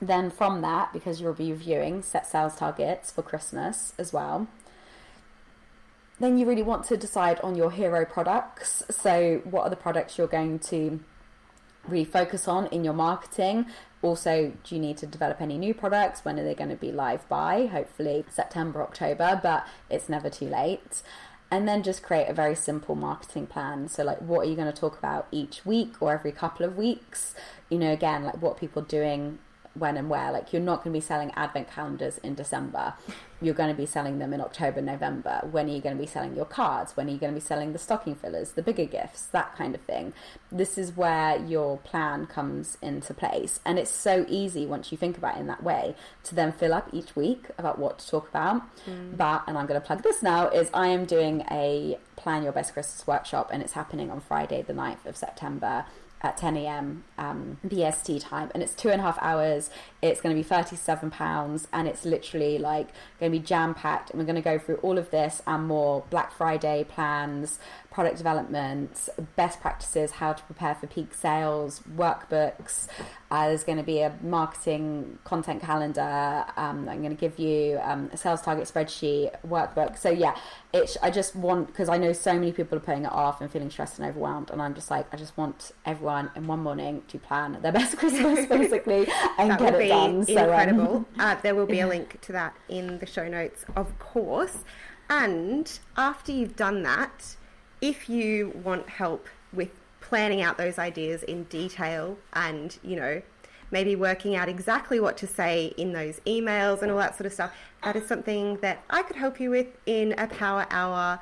Then 0.00 0.30
from 0.30 0.62
that, 0.62 0.92
because 0.92 1.20
you're 1.20 1.32
reviewing, 1.32 2.02
set 2.02 2.24
sales 2.24 2.54
targets 2.54 3.10
for 3.10 3.22
Christmas 3.22 3.94
as 3.98 4.12
well 4.12 4.46
then 6.20 6.38
you 6.38 6.46
really 6.46 6.62
want 6.62 6.84
to 6.84 6.96
decide 6.96 7.40
on 7.40 7.54
your 7.54 7.70
hero 7.70 8.04
products. 8.04 8.82
So, 8.90 9.40
what 9.44 9.62
are 9.64 9.70
the 9.70 9.76
products 9.76 10.18
you're 10.18 10.26
going 10.26 10.58
to 10.60 11.00
really 11.88 12.04
focus 12.04 12.46
on 12.46 12.66
in 12.66 12.84
your 12.84 12.92
marketing? 12.94 13.66
Also, 14.02 14.52
do 14.64 14.74
you 14.74 14.80
need 14.80 14.96
to 14.98 15.06
develop 15.06 15.40
any 15.40 15.58
new 15.58 15.74
products? 15.74 16.24
When 16.24 16.38
are 16.38 16.44
they 16.44 16.54
going 16.54 16.70
to 16.70 16.76
be 16.76 16.92
live 16.92 17.28
by? 17.28 17.66
Hopefully, 17.66 18.24
September, 18.30 18.82
October, 18.82 19.40
but 19.42 19.66
it's 19.88 20.08
never 20.08 20.30
too 20.30 20.48
late. 20.48 21.02
And 21.50 21.66
then 21.66 21.82
just 21.82 22.02
create 22.02 22.28
a 22.28 22.32
very 22.32 22.54
simple 22.54 22.94
marketing 22.94 23.46
plan. 23.46 23.88
So, 23.88 24.04
like, 24.04 24.18
what 24.18 24.46
are 24.46 24.50
you 24.50 24.56
going 24.56 24.72
to 24.72 24.78
talk 24.78 24.98
about 24.98 25.26
each 25.32 25.66
week 25.66 26.00
or 26.00 26.12
every 26.12 26.32
couple 26.32 26.64
of 26.64 26.76
weeks? 26.76 27.34
You 27.70 27.78
know, 27.78 27.92
again, 27.92 28.24
like 28.24 28.40
what 28.40 28.56
people 28.58 28.82
doing 28.82 29.38
when 29.74 29.96
and 29.96 30.08
where. 30.10 30.32
Like 30.32 30.52
you're 30.52 30.62
not 30.62 30.84
going 30.84 30.92
to 30.92 30.96
be 30.96 31.04
selling 31.04 31.30
advent 31.32 31.70
calendars 31.70 32.18
in 32.18 32.34
December. 32.34 32.94
You're 33.42 33.54
going 33.54 33.70
to 33.70 33.76
be 33.76 33.86
selling 33.86 34.18
them 34.18 34.34
in 34.34 34.40
October, 34.40 34.82
November. 34.82 35.40
When 35.50 35.66
are 35.66 35.72
you 35.72 35.80
going 35.80 35.96
to 35.96 36.00
be 36.00 36.06
selling 36.06 36.36
your 36.36 36.44
cards? 36.44 36.96
When 36.96 37.08
are 37.08 37.10
you 37.10 37.18
going 37.18 37.32
to 37.32 37.40
be 37.40 37.44
selling 37.44 37.72
the 37.72 37.78
stocking 37.78 38.14
fillers, 38.14 38.52
the 38.52 38.62
bigger 38.62 38.84
gifts, 38.84 39.26
that 39.26 39.56
kind 39.56 39.74
of 39.74 39.80
thing? 39.82 40.12
This 40.52 40.76
is 40.76 40.94
where 40.96 41.38
your 41.38 41.78
plan 41.78 42.26
comes 42.26 42.76
into 42.82 43.14
place. 43.14 43.60
And 43.64 43.78
it's 43.78 43.90
so 43.90 44.26
easy 44.28 44.66
once 44.66 44.92
you 44.92 44.98
think 44.98 45.16
about 45.16 45.36
it 45.36 45.40
in 45.40 45.46
that 45.46 45.62
way 45.62 45.94
to 46.24 46.34
then 46.34 46.52
fill 46.52 46.74
up 46.74 46.88
each 46.92 47.16
week 47.16 47.46
about 47.56 47.78
what 47.78 48.00
to 48.00 48.08
talk 48.08 48.28
about. 48.28 48.62
Mm. 48.86 49.16
But, 49.16 49.44
and 49.46 49.56
I'm 49.56 49.66
going 49.66 49.80
to 49.80 49.86
plug 49.86 50.02
this 50.02 50.22
now, 50.22 50.48
is 50.48 50.68
I 50.74 50.88
am 50.88 51.06
doing 51.06 51.44
a 51.50 51.98
Plan 52.16 52.42
Your 52.42 52.52
Best 52.52 52.74
Christmas 52.74 53.06
workshop 53.06 53.48
and 53.50 53.62
it's 53.62 53.72
happening 53.72 54.10
on 54.10 54.20
Friday, 54.20 54.60
the 54.60 54.74
9th 54.74 55.06
of 55.06 55.16
September 55.16 55.86
at 56.22 56.36
10 56.36 56.56
a.m. 56.58 57.04
Um, 57.18 57.58
BST 57.66 58.22
time, 58.22 58.50
and 58.54 58.62
it's 58.62 58.74
two 58.74 58.90
and 58.90 59.00
a 59.00 59.04
half 59.04 59.18
hours. 59.20 59.70
It's 60.02 60.20
going 60.20 60.34
to 60.34 60.38
be 60.38 60.46
37 60.46 61.10
pounds, 61.10 61.68
and 61.72 61.88
it's 61.88 62.04
literally 62.04 62.58
like 62.58 62.88
going 63.18 63.32
to 63.32 63.38
be 63.38 63.44
jam 63.44 63.74
packed. 63.74 64.10
And 64.10 64.18
we're 64.18 64.26
going 64.26 64.36
to 64.36 64.42
go 64.42 64.58
through 64.58 64.76
all 64.76 64.98
of 64.98 65.10
this 65.10 65.42
and 65.46 65.66
more 65.66 66.04
Black 66.10 66.32
Friday 66.32 66.84
plans, 66.84 67.58
product 67.90 68.16
development, 68.18 69.08
best 69.34 69.60
practices, 69.60 70.12
how 70.12 70.32
to 70.32 70.42
prepare 70.44 70.74
for 70.74 70.86
peak 70.86 71.12
sales, 71.12 71.82
workbooks. 71.96 72.86
Uh, 73.30 73.48
there's 73.48 73.64
going 73.64 73.78
to 73.78 73.84
be 73.84 74.00
a 74.00 74.16
marketing 74.22 75.18
content 75.24 75.62
calendar. 75.62 76.44
Um, 76.56 76.88
I'm 76.88 77.02
going 77.02 77.14
to 77.16 77.20
give 77.20 77.38
you 77.38 77.80
um, 77.82 78.08
a 78.12 78.16
sales 78.16 78.42
target 78.42 78.72
spreadsheet 78.72 79.34
workbook. 79.46 79.98
So 79.98 80.10
yeah, 80.10 80.36
it's. 80.72 80.96
I 81.02 81.10
just 81.10 81.34
want 81.34 81.66
because 81.66 81.88
I 81.88 81.98
know 81.98 82.12
so 82.12 82.32
many 82.34 82.52
people 82.52 82.78
are 82.78 82.80
putting 82.80 83.04
it 83.04 83.12
off 83.12 83.40
and 83.40 83.50
feeling 83.50 83.70
stressed 83.70 83.98
and 83.98 84.08
overwhelmed, 84.08 84.50
and 84.50 84.62
I'm 84.62 84.74
just 84.74 84.90
like, 84.90 85.06
I 85.12 85.16
just 85.16 85.36
want 85.36 85.72
everyone 85.84 86.30
in 86.36 86.46
one 86.46 86.60
morning 86.60 87.02
to 87.08 87.18
plan 87.18 87.58
their 87.60 87.72
best 87.72 87.96
Christmas 87.98 88.46
basically 88.48 89.08
and 89.38 89.58
get 89.58 89.74
it 89.74 89.88
done. 89.88 90.24
So, 90.24 90.32
incredible. 90.32 90.96
Um, 90.96 91.06
uh, 91.18 91.36
there 91.42 91.54
will 91.54 91.66
be 91.66 91.80
a 91.80 91.86
link 91.88 92.20
to 92.22 92.32
that 92.32 92.56
in 92.68 92.98
the 92.98 93.06
show 93.06 93.26
notes, 93.28 93.64
of 93.74 93.98
course. 93.98 94.64
And 95.08 95.80
after 95.96 96.30
you've 96.30 96.54
done 96.54 96.84
that, 96.84 97.34
if 97.80 98.08
you 98.08 98.52
want 98.62 98.88
help 98.88 99.26
with 99.52 99.70
planning 100.00 100.42
out 100.42 100.58
those 100.58 100.78
ideas 100.78 101.22
in 101.22 101.44
detail 101.44 102.18
and, 102.32 102.78
you 102.82 102.96
know, 102.96 103.22
maybe 103.70 103.94
working 103.94 104.34
out 104.34 104.48
exactly 104.48 104.98
what 104.98 105.16
to 105.16 105.26
say 105.26 105.72
in 105.76 105.92
those 105.92 106.20
emails 106.26 106.82
and 106.82 106.90
all 106.90 106.98
that 106.98 107.16
sort 107.16 107.26
of 107.26 107.32
stuff, 107.32 107.52
that 107.84 107.96
is 107.96 108.06
something 108.06 108.56
that 108.56 108.82
I 108.90 109.02
could 109.02 109.16
help 109.16 109.38
you 109.40 109.50
with 109.50 109.68
in 109.86 110.14
a 110.18 110.26
power 110.26 110.66
hour 110.70 111.20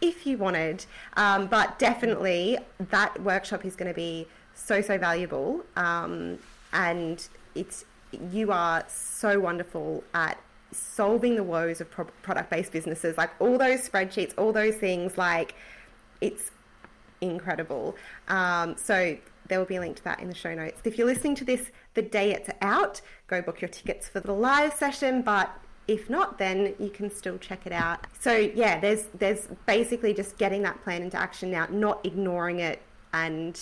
if 0.00 0.26
you 0.26 0.38
wanted. 0.38 0.84
Um, 1.16 1.46
but 1.46 1.78
definitely, 1.78 2.58
that 2.90 3.22
workshop 3.22 3.64
is 3.64 3.76
going 3.76 3.90
to 3.90 3.94
be 3.94 4.26
so, 4.54 4.80
so 4.80 4.98
valuable. 4.98 5.64
Um, 5.76 6.38
and 6.72 7.26
it's 7.54 7.84
you 8.32 8.52
are 8.52 8.84
so 8.88 9.40
wonderful 9.40 10.04
at 10.14 10.38
solving 10.70 11.36
the 11.36 11.42
woes 11.42 11.80
of 11.80 11.90
pro- 11.90 12.04
product 12.22 12.50
based 12.50 12.72
businesses 12.72 13.16
like 13.18 13.30
all 13.38 13.58
those 13.58 13.86
spreadsheets 13.86 14.32
all 14.38 14.52
those 14.52 14.74
things 14.74 15.16
like 15.18 15.54
it's 16.22 16.50
incredible. 17.20 17.96
Um, 18.28 18.76
so 18.76 19.16
there 19.48 19.58
will 19.58 19.66
be 19.66 19.76
a 19.76 19.80
link 19.80 19.96
to 19.96 20.04
that 20.04 20.20
in 20.20 20.28
the 20.28 20.34
show 20.34 20.54
notes. 20.54 20.80
If 20.84 20.96
you're 20.96 21.06
listening 21.06 21.34
to 21.36 21.44
this 21.44 21.70
the 21.94 22.02
day 22.02 22.32
it's 22.32 22.48
out, 22.62 23.00
go 23.26 23.42
book 23.42 23.60
your 23.60 23.68
tickets 23.68 24.08
for 24.08 24.20
the 24.20 24.32
live 24.32 24.72
session. 24.72 25.22
But 25.22 25.50
if 25.88 26.08
not, 26.08 26.38
then 26.38 26.74
you 26.78 26.88
can 26.88 27.10
still 27.10 27.38
check 27.38 27.66
it 27.66 27.72
out. 27.72 28.06
So 28.18 28.32
yeah, 28.32 28.80
there's 28.80 29.08
there's 29.18 29.48
basically 29.66 30.14
just 30.14 30.38
getting 30.38 30.62
that 30.62 30.82
plan 30.82 31.02
into 31.02 31.18
action 31.18 31.50
now, 31.50 31.66
not 31.70 32.04
ignoring 32.04 32.60
it, 32.60 32.80
and 33.12 33.60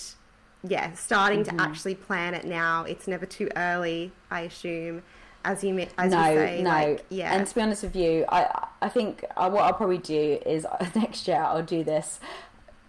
yeah, 0.63 0.93
starting 0.93 1.43
mm-hmm. 1.43 1.57
to 1.57 1.63
actually 1.63 1.95
plan 1.95 2.35
it 2.35 2.45
now. 2.45 2.85
It's 2.85 3.09
never 3.09 3.27
too 3.27 3.49
early, 3.57 4.13
I 4.31 4.43
assume 4.43 5.03
as 5.45 5.65
you 5.65 5.87
as 5.97 6.13
no, 6.13 6.19
you 6.19 6.37
say. 6.37 6.63
No, 6.63 6.71
like, 6.71 7.05
yeah. 7.09 7.35
And 7.35 7.47
to 7.47 7.55
be 7.55 7.61
honest 7.63 7.83
with 7.83 7.97
you, 7.97 8.25
I 8.29 8.69
I 8.83 8.89
think 8.89 9.25
uh, 9.37 9.51
what 9.51 9.65
I'll 9.65 9.73
probably 9.73 9.99
do 9.99 10.39
is 10.45 10.67
next 10.95 11.27
year 11.27 11.43
I'll 11.43 11.63
do 11.63 11.83
this 11.83 12.21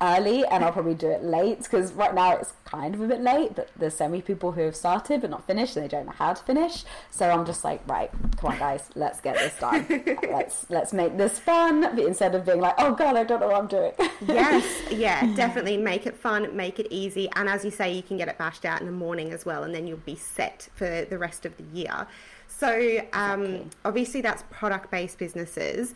early 0.01 0.45
and 0.45 0.63
I'll 0.63 0.71
probably 0.71 0.95
do 0.95 1.09
it 1.09 1.23
late 1.23 1.59
because 1.59 1.93
right 1.93 2.13
now 2.13 2.35
it's 2.37 2.53
kind 2.65 2.95
of 2.95 3.01
a 3.01 3.07
bit 3.07 3.21
late, 3.21 3.55
but 3.55 3.69
there's 3.77 3.95
so 3.95 4.07
many 4.07 4.21
people 4.21 4.51
who 4.51 4.61
have 4.61 4.75
started 4.75 5.21
but 5.21 5.29
not 5.29 5.45
finished 5.45 5.75
and 5.75 5.85
they 5.85 5.87
don't 5.87 6.07
know 6.07 6.13
how 6.13 6.33
to 6.33 6.43
finish. 6.43 6.83
So 7.11 7.29
I'm 7.29 7.45
just 7.45 7.63
like, 7.63 7.87
right, 7.87 8.09
come 8.37 8.51
on 8.51 8.59
guys, 8.59 8.89
let's 8.95 9.21
get 9.21 9.35
this 9.35 9.57
done. 9.59 9.85
let's 10.31 10.65
let's 10.69 10.91
make 10.93 11.17
this 11.17 11.39
fun 11.39 11.81
but 11.81 11.99
instead 11.99 12.35
of 12.35 12.45
being 12.45 12.59
like, 12.59 12.75
oh 12.77 12.93
god, 12.93 13.15
I 13.15 13.23
don't 13.23 13.39
know 13.39 13.47
what 13.47 13.61
I'm 13.61 13.67
doing. 13.67 13.93
yes, 14.27 14.65
yeah, 14.91 15.25
definitely 15.35 15.77
make 15.77 16.05
it 16.05 16.17
fun, 16.17 16.55
make 16.55 16.79
it 16.79 16.87
easy, 16.89 17.29
and 17.35 17.47
as 17.47 17.63
you 17.63 17.71
say, 17.71 17.93
you 17.93 18.03
can 18.03 18.17
get 18.17 18.27
it 18.27 18.37
bashed 18.37 18.65
out 18.65 18.79
in 18.79 18.87
the 18.87 18.91
morning 18.91 19.31
as 19.31 19.45
well, 19.45 19.63
and 19.63 19.73
then 19.73 19.87
you'll 19.87 19.97
be 19.97 20.15
set 20.15 20.67
for 20.75 21.05
the 21.05 21.17
rest 21.17 21.45
of 21.45 21.55
the 21.57 21.63
year. 21.77 22.07
So 22.47 23.01
um, 23.13 23.43
exactly. 23.43 23.69
obviously 23.85 24.21
that's 24.21 24.43
product 24.51 24.91
based 24.91 25.17
businesses. 25.17 25.93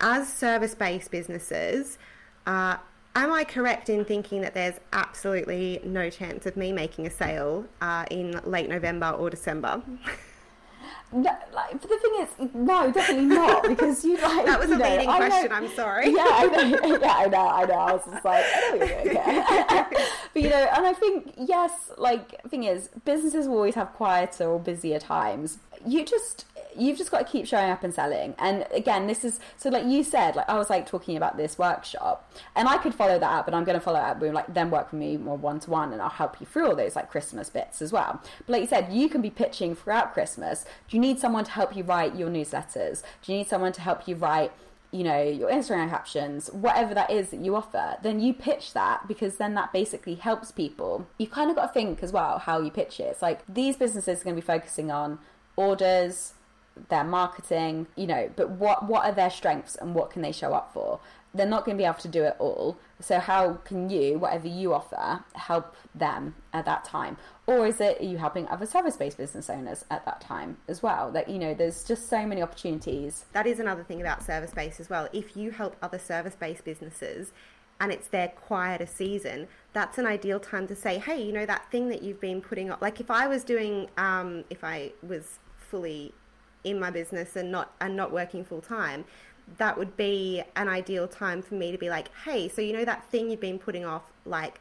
as 0.00 0.32
service 0.32 0.74
based 0.74 1.10
businesses, 1.10 1.98
uh, 2.46 2.76
am 3.14 3.32
I 3.32 3.44
correct 3.44 3.88
in 3.88 4.04
thinking 4.04 4.40
that 4.42 4.54
there's 4.54 4.76
absolutely 4.92 5.80
no 5.84 6.10
chance 6.10 6.46
of 6.46 6.56
me 6.56 6.72
making 6.72 7.06
a 7.06 7.10
sale 7.10 7.66
uh, 7.80 8.04
in 8.10 8.40
late 8.44 8.68
November 8.68 9.10
or 9.10 9.30
December? 9.30 9.82
No, 11.14 11.30
like, 11.52 11.72
but 11.72 11.90
the 11.90 11.98
thing 11.98 12.12
is, 12.22 12.54
no, 12.54 12.90
definitely 12.90 13.26
not 13.26 13.64
because 13.64 14.02
you 14.02 14.16
like. 14.22 14.46
that 14.46 14.58
was 14.58 14.70
a 14.70 14.78
know, 14.78 14.88
leading 14.88 15.06
question. 15.06 15.52
I'm 15.52 15.68
sorry. 15.68 16.10
Yeah, 16.10 16.24
I 16.26 16.46
know. 16.46 16.98
Yeah, 17.02 17.14
I 17.14 17.26
know. 17.26 17.48
I 17.48 17.64
know. 17.66 17.74
I 17.74 17.92
was 17.92 18.04
just 18.10 18.24
like, 18.24 18.44
I 18.46 18.76
know 18.78 18.84
you're 18.86 20.06
but 20.32 20.42
you 20.42 20.48
know, 20.48 20.68
and 20.74 20.86
I 20.86 20.94
think 20.94 21.34
yes, 21.36 21.90
like 21.98 22.42
thing 22.48 22.64
is, 22.64 22.88
businesses 23.04 23.46
will 23.46 23.56
always 23.56 23.74
have 23.74 23.92
quieter 23.92 24.44
or 24.46 24.58
busier 24.58 24.98
times. 24.98 25.58
You 25.86 26.04
just 26.04 26.46
you've 26.76 26.98
just 26.98 27.10
got 27.10 27.18
to 27.18 27.24
keep 27.24 27.46
showing 27.46 27.70
up 27.70 27.82
and 27.82 27.92
selling. 27.92 28.34
And 28.38 28.66
again, 28.70 29.06
this 29.06 29.24
is 29.24 29.40
so 29.56 29.70
like 29.70 29.86
you 29.86 30.02
said, 30.04 30.36
like 30.36 30.48
I 30.48 30.54
was 30.58 30.70
like 30.70 30.86
talking 30.86 31.16
about 31.16 31.36
this 31.36 31.58
workshop, 31.58 32.32
and 32.54 32.68
I 32.68 32.78
could 32.78 32.94
follow 32.94 33.18
that 33.18 33.30
up, 33.30 33.44
but 33.46 33.54
I'm 33.54 33.64
going 33.64 33.78
to 33.78 33.84
follow 33.84 34.00
up 34.00 34.20
with 34.20 34.32
like 34.32 34.52
then 34.52 34.70
work 34.70 34.92
with 34.92 35.00
me 35.00 35.16
more 35.16 35.36
one 35.36 35.60
to 35.60 35.70
one, 35.70 35.92
and 35.92 36.00
I'll 36.00 36.08
help 36.08 36.40
you 36.40 36.46
through 36.46 36.68
all 36.68 36.76
those 36.76 36.96
like 36.96 37.10
Christmas 37.10 37.50
bits 37.50 37.82
as 37.82 37.92
well. 37.92 38.20
But 38.46 38.48
like 38.48 38.60
you 38.62 38.68
said, 38.68 38.92
you 38.92 39.08
can 39.08 39.22
be 39.22 39.30
pitching 39.30 39.74
throughout 39.74 40.12
Christmas. 40.12 40.64
Do 40.88 40.96
you 40.96 41.00
need 41.00 41.18
someone 41.18 41.44
to 41.44 41.50
help 41.50 41.76
you 41.76 41.84
write 41.84 42.16
your 42.16 42.28
newsletters? 42.28 43.02
Do 43.22 43.32
you 43.32 43.38
need 43.38 43.48
someone 43.48 43.72
to 43.72 43.80
help 43.80 44.08
you 44.08 44.16
write? 44.16 44.52
you 44.92 45.04
know, 45.04 45.22
your 45.22 45.50
Instagram 45.50 45.88
captions, 45.88 46.52
whatever 46.52 46.92
that 46.92 47.10
is 47.10 47.30
that 47.30 47.40
you 47.40 47.56
offer, 47.56 47.96
then 48.02 48.20
you 48.20 48.34
pitch 48.34 48.74
that 48.74 49.08
because 49.08 49.38
then 49.38 49.54
that 49.54 49.72
basically 49.72 50.14
helps 50.16 50.52
people. 50.52 51.06
You 51.16 51.26
kind 51.26 51.48
of 51.48 51.56
got 51.56 51.68
to 51.68 51.72
think 51.72 52.02
as 52.02 52.12
well 52.12 52.38
how 52.38 52.60
you 52.60 52.70
pitch 52.70 53.00
it. 53.00 53.04
It's 53.04 53.22
like 53.22 53.40
these 53.48 53.76
businesses 53.76 54.20
are 54.20 54.24
going 54.24 54.36
to 54.36 54.42
be 54.42 54.46
focusing 54.46 54.90
on 54.90 55.18
orders, 55.56 56.34
their 56.88 57.04
marketing, 57.04 57.86
you 57.96 58.06
know, 58.06 58.30
but 58.36 58.50
what 58.50 58.88
what 58.88 59.04
are 59.04 59.12
their 59.12 59.30
strengths 59.30 59.76
and 59.76 59.94
what 59.94 60.10
can 60.10 60.22
they 60.22 60.32
show 60.32 60.52
up 60.54 60.72
for? 60.72 61.00
They're 61.34 61.46
not 61.46 61.64
going 61.64 61.78
to 61.78 61.80
be 61.80 61.86
able 61.86 61.94
to 62.00 62.08
do 62.08 62.24
it 62.24 62.36
all. 62.38 62.76
So 63.00 63.18
how 63.18 63.54
can 63.64 63.88
you, 63.88 64.18
whatever 64.18 64.48
you 64.48 64.74
offer, 64.74 65.24
help 65.34 65.74
them 65.94 66.34
at 66.52 66.66
that 66.66 66.84
time? 66.84 67.16
Or 67.46 67.66
is 67.66 67.80
it 67.80 68.02
you 68.02 68.18
helping 68.18 68.46
other 68.48 68.66
service-based 68.66 69.16
business 69.16 69.48
owners 69.48 69.84
at 69.90 70.04
that 70.04 70.20
time 70.20 70.58
as 70.68 70.82
well? 70.82 71.10
That 71.10 71.30
you 71.30 71.38
know, 71.38 71.54
there's 71.54 71.84
just 71.84 72.08
so 72.08 72.26
many 72.26 72.42
opportunities. 72.42 73.24
That 73.32 73.46
is 73.46 73.60
another 73.60 73.82
thing 73.82 74.00
about 74.00 74.22
service-based 74.22 74.78
as 74.78 74.90
well. 74.90 75.08
If 75.12 75.36
you 75.36 75.50
help 75.52 75.76
other 75.80 75.98
service-based 75.98 76.64
businesses 76.64 77.32
and 77.80 77.90
it's 77.90 78.08
their 78.08 78.28
quieter 78.28 78.86
season, 78.86 79.48
that's 79.72 79.96
an 79.96 80.06
ideal 80.06 80.38
time 80.38 80.68
to 80.68 80.76
say, 80.76 80.98
hey, 80.98 81.20
you 81.22 81.32
know, 81.32 81.46
that 81.46 81.70
thing 81.70 81.88
that 81.88 82.02
you've 82.02 82.20
been 82.20 82.42
putting 82.42 82.70
up. 82.70 82.82
Like 82.82 83.00
if 83.00 83.10
I 83.10 83.26
was 83.26 83.42
doing, 83.42 83.88
um, 83.96 84.44
if 84.50 84.62
I 84.62 84.92
was 85.02 85.38
fully 85.56 86.12
in 86.64 86.78
my 86.78 86.90
business 86.90 87.36
and 87.36 87.50
not 87.50 87.74
and 87.80 87.96
not 87.96 88.12
working 88.12 88.44
full 88.44 88.60
time, 88.60 89.04
that 89.58 89.76
would 89.76 89.96
be 89.96 90.42
an 90.56 90.68
ideal 90.68 91.08
time 91.08 91.42
for 91.42 91.54
me 91.54 91.72
to 91.72 91.78
be 91.78 91.90
like, 91.90 92.08
hey, 92.24 92.48
so 92.48 92.62
you 92.62 92.72
know 92.72 92.84
that 92.84 93.04
thing 93.10 93.30
you've 93.30 93.40
been 93.40 93.58
putting 93.58 93.84
off, 93.84 94.02
like 94.24 94.60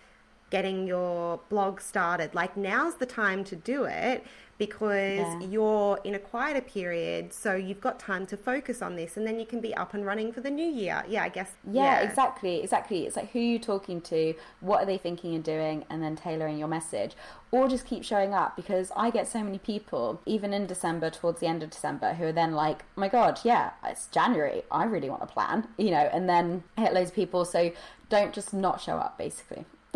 getting 0.50 0.86
your 0.86 1.40
blog 1.50 1.80
started, 1.80 2.36
like 2.36 2.58
now's 2.58 2.96
the 2.96 3.06
time 3.06 3.44
to 3.46 3.56
do 3.56 3.86
it 3.86 4.24
because 4.62 5.18
yeah. 5.18 5.40
you're 5.48 6.00
in 6.04 6.14
a 6.14 6.20
quieter 6.20 6.62
period, 6.62 7.34
so 7.34 7.56
you've 7.56 7.82
got 7.82 8.00
time 8.00 8.28
to 8.28 8.38
focus 8.38 8.84
on 8.84 8.96
this, 8.96 9.18
and 9.18 9.26
then 9.26 9.40
you 9.40 9.46
can 9.48 9.60
be 9.60 9.74
up 9.74 9.96
and 9.96 10.06
running 10.06 10.32
for 10.32 10.42
the 10.42 10.52
new 10.52 10.72
year. 10.72 11.04
Yeah, 11.10 11.24
I 11.24 11.30
guess. 11.30 11.54
Yeah, 11.66 12.00
yeah, 12.00 12.08
exactly, 12.08 12.62
exactly. 12.62 13.08
It's 13.08 13.16
like 13.16 13.32
who 13.32 13.40
you're 13.40 13.60
talking 13.60 14.02
to, 14.02 14.36
what 14.60 14.84
are 14.84 14.86
they 14.86 15.00
thinking 15.00 15.34
and 15.34 15.44
doing, 15.44 15.84
and 15.90 16.04
then 16.04 16.16
tailoring 16.16 16.60
your 16.60 16.68
message, 16.68 17.14
or 17.50 17.68
just 17.68 17.88
keep 17.88 18.04
showing 18.04 18.36
up 18.36 18.56
because 18.56 18.92
I 18.96 19.10
get 19.10 19.28
so 19.28 19.44
many 19.44 19.58
people, 19.58 20.22
even 20.28 20.54
in 20.54 20.68
December, 20.68 21.10
towards 21.10 21.40
the 21.40 21.48
end 21.48 21.64
of 21.64 21.72
December, 21.72 22.14
who 22.14 22.26
are 22.26 22.32
then 22.32 22.52
like, 22.52 22.84
oh 22.96 23.00
my 23.02 23.10
god, 23.10 23.40
yeah, 23.44 23.72
it's 23.84 24.06
January, 24.10 24.62
I 24.70 24.84
really 24.84 25.10
want 25.10 25.22
to 25.22 25.28
plan, 25.28 25.70
you 25.80 25.90
know, 25.90 26.08
and 26.14 26.30
then 26.30 26.64
hit 26.78 26.94
loads 26.94 27.10
of 27.10 27.16
people. 27.16 27.46
So 27.46 27.72
don't 28.10 28.32
just 28.32 28.54
not 28.54 28.80
show 28.80 28.98
up, 28.98 29.18
basically. 29.18 29.66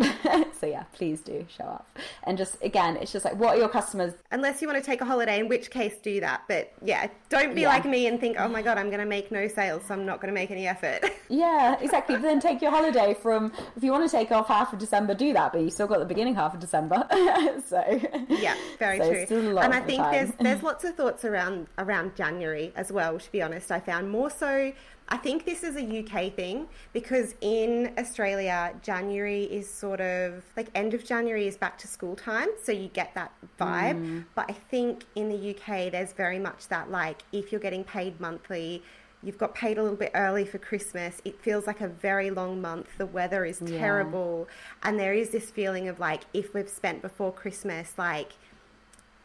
so 0.58 0.66
yeah, 0.66 0.84
please 0.92 1.20
do 1.20 1.46
show 1.48 1.64
up. 1.64 1.88
And 2.24 2.36
just 2.36 2.56
again, 2.62 2.96
it's 2.96 3.12
just 3.12 3.24
like 3.24 3.36
what 3.36 3.56
are 3.56 3.58
your 3.58 3.68
customers 3.68 4.14
unless 4.30 4.60
you 4.62 4.68
want 4.68 4.82
to 4.82 4.84
take 4.84 5.00
a 5.00 5.04
holiday, 5.04 5.40
in 5.40 5.48
which 5.48 5.70
case 5.70 5.94
do 6.02 6.20
that. 6.20 6.42
But 6.48 6.72
yeah, 6.82 7.08
don't 7.28 7.54
be 7.54 7.62
yeah. 7.62 7.68
like 7.68 7.84
me 7.84 8.06
and 8.06 8.20
think, 8.20 8.36
oh 8.38 8.48
my 8.48 8.62
god, 8.62 8.78
I'm 8.78 8.90
gonna 8.90 9.06
make 9.06 9.30
no 9.30 9.48
sales, 9.48 9.82
so 9.86 9.94
I'm 9.94 10.06
not 10.06 10.20
gonna 10.20 10.32
make 10.32 10.50
any 10.50 10.66
effort. 10.66 11.04
yeah, 11.28 11.78
exactly. 11.80 12.16
Then 12.16 12.40
take 12.40 12.62
your 12.62 12.70
holiday 12.70 13.14
from 13.14 13.52
if 13.76 13.82
you 13.82 13.92
want 13.92 14.08
to 14.08 14.16
take 14.16 14.30
off 14.32 14.48
half 14.48 14.72
of 14.72 14.78
December, 14.78 15.14
do 15.14 15.32
that, 15.32 15.52
but 15.52 15.60
you 15.60 15.70
still 15.70 15.86
got 15.86 15.98
the 15.98 16.04
beginning 16.04 16.34
half 16.34 16.54
of 16.54 16.60
December. 16.60 17.06
so 17.66 18.00
Yeah, 18.28 18.54
very 18.78 18.98
so 18.98 19.26
true. 19.26 19.58
And 19.58 19.74
I 19.74 19.80
think 19.80 20.02
there's 20.10 20.32
there's 20.40 20.62
lots 20.70 20.84
of 20.84 20.94
thoughts 20.94 21.24
around 21.24 21.66
around 21.78 22.16
January 22.16 22.72
as 22.76 22.92
well, 22.92 23.18
to 23.18 23.32
be 23.32 23.42
honest. 23.42 23.70
I 23.70 23.80
found 23.80 24.10
more 24.10 24.30
so 24.30 24.72
I 25.08 25.16
think 25.16 25.44
this 25.44 25.62
is 25.62 25.76
a 25.76 25.82
UK 26.00 26.34
thing 26.34 26.66
because 26.92 27.36
in 27.40 27.92
Australia, 27.96 28.74
January 28.82 29.44
is 29.44 29.72
sort 29.72 30.00
of 30.00 30.42
like 30.56 30.68
end 30.74 30.94
of 30.94 31.04
January 31.04 31.46
is 31.46 31.56
back 31.56 31.78
to 31.78 31.86
school 31.86 32.16
time. 32.16 32.48
So 32.62 32.72
you 32.72 32.88
get 32.88 33.14
that 33.14 33.32
vibe. 33.58 34.04
Mm. 34.04 34.24
But 34.34 34.50
I 34.50 34.54
think 34.54 35.04
in 35.14 35.28
the 35.28 35.50
UK, 35.50 35.92
there's 35.92 36.12
very 36.12 36.40
much 36.40 36.68
that 36.68 36.90
like 36.90 37.22
if 37.32 37.52
you're 37.52 37.60
getting 37.60 37.84
paid 37.84 38.20
monthly, 38.20 38.82
you've 39.22 39.38
got 39.38 39.54
paid 39.54 39.78
a 39.78 39.82
little 39.82 39.96
bit 39.96 40.10
early 40.14 40.44
for 40.44 40.58
Christmas. 40.58 41.22
It 41.24 41.40
feels 41.40 41.68
like 41.68 41.80
a 41.80 41.88
very 41.88 42.30
long 42.30 42.60
month. 42.60 42.88
The 42.98 43.06
weather 43.06 43.44
is 43.44 43.60
terrible. 43.60 44.48
Yeah. 44.48 44.88
And 44.88 44.98
there 44.98 45.14
is 45.14 45.30
this 45.30 45.50
feeling 45.50 45.86
of 45.88 46.00
like 46.00 46.22
if 46.34 46.52
we've 46.52 46.68
spent 46.68 47.00
before 47.00 47.32
Christmas, 47.32 47.92
like 47.96 48.32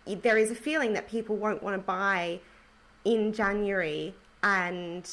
there 0.06 0.38
is 0.38 0.52
a 0.52 0.56
feeling 0.56 0.94
that 0.94 1.10
people 1.10 1.38
won't 1.38 1.64
want 1.64 1.76
to 1.76 1.82
buy 1.82 2.40
in 3.04 3.34
January 3.34 4.14
and 4.44 5.10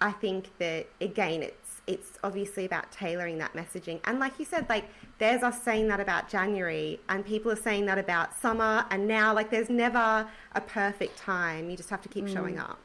I 0.00 0.12
think 0.12 0.56
that 0.58 0.86
again, 1.00 1.42
it's 1.42 1.64
it's 1.86 2.18
obviously 2.24 2.64
about 2.64 2.90
tailoring 2.90 3.38
that 3.38 3.52
messaging. 3.52 4.00
And 4.04 4.18
like 4.18 4.38
you 4.38 4.44
said, 4.44 4.68
like 4.68 4.86
there's 5.18 5.42
us 5.42 5.62
saying 5.62 5.88
that 5.88 6.00
about 6.00 6.28
January, 6.28 7.00
and 7.08 7.24
people 7.24 7.52
are 7.52 7.56
saying 7.56 7.86
that 7.86 7.98
about 7.98 8.34
summer, 8.38 8.86
and 8.90 9.06
now 9.06 9.34
like 9.34 9.50
there's 9.50 9.70
never 9.70 10.28
a 10.52 10.60
perfect 10.60 11.18
time. 11.18 11.70
You 11.70 11.76
just 11.76 11.90
have 11.90 12.02
to 12.02 12.08
keep 12.08 12.24
mm. 12.24 12.32
showing 12.32 12.58
up. 12.58 12.78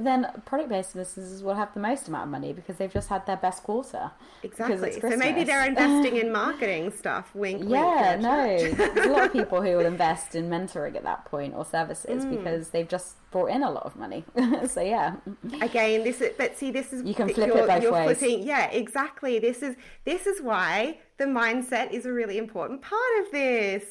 But 0.00 0.04
then 0.04 0.26
product-based 0.46 0.94
businesses 0.94 1.42
will 1.42 1.56
have 1.56 1.74
the 1.74 1.80
most 1.80 2.08
amount 2.08 2.24
of 2.24 2.30
money 2.30 2.54
because 2.54 2.76
they've 2.76 2.90
just 2.90 3.10
had 3.10 3.26
their 3.26 3.36
best 3.36 3.62
quarter. 3.64 4.10
Exactly. 4.42 4.98
So 4.98 5.14
maybe 5.14 5.44
they're 5.44 5.66
investing 5.66 6.16
in 6.22 6.32
marketing 6.32 6.90
stuff. 6.90 7.34
Wink. 7.34 7.64
Yeah, 7.66 8.12
wink, 8.12 8.22
no. 8.22 8.76
There's 8.94 9.06
a 9.06 9.10
lot 9.10 9.26
of 9.26 9.32
people 9.34 9.60
who 9.60 9.76
will 9.76 9.84
invest 9.84 10.34
in 10.34 10.48
mentoring 10.48 10.96
at 10.96 11.02
that 11.02 11.26
point 11.26 11.52
or 11.54 11.66
services 11.66 12.24
mm. 12.24 12.30
because 12.30 12.70
they've 12.70 12.88
just 12.88 13.16
brought 13.30 13.50
in 13.50 13.62
a 13.62 13.70
lot 13.70 13.84
of 13.84 13.94
money. 13.94 14.24
so 14.66 14.80
yeah. 14.80 15.16
Again, 15.60 16.02
this 16.02 16.22
is 16.22 16.32
but 16.38 16.56
see, 16.56 16.70
this 16.70 16.94
is 16.94 17.04
you 17.04 17.12
can 17.12 17.28
flip 17.28 17.50
it 17.50 17.54
both 17.54 17.92
ways. 17.92 18.18
Flipping, 18.18 18.42
yeah, 18.42 18.70
exactly. 18.70 19.38
This 19.38 19.62
is 19.62 19.76
this 20.06 20.26
is 20.26 20.40
why 20.40 20.96
the 21.18 21.26
mindset 21.26 21.90
is 21.90 22.06
a 22.06 22.12
really 22.12 22.38
important 22.38 22.80
part 22.80 23.20
of 23.20 23.30
this. 23.32 23.84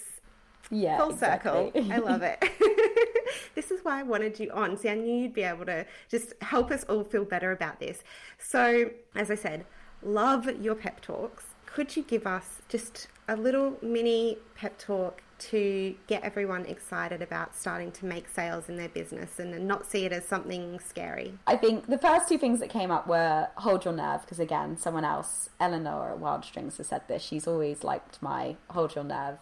Yeah, 0.72 0.97
full 0.97 1.12
exactly. 1.12 1.72
circle. 1.74 1.91
I 1.91 1.97
love 1.97 2.22
it. 2.22 2.43
this 3.55 3.72
is 3.72 3.84
why 3.84 3.99
I 3.99 4.03
wanted 4.03 4.39
you 4.39 4.51
on. 4.51 4.78
See, 4.78 4.89
I 4.89 4.95
knew 4.95 5.24
you'd 5.24 5.34
be 5.34 5.43
able 5.43 5.66
to 5.66 5.86
just 6.10 6.34
help 6.41 6.72
us 6.72 6.84
all 6.86 7.03
feel 7.03 7.26
better 7.26 7.51
about 7.51 7.80
this. 7.80 8.03
So, 8.38 8.91
as 9.16 9.32
I 9.32 9.36
said, 9.36 9.66
love 10.03 10.49
your 10.62 10.76
pep 10.76 11.01
talks. 11.01 11.45
Could 11.66 11.95
you 11.95 12.03
give 12.03 12.26
us 12.26 12.62
just 12.68 13.07
a 13.28 13.36
little 13.36 13.78
mini 13.82 14.38
pep 14.55 14.78
talk 14.80 15.22
to 15.39 15.95
get 16.07 16.24
everyone 16.24 16.66
excited 16.66 17.22
about 17.22 17.55
starting 17.55 17.91
to 17.93 18.05
make 18.05 18.28
sales 18.28 18.68
in 18.68 18.76
their 18.76 18.89
business 18.89 19.39
and 19.39 19.68
not 19.68 19.89
see 19.89 20.05
it 20.05 20.12
as 20.12 20.26
something 20.26 20.80
scary? 20.80 21.34
I 21.47 21.55
think 21.55 21.88
the 21.88 21.97
first 21.97 22.28
two 22.28 22.38
things 22.38 22.60
that 22.60 22.70
came 22.70 22.91
up 22.91 23.07
were 23.07 23.47
hold 23.55 23.86
your 23.86 23.93
nerve, 23.93 24.22
because 24.22 24.39
again, 24.39 24.78
someone 24.78 25.05
else, 25.05 25.49
Eleanor 25.60 26.12
at 26.12 26.20
Wild 26.20 26.43
Strings, 26.43 26.78
has 26.78 26.88
said 26.88 27.07
this. 27.07 27.24
She's 27.24 27.47
always 27.47 27.84
liked 27.84 28.22
my 28.22 28.55
hold 28.70 28.95
your 28.95 29.03
nerve. 29.03 29.38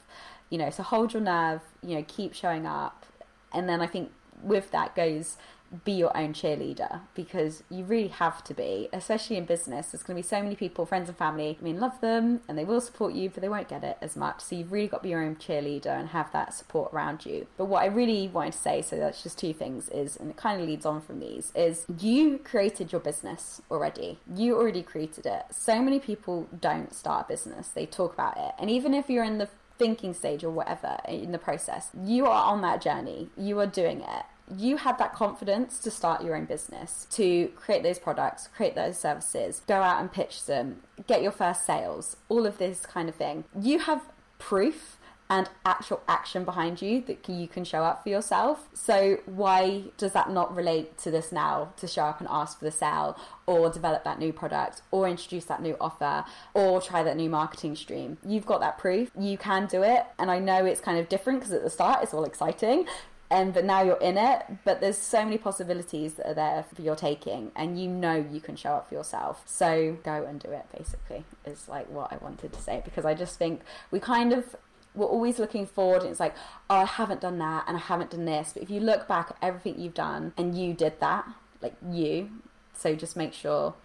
You 0.50 0.58
know, 0.58 0.70
so 0.70 0.84
hold 0.84 1.14
your 1.14 1.22
nerve, 1.22 1.62
you 1.82 1.96
know, 1.96 2.06
keep 2.08 2.34
showing 2.34 2.66
up. 2.66 3.06
And 3.54 3.68
then 3.68 3.82
I 3.82 3.88
think 3.88 4.12
with 4.42 4.72
that 4.72 4.96
goes 4.96 5.38
be 5.84 5.92
your 5.94 6.16
own 6.16 6.34
cheerleader 6.34 7.02
because 7.14 7.64
you 7.70 7.84
really 7.84 8.08
have 8.08 8.44
to 8.46 8.54
be, 8.54 8.88
especially 8.94 9.38
in 9.38 9.46
business. 9.46 9.88
There's 9.88 10.04
going 10.04 10.16
to 10.16 10.24
be 10.24 10.28
so 10.28 10.42
many 10.42 10.56
people, 10.56 10.86
friends 10.86 11.10
and 11.10 11.18
family, 11.18 11.58
I 11.60 11.64
mean, 11.64 11.80
love 11.80 12.00
them 12.00 12.42
and 12.48 12.58
they 12.58 12.64
will 12.64 12.82
support 12.82 13.14
you, 13.14 13.30
but 13.30 13.42
they 13.42 13.50
won't 13.50 13.68
get 13.68 13.84
it 13.84 13.98
as 14.02 14.16
much. 14.16 14.42
So 14.42 14.56
you've 14.56 14.72
really 14.72 14.88
got 14.88 14.98
to 14.98 15.04
be 15.04 15.10
your 15.10 15.24
own 15.24 15.36
cheerleader 15.36 15.88
and 15.88 16.10
have 16.10 16.32
that 16.32 16.54
support 16.54 16.94
around 16.94 17.26
you. 17.26 17.48
But 17.58 17.66
what 17.66 17.84
I 17.84 17.88
really 17.88 18.28
wanted 18.28 18.54
to 18.54 18.60
say, 18.60 18.82
so 18.82 18.98
that's 18.98 19.24
just 19.24 19.38
two 19.38 19.54
things, 19.54 19.90
is, 19.90 20.16
and 20.16 20.30
it 20.30 20.38
kind 20.38 20.62
of 20.62 20.68
leads 20.68 20.86
on 20.86 21.02
from 21.02 21.20
these, 21.20 21.52
is 21.56 21.86
you 22.00 22.38
created 22.38 22.92
your 22.92 23.02
business 23.02 23.62
already. 23.70 24.20
You 24.34 24.56
already 24.56 24.84
created 24.84 25.26
it. 25.26 25.46
So 25.52 25.82
many 25.82 26.00
people 26.00 26.48
don't 26.60 26.94
start 26.94 27.26
a 27.26 27.28
business, 27.28 27.68
they 27.70 27.86
talk 27.86 28.14
about 28.14 28.38
it. 28.38 28.54
And 28.60 28.70
even 28.70 28.94
if 28.94 29.10
you're 29.10 29.24
in 29.24 29.38
the 29.38 29.50
thinking 29.78 30.14
stage 30.14 30.44
or 30.44 30.50
whatever 30.50 30.98
in 31.08 31.32
the 31.32 31.38
process, 31.38 31.90
you 32.04 32.26
are 32.26 32.52
on 32.52 32.62
that 32.62 32.82
journey, 32.82 33.30
you 33.38 33.60
are 33.60 33.68
doing 33.68 34.02
it 34.02 34.26
you 34.56 34.78
had 34.78 34.98
that 34.98 35.14
confidence 35.14 35.80
to 35.80 35.92
start 35.92 36.24
your 36.24 36.36
own 36.36 36.46
business, 36.46 37.06
to 37.12 37.48
create 37.50 37.84
those 37.84 38.00
products, 38.00 38.48
create 38.56 38.76
those 38.76 38.98
services, 38.98 39.62
go 39.68 39.82
out 39.82 40.00
and 40.00 40.12
pitch 40.12 40.46
them, 40.46 40.82
get 41.06 41.22
your 41.22 41.32
first 41.32 41.66
sales, 41.66 42.16
all 42.30 42.46
of 42.46 42.58
this 42.58 42.86
kind 42.86 43.10
of 43.10 43.16
thing. 43.16 43.44
You 43.60 43.80
have 43.80 44.02
proof 44.40 44.97
and 45.30 45.50
actual 45.66 46.02
action 46.08 46.44
behind 46.44 46.82
you 46.82 47.02
that 47.02 47.28
you 47.28 47.48
can 47.48 47.64
show 47.64 47.84
up 47.84 48.04
for 48.04 48.10
yourself. 48.10 48.68
So, 48.74 49.20
why 49.26 49.84
does 49.98 50.14
that 50.14 50.32
not 50.32 50.56
relate 50.56 50.98
to 51.00 51.12
this 51.12 51.32
now 51.32 51.74
to 51.78 51.88
show 51.88 52.04
up 52.04 52.20
and 52.20 52.28
ask 52.32 52.60
for 52.60 52.66
the 52.66 52.72
sale 52.72 53.18
or 53.46 53.70
develop 53.70 54.04
that 54.06 54.20
new 54.20 54.32
product 54.32 54.82
or 54.92 55.08
introduce 55.08 55.46
that 55.46 55.62
new 55.62 55.76
offer 55.82 56.26
or 56.54 56.82
try 56.82 57.04
that 57.04 57.18
new 57.18 57.30
marketing 57.30 57.76
stream? 57.76 58.18
You've 58.26 58.46
got 58.46 58.62
that 58.62 58.78
proof, 58.78 59.12
you 59.20 59.38
can 59.38 59.68
do 59.68 59.84
it. 59.84 60.06
And 60.18 60.32
I 60.32 60.40
know 60.40 60.66
it's 60.66 60.82
kind 60.82 60.98
of 60.98 61.10
different 61.10 61.40
because 61.40 61.54
at 61.54 61.64
the 61.64 61.70
start 61.70 62.04
it's 62.04 62.14
all 62.14 62.24
exciting, 62.24 62.86
and 63.30 63.54
but 63.54 63.66
now 63.66 63.82
you're 63.82 63.98
in 63.98 64.18
it 64.18 64.46
but 64.64 64.80
there's 64.80 64.98
so 64.98 65.24
many 65.24 65.38
possibilities 65.38 66.14
that 66.14 66.28
are 66.28 66.34
there 66.34 66.66
for 66.74 66.82
your 66.82 66.96
taking 66.96 67.52
and 67.56 67.80
you 67.80 67.88
know 67.88 68.26
you 68.32 68.40
can 68.40 68.56
show 68.56 68.72
up 68.72 68.88
for 68.88 68.96
yourself 68.96 69.42
so 69.46 69.98
go 70.04 70.26
and 70.26 70.40
do 70.40 70.50
it 70.50 70.66
basically 70.76 71.26
is 71.46 71.68
like 71.68 71.90
what 71.90 72.12
i 72.12 72.18
wanted 72.18 72.54
to 72.54 72.62
say 72.62 72.82
because 72.86 73.06
i 73.06 73.14
just 73.14 73.38
think 73.38 73.62
we 73.92 74.00
kind 74.00 74.32
of 74.32 74.56
we're 74.98 75.06
always 75.06 75.40
looking 75.40 75.66
forward 75.66 76.02
and 76.02 76.12
it's 76.12 76.20
like 76.20 76.36
oh 76.70 76.78
i 76.78 76.86
haven't 76.86 77.22
done 77.22 77.38
that 77.38 77.64
and 77.68 77.78
i 77.78 77.80
haven't 77.80 78.12
done 78.12 78.26
this. 78.26 78.52
But 78.54 78.64
if 78.64 78.70
you 78.70 78.80
look 78.80 79.08
back 79.08 79.30
at 79.30 79.38
everything 79.42 79.80
you've 79.80 79.94
done 79.94 80.34
and 80.38 80.58
you 80.58 80.74
did 80.74 81.00
that 81.00 81.26
like 81.62 81.76
you 81.90 82.30
so 82.74 82.96
just 82.96 83.16
make 83.16 83.34
sure 83.34 83.76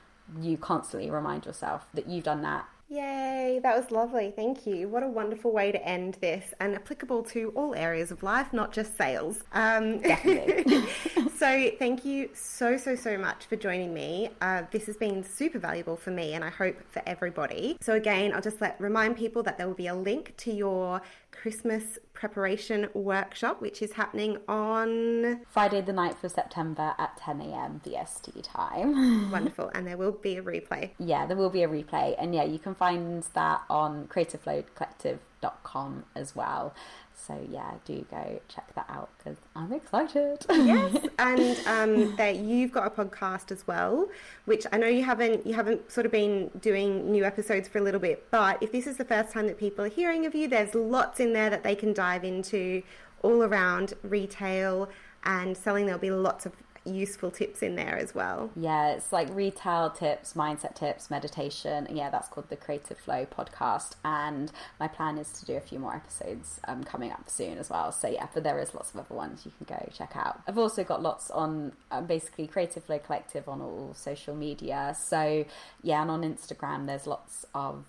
you 0.40 0.56
constantly 0.56 1.10
remind 1.10 1.46
yourself 1.46 1.86
that 1.94 2.08
you've 2.08 2.24
done 2.24 2.42
that 2.42 2.66
Yay, 2.92 3.58
that 3.62 3.74
was 3.74 3.90
lovely. 3.90 4.34
Thank 4.36 4.66
you. 4.66 4.86
What 4.86 5.02
a 5.02 5.08
wonderful 5.08 5.50
way 5.50 5.72
to 5.72 5.82
end 5.82 6.18
this 6.20 6.52
and 6.60 6.74
applicable 6.74 7.22
to 7.22 7.50
all 7.54 7.74
areas 7.74 8.10
of 8.10 8.22
life, 8.22 8.52
not 8.52 8.70
just 8.70 8.98
sales. 8.98 9.44
Um, 9.54 10.00
Definitely. 10.00 10.86
so, 11.38 11.70
thank 11.78 12.04
you 12.04 12.28
so, 12.34 12.76
so, 12.76 12.94
so 12.94 13.16
much 13.16 13.46
for 13.46 13.56
joining 13.56 13.94
me. 13.94 14.28
Uh, 14.42 14.64
this 14.70 14.84
has 14.84 14.98
been 14.98 15.24
super 15.24 15.58
valuable 15.58 15.96
for 15.96 16.10
me 16.10 16.34
and 16.34 16.44
I 16.44 16.50
hope 16.50 16.76
for 16.90 17.00
everybody. 17.06 17.78
So, 17.80 17.94
again, 17.94 18.34
I'll 18.34 18.42
just 18.42 18.60
let 18.60 18.78
remind 18.78 19.16
people 19.16 19.42
that 19.44 19.56
there 19.56 19.66
will 19.66 19.74
be 19.74 19.86
a 19.86 19.94
link 19.94 20.36
to 20.38 20.52
your 20.52 21.00
Christmas 21.30 21.98
preparation 22.14 22.88
workshop, 22.94 23.60
which 23.60 23.82
is 23.82 23.92
happening 23.92 24.38
on 24.48 25.40
Friday, 25.46 25.80
the 25.80 25.92
9th 25.92 26.22
of 26.24 26.32
September 26.32 26.94
at 26.98 27.16
10 27.16 27.40
a.m. 27.40 27.80
BST 27.84 28.42
time. 28.42 29.30
Wonderful. 29.32 29.70
And 29.74 29.86
there 29.86 29.96
will 29.96 30.12
be 30.12 30.36
a 30.36 30.42
replay. 30.42 30.90
Yeah, 30.98 31.26
there 31.26 31.36
will 31.36 31.50
be 31.50 31.62
a 31.62 31.68
replay. 31.68 32.14
And 32.18 32.34
yeah, 32.34 32.44
you 32.44 32.58
can 32.58 32.74
find 32.74 33.22
that 33.34 33.62
on 33.68 34.06
creativeflowcollective.com 35.42 36.04
as 36.14 36.34
well. 36.34 36.74
So 37.14 37.38
yeah, 37.50 37.74
do 37.84 38.04
go 38.10 38.40
check 38.48 38.74
that 38.74 38.86
out 38.88 39.10
because 39.18 39.36
I'm 39.54 39.72
excited. 39.72 40.44
yes, 40.50 41.06
and 41.18 41.60
um, 41.66 42.16
that 42.16 42.36
you've 42.36 42.72
got 42.72 42.86
a 42.86 42.90
podcast 42.90 43.52
as 43.52 43.66
well, 43.66 44.08
which 44.44 44.66
I 44.72 44.78
know 44.78 44.88
you 44.88 45.04
haven't 45.04 45.46
you 45.46 45.54
haven't 45.54 45.90
sort 45.90 46.06
of 46.06 46.12
been 46.12 46.50
doing 46.60 47.10
new 47.12 47.24
episodes 47.24 47.68
for 47.68 47.78
a 47.78 47.82
little 47.82 48.00
bit, 48.00 48.26
but 48.30 48.60
if 48.62 48.72
this 48.72 48.86
is 48.86 48.96
the 48.96 49.04
first 49.04 49.32
time 49.32 49.46
that 49.46 49.58
people 49.58 49.84
are 49.84 49.90
hearing 49.90 50.26
of 50.26 50.34
you, 50.34 50.48
there's 50.48 50.74
lots 50.74 51.20
in 51.20 51.32
there 51.32 51.50
that 51.50 51.62
they 51.62 51.74
can 51.76 51.92
dive 51.92 52.24
into 52.24 52.82
all 53.22 53.42
around 53.42 53.94
retail 54.02 54.88
and 55.24 55.56
selling. 55.56 55.86
There'll 55.86 56.00
be 56.00 56.10
lots 56.10 56.44
of 56.44 56.52
useful 56.84 57.30
tips 57.30 57.62
in 57.62 57.76
there 57.76 57.96
as 57.96 58.14
well. 58.14 58.50
Yeah, 58.56 58.90
it's 58.92 59.12
like 59.12 59.28
retail 59.34 59.90
tips, 59.90 60.34
mindset 60.34 60.74
tips, 60.74 61.10
meditation. 61.10 61.86
Yeah, 61.90 62.10
that's 62.10 62.28
called 62.28 62.48
the 62.48 62.56
Creative 62.56 62.98
Flow 62.98 63.26
podcast. 63.26 63.94
And 64.04 64.50
my 64.80 64.88
plan 64.88 65.18
is 65.18 65.30
to 65.32 65.46
do 65.46 65.54
a 65.54 65.60
few 65.60 65.78
more 65.78 65.94
episodes 65.94 66.60
um, 66.66 66.84
coming 66.84 67.10
up 67.10 67.28
soon 67.28 67.58
as 67.58 67.70
well. 67.70 67.92
So 67.92 68.08
yeah, 68.08 68.26
but 68.32 68.42
there 68.42 68.58
is 68.58 68.74
lots 68.74 68.92
of 68.94 69.00
other 69.00 69.14
ones 69.14 69.44
you 69.44 69.52
can 69.58 69.76
go 69.76 69.88
check 69.92 70.12
out. 70.16 70.40
I've 70.46 70.58
also 70.58 70.84
got 70.84 71.02
lots 71.02 71.30
on 71.30 71.72
um, 71.90 72.06
basically 72.06 72.46
Creative 72.46 72.82
Flow 72.82 72.98
Collective 72.98 73.48
on 73.48 73.60
all 73.60 73.94
social 73.94 74.34
media. 74.34 74.96
So 74.98 75.44
yeah, 75.82 76.02
and 76.02 76.10
on 76.10 76.22
Instagram, 76.22 76.86
there's 76.86 77.06
lots 77.06 77.46
of 77.54 77.84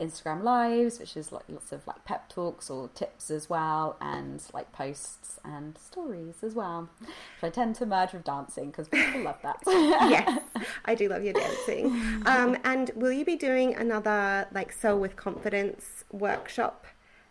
Instagram 0.00 0.42
lives, 0.42 0.98
which 0.98 1.16
is 1.16 1.32
like 1.32 1.44
lots 1.48 1.72
of 1.72 1.86
like 1.86 2.04
pep 2.04 2.28
talks 2.28 2.68
or 2.68 2.88
tips 2.88 3.30
as 3.30 3.48
well, 3.48 3.96
and 4.00 4.42
like 4.52 4.70
posts 4.72 5.40
and 5.44 5.78
stories 5.78 6.36
as 6.42 6.54
well. 6.54 6.88
Which 7.00 7.10
I 7.42 7.48
tend 7.50 7.76
to 7.76 7.86
merge 7.86 8.12
with 8.12 8.24
dancing 8.24 8.70
because 8.70 8.88
people 8.88 9.22
love 9.22 9.38
that. 9.42 9.60
yes, 9.66 10.42
I 10.84 10.94
do 10.94 11.08
love 11.08 11.24
your 11.24 11.32
dancing. 11.32 11.86
Um, 12.26 12.56
and 12.64 12.90
will 12.94 13.12
you 13.12 13.24
be 13.24 13.36
doing 13.36 13.74
another 13.74 14.48
like 14.52 14.72
Sell 14.72 14.98
with 14.98 15.16
confidence 15.16 16.04
workshop 16.12 16.86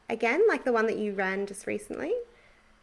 again, 0.09 0.41
like 0.47 0.65
the 0.65 0.73
one 0.73 0.87
that 0.87 0.97
you 0.97 1.13
ran 1.13 1.45
just 1.45 1.67
recently? 1.67 2.13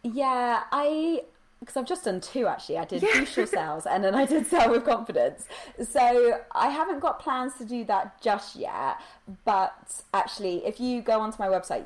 Yeah, 0.04 0.64
I 0.72 1.22
because 1.62 1.76
I've 1.76 1.86
just 1.86 2.04
done 2.04 2.20
two 2.20 2.48
actually. 2.48 2.78
I 2.78 2.84
did 2.84 3.02
yeah. 3.02 3.12
crucial 3.12 3.46
sales 3.46 3.86
and 3.90 4.02
then 4.02 4.14
I 4.14 4.26
did 4.26 4.46
sell 4.46 4.70
with 4.70 4.84
confidence. 4.84 5.46
So 5.88 6.40
I 6.52 6.68
haven't 6.68 6.98
got 6.98 7.20
plans 7.20 7.54
to 7.58 7.64
do 7.64 7.84
that 7.84 8.20
just 8.20 8.56
yet. 8.56 9.00
But 9.44 10.02
actually, 10.12 10.66
if 10.66 10.80
you 10.80 11.02
go 11.02 11.20
onto 11.20 11.38
my 11.38 11.46
website, 11.46 11.84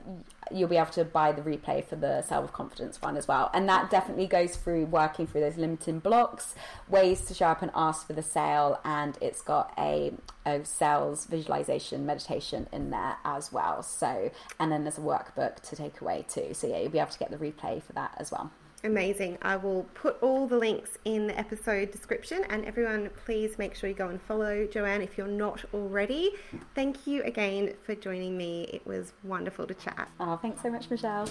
you'll 0.50 0.68
be 0.68 0.78
able 0.78 0.92
to 0.92 1.04
buy 1.04 1.32
the 1.32 1.42
replay 1.42 1.84
for 1.84 1.96
the 1.96 2.22
sell 2.22 2.40
with 2.40 2.54
confidence 2.54 3.02
one 3.02 3.18
as 3.18 3.28
well. 3.28 3.50
And 3.52 3.68
that 3.68 3.90
definitely 3.90 4.26
goes 4.26 4.56
through 4.56 4.86
working 4.86 5.26
through 5.26 5.42
those 5.42 5.58
limiting 5.58 5.98
blocks, 5.98 6.54
ways 6.88 7.20
to 7.26 7.34
show 7.34 7.46
up 7.46 7.60
and 7.60 7.70
ask 7.74 8.06
for 8.06 8.14
the 8.14 8.22
sale, 8.22 8.80
and 8.84 9.18
it's 9.20 9.42
got 9.42 9.74
a, 9.76 10.14
a 10.46 10.64
sales 10.64 11.26
visualization 11.26 12.06
meditation 12.06 12.66
in 12.72 12.90
there 12.90 13.16
as 13.24 13.52
well. 13.52 13.82
So, 13.82 14.30
and 14.58 14.72
then 14.72 14.84
there's 14.84 14.98
a 14.98 15.02
workbook 15.02 15.56
to 15.68 15.76
take 15.76 16.00
away 16.00 16.24
too. 16.26 16.54
So 16.54 16.66
yeah, 16.66 16.78
you'll 16.78 16.90
be 16.90 16.98
able 16.98 17.10
to 17.10 17.18
get 17.18 17.30
the 17.30 17.36
replay 17.36 17.82
for 17.82 17.92
that 17.92 18.14
as 18.16 18.32
well. 18.32 18.50
Amazing. 18.84 19.38
I 19.42 19.56
will 19.56 19.84
put 19.94 20.22
all 20.22 20.46
the 20.46 20.56
links 20.56 20.98
in 21.04 21.26
the 21.26 21.38
episode 21.38 21.90
description, 21.90 22.44
and 22.50 22.64
everyone, 22.64 23.10
please 23.24 23.58
make 23.58 23.74
sure 23.74 23.88
you 23.88 23.96
go 23.96 24.08
and 24.08 24.20
follow 24.22 24.66
Joanne 24.66 25.02
if 25.02 25.18
you're 25.18 25.26
not 25.26 25.64
already. 25.74 26.32
Thank 26.74 27.06
you 27.06 27.22
again 27.24 27.74
for 27.84 27.94
joining 27.94 28.36
me. 28.36 28.70
It 28.72 28.86
was 28.86 29.12
wonderful 29.24 29.66
to 29.66 29.74
chat. 29.74 30.08
Oh, 30.20 30.36
thanks 30.36 30.62
so 30.62 30.70
much, 30.70 30.88
Michelle. 30.90 31.28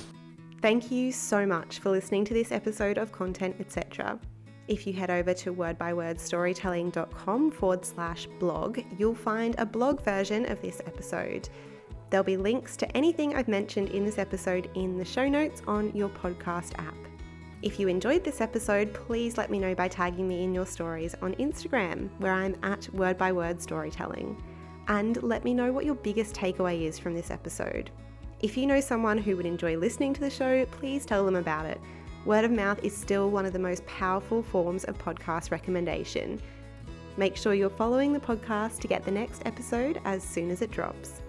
Thank 0.61 0.91
you 0.91 1.11
so 1.11 1.45
much 1.45 1.79
for 1.79 1.91
listening 1.91 2.25
to 2.25 2.33
this 2.33 2.51
episode 2.51 2.97
of 2.97 3.11
Content 3.11 3.55
Etc. 3.59 4.19
If 4.67 4.87
you 4.87 4.93
head 4.93 5.11
over 5.11 5.33
to 5.35 5.53
wordbywordstorytelling.com 5.53 7.51
forward 7.51 7.85
slash 7.85 8.27
blog, 8.39 8.79
you'll 8.97 9.13
find 9.13 9.53
a 9.59 9.65
blog 9.65 10.03
version 10.03 10.49
of 10.51 10.59
this 10.61 10.81
episode. 10.87 11.47
There'll 12.09 12.23
be 12.23 12.37
links 12.37 12.75
to 12.77 12.97
anything 12.97 13.35
I've 13.35 13.47
mentioned 13.47 13.89
in 13.89 14.03
this 14.05 14.17
episode 14.17 14.69
in 14.73 14.97
the 14.97 15.05
show 15.05 15.29
notes 15.29 15.61
on 15.67 15.95
your 15.95 16.09
podcast 16.09 16.79
app. 16.79 16.95
If 17.65 17.79
you 17.79 17.87
enjoyed 17.87 18.23
this 18.23 18.41
episode, 18.41 18.93
please 18.93 19.39
let 19.39 19.49
me 19.49 19.57
know 19.57 19.73
by 19.73 19.87
tagging 19.87 20.27
me 20.27 20.43
in 20.43 20.53
your 20.53 20.67
stories 20.67 21.15
on 21.23 21.33
Instagram, 21.37 22.11
where 22.19 22.31
I'm 22.31 22.55
at 22.61 22.87
Word 22.93 23.17
by 23.17 23.31
Word 23.31 23.59
Storytelling. 23.59 24.39
And 24.87 25.23
let 25.23 25.43
me 25.43 25.55
know 25.55 25.73
what 25.73 25.83
your 25.83 25.95
biggest 25.95 26.35
takeaway 26.35 26.83
is 26.83 26.99
from 26.99 27.15
this 27.15 27.31
episode. 27.31 27.89
If 28.39 28.55
you 28.55 28.67
know 28.67 28.79
someone 28.79 29.17
who 29.17 29.35
would 29.35 29.47
enjoy 29.47 29.77
listening 29.77 30.13
to 30.13 30.21
the 30.21 30.29
show, 30.29 30.67
please 30.67 31.07
tell 31.07 31.25
them 31.25 31.37
about 31.37 31.65
it. 31.65 31.81
Word 32.23 32.45
of 32.45 32.51
mouth 32.51 32.83
is 32.83 32.95
still 32.95 33.31
one 33.31 33.47
of 33.47 33.53
the 33.53 33.57
most 33.57 33.83
powerful 33.87 34.43
forms 34.43 34.83
of 34.83 34.99
podcast 34.99 35.49
recommendation. 35.49 36.39
Make 37.17 37.35
sure 37.35 37.55
you're 37.55 37.71
following 37.71 38.13
the 38.13 38.19
podcast 38.19 38.77
to 38.81 38.87
get 38.87 39.03
the 39.03 39.09
next 39.09 39.41
episode 39.43 39.99
as 40.05 40.21
soon 40.21 40.51
as 40.51 40.61
it 40.61 40.69
drops. 40.69 41.23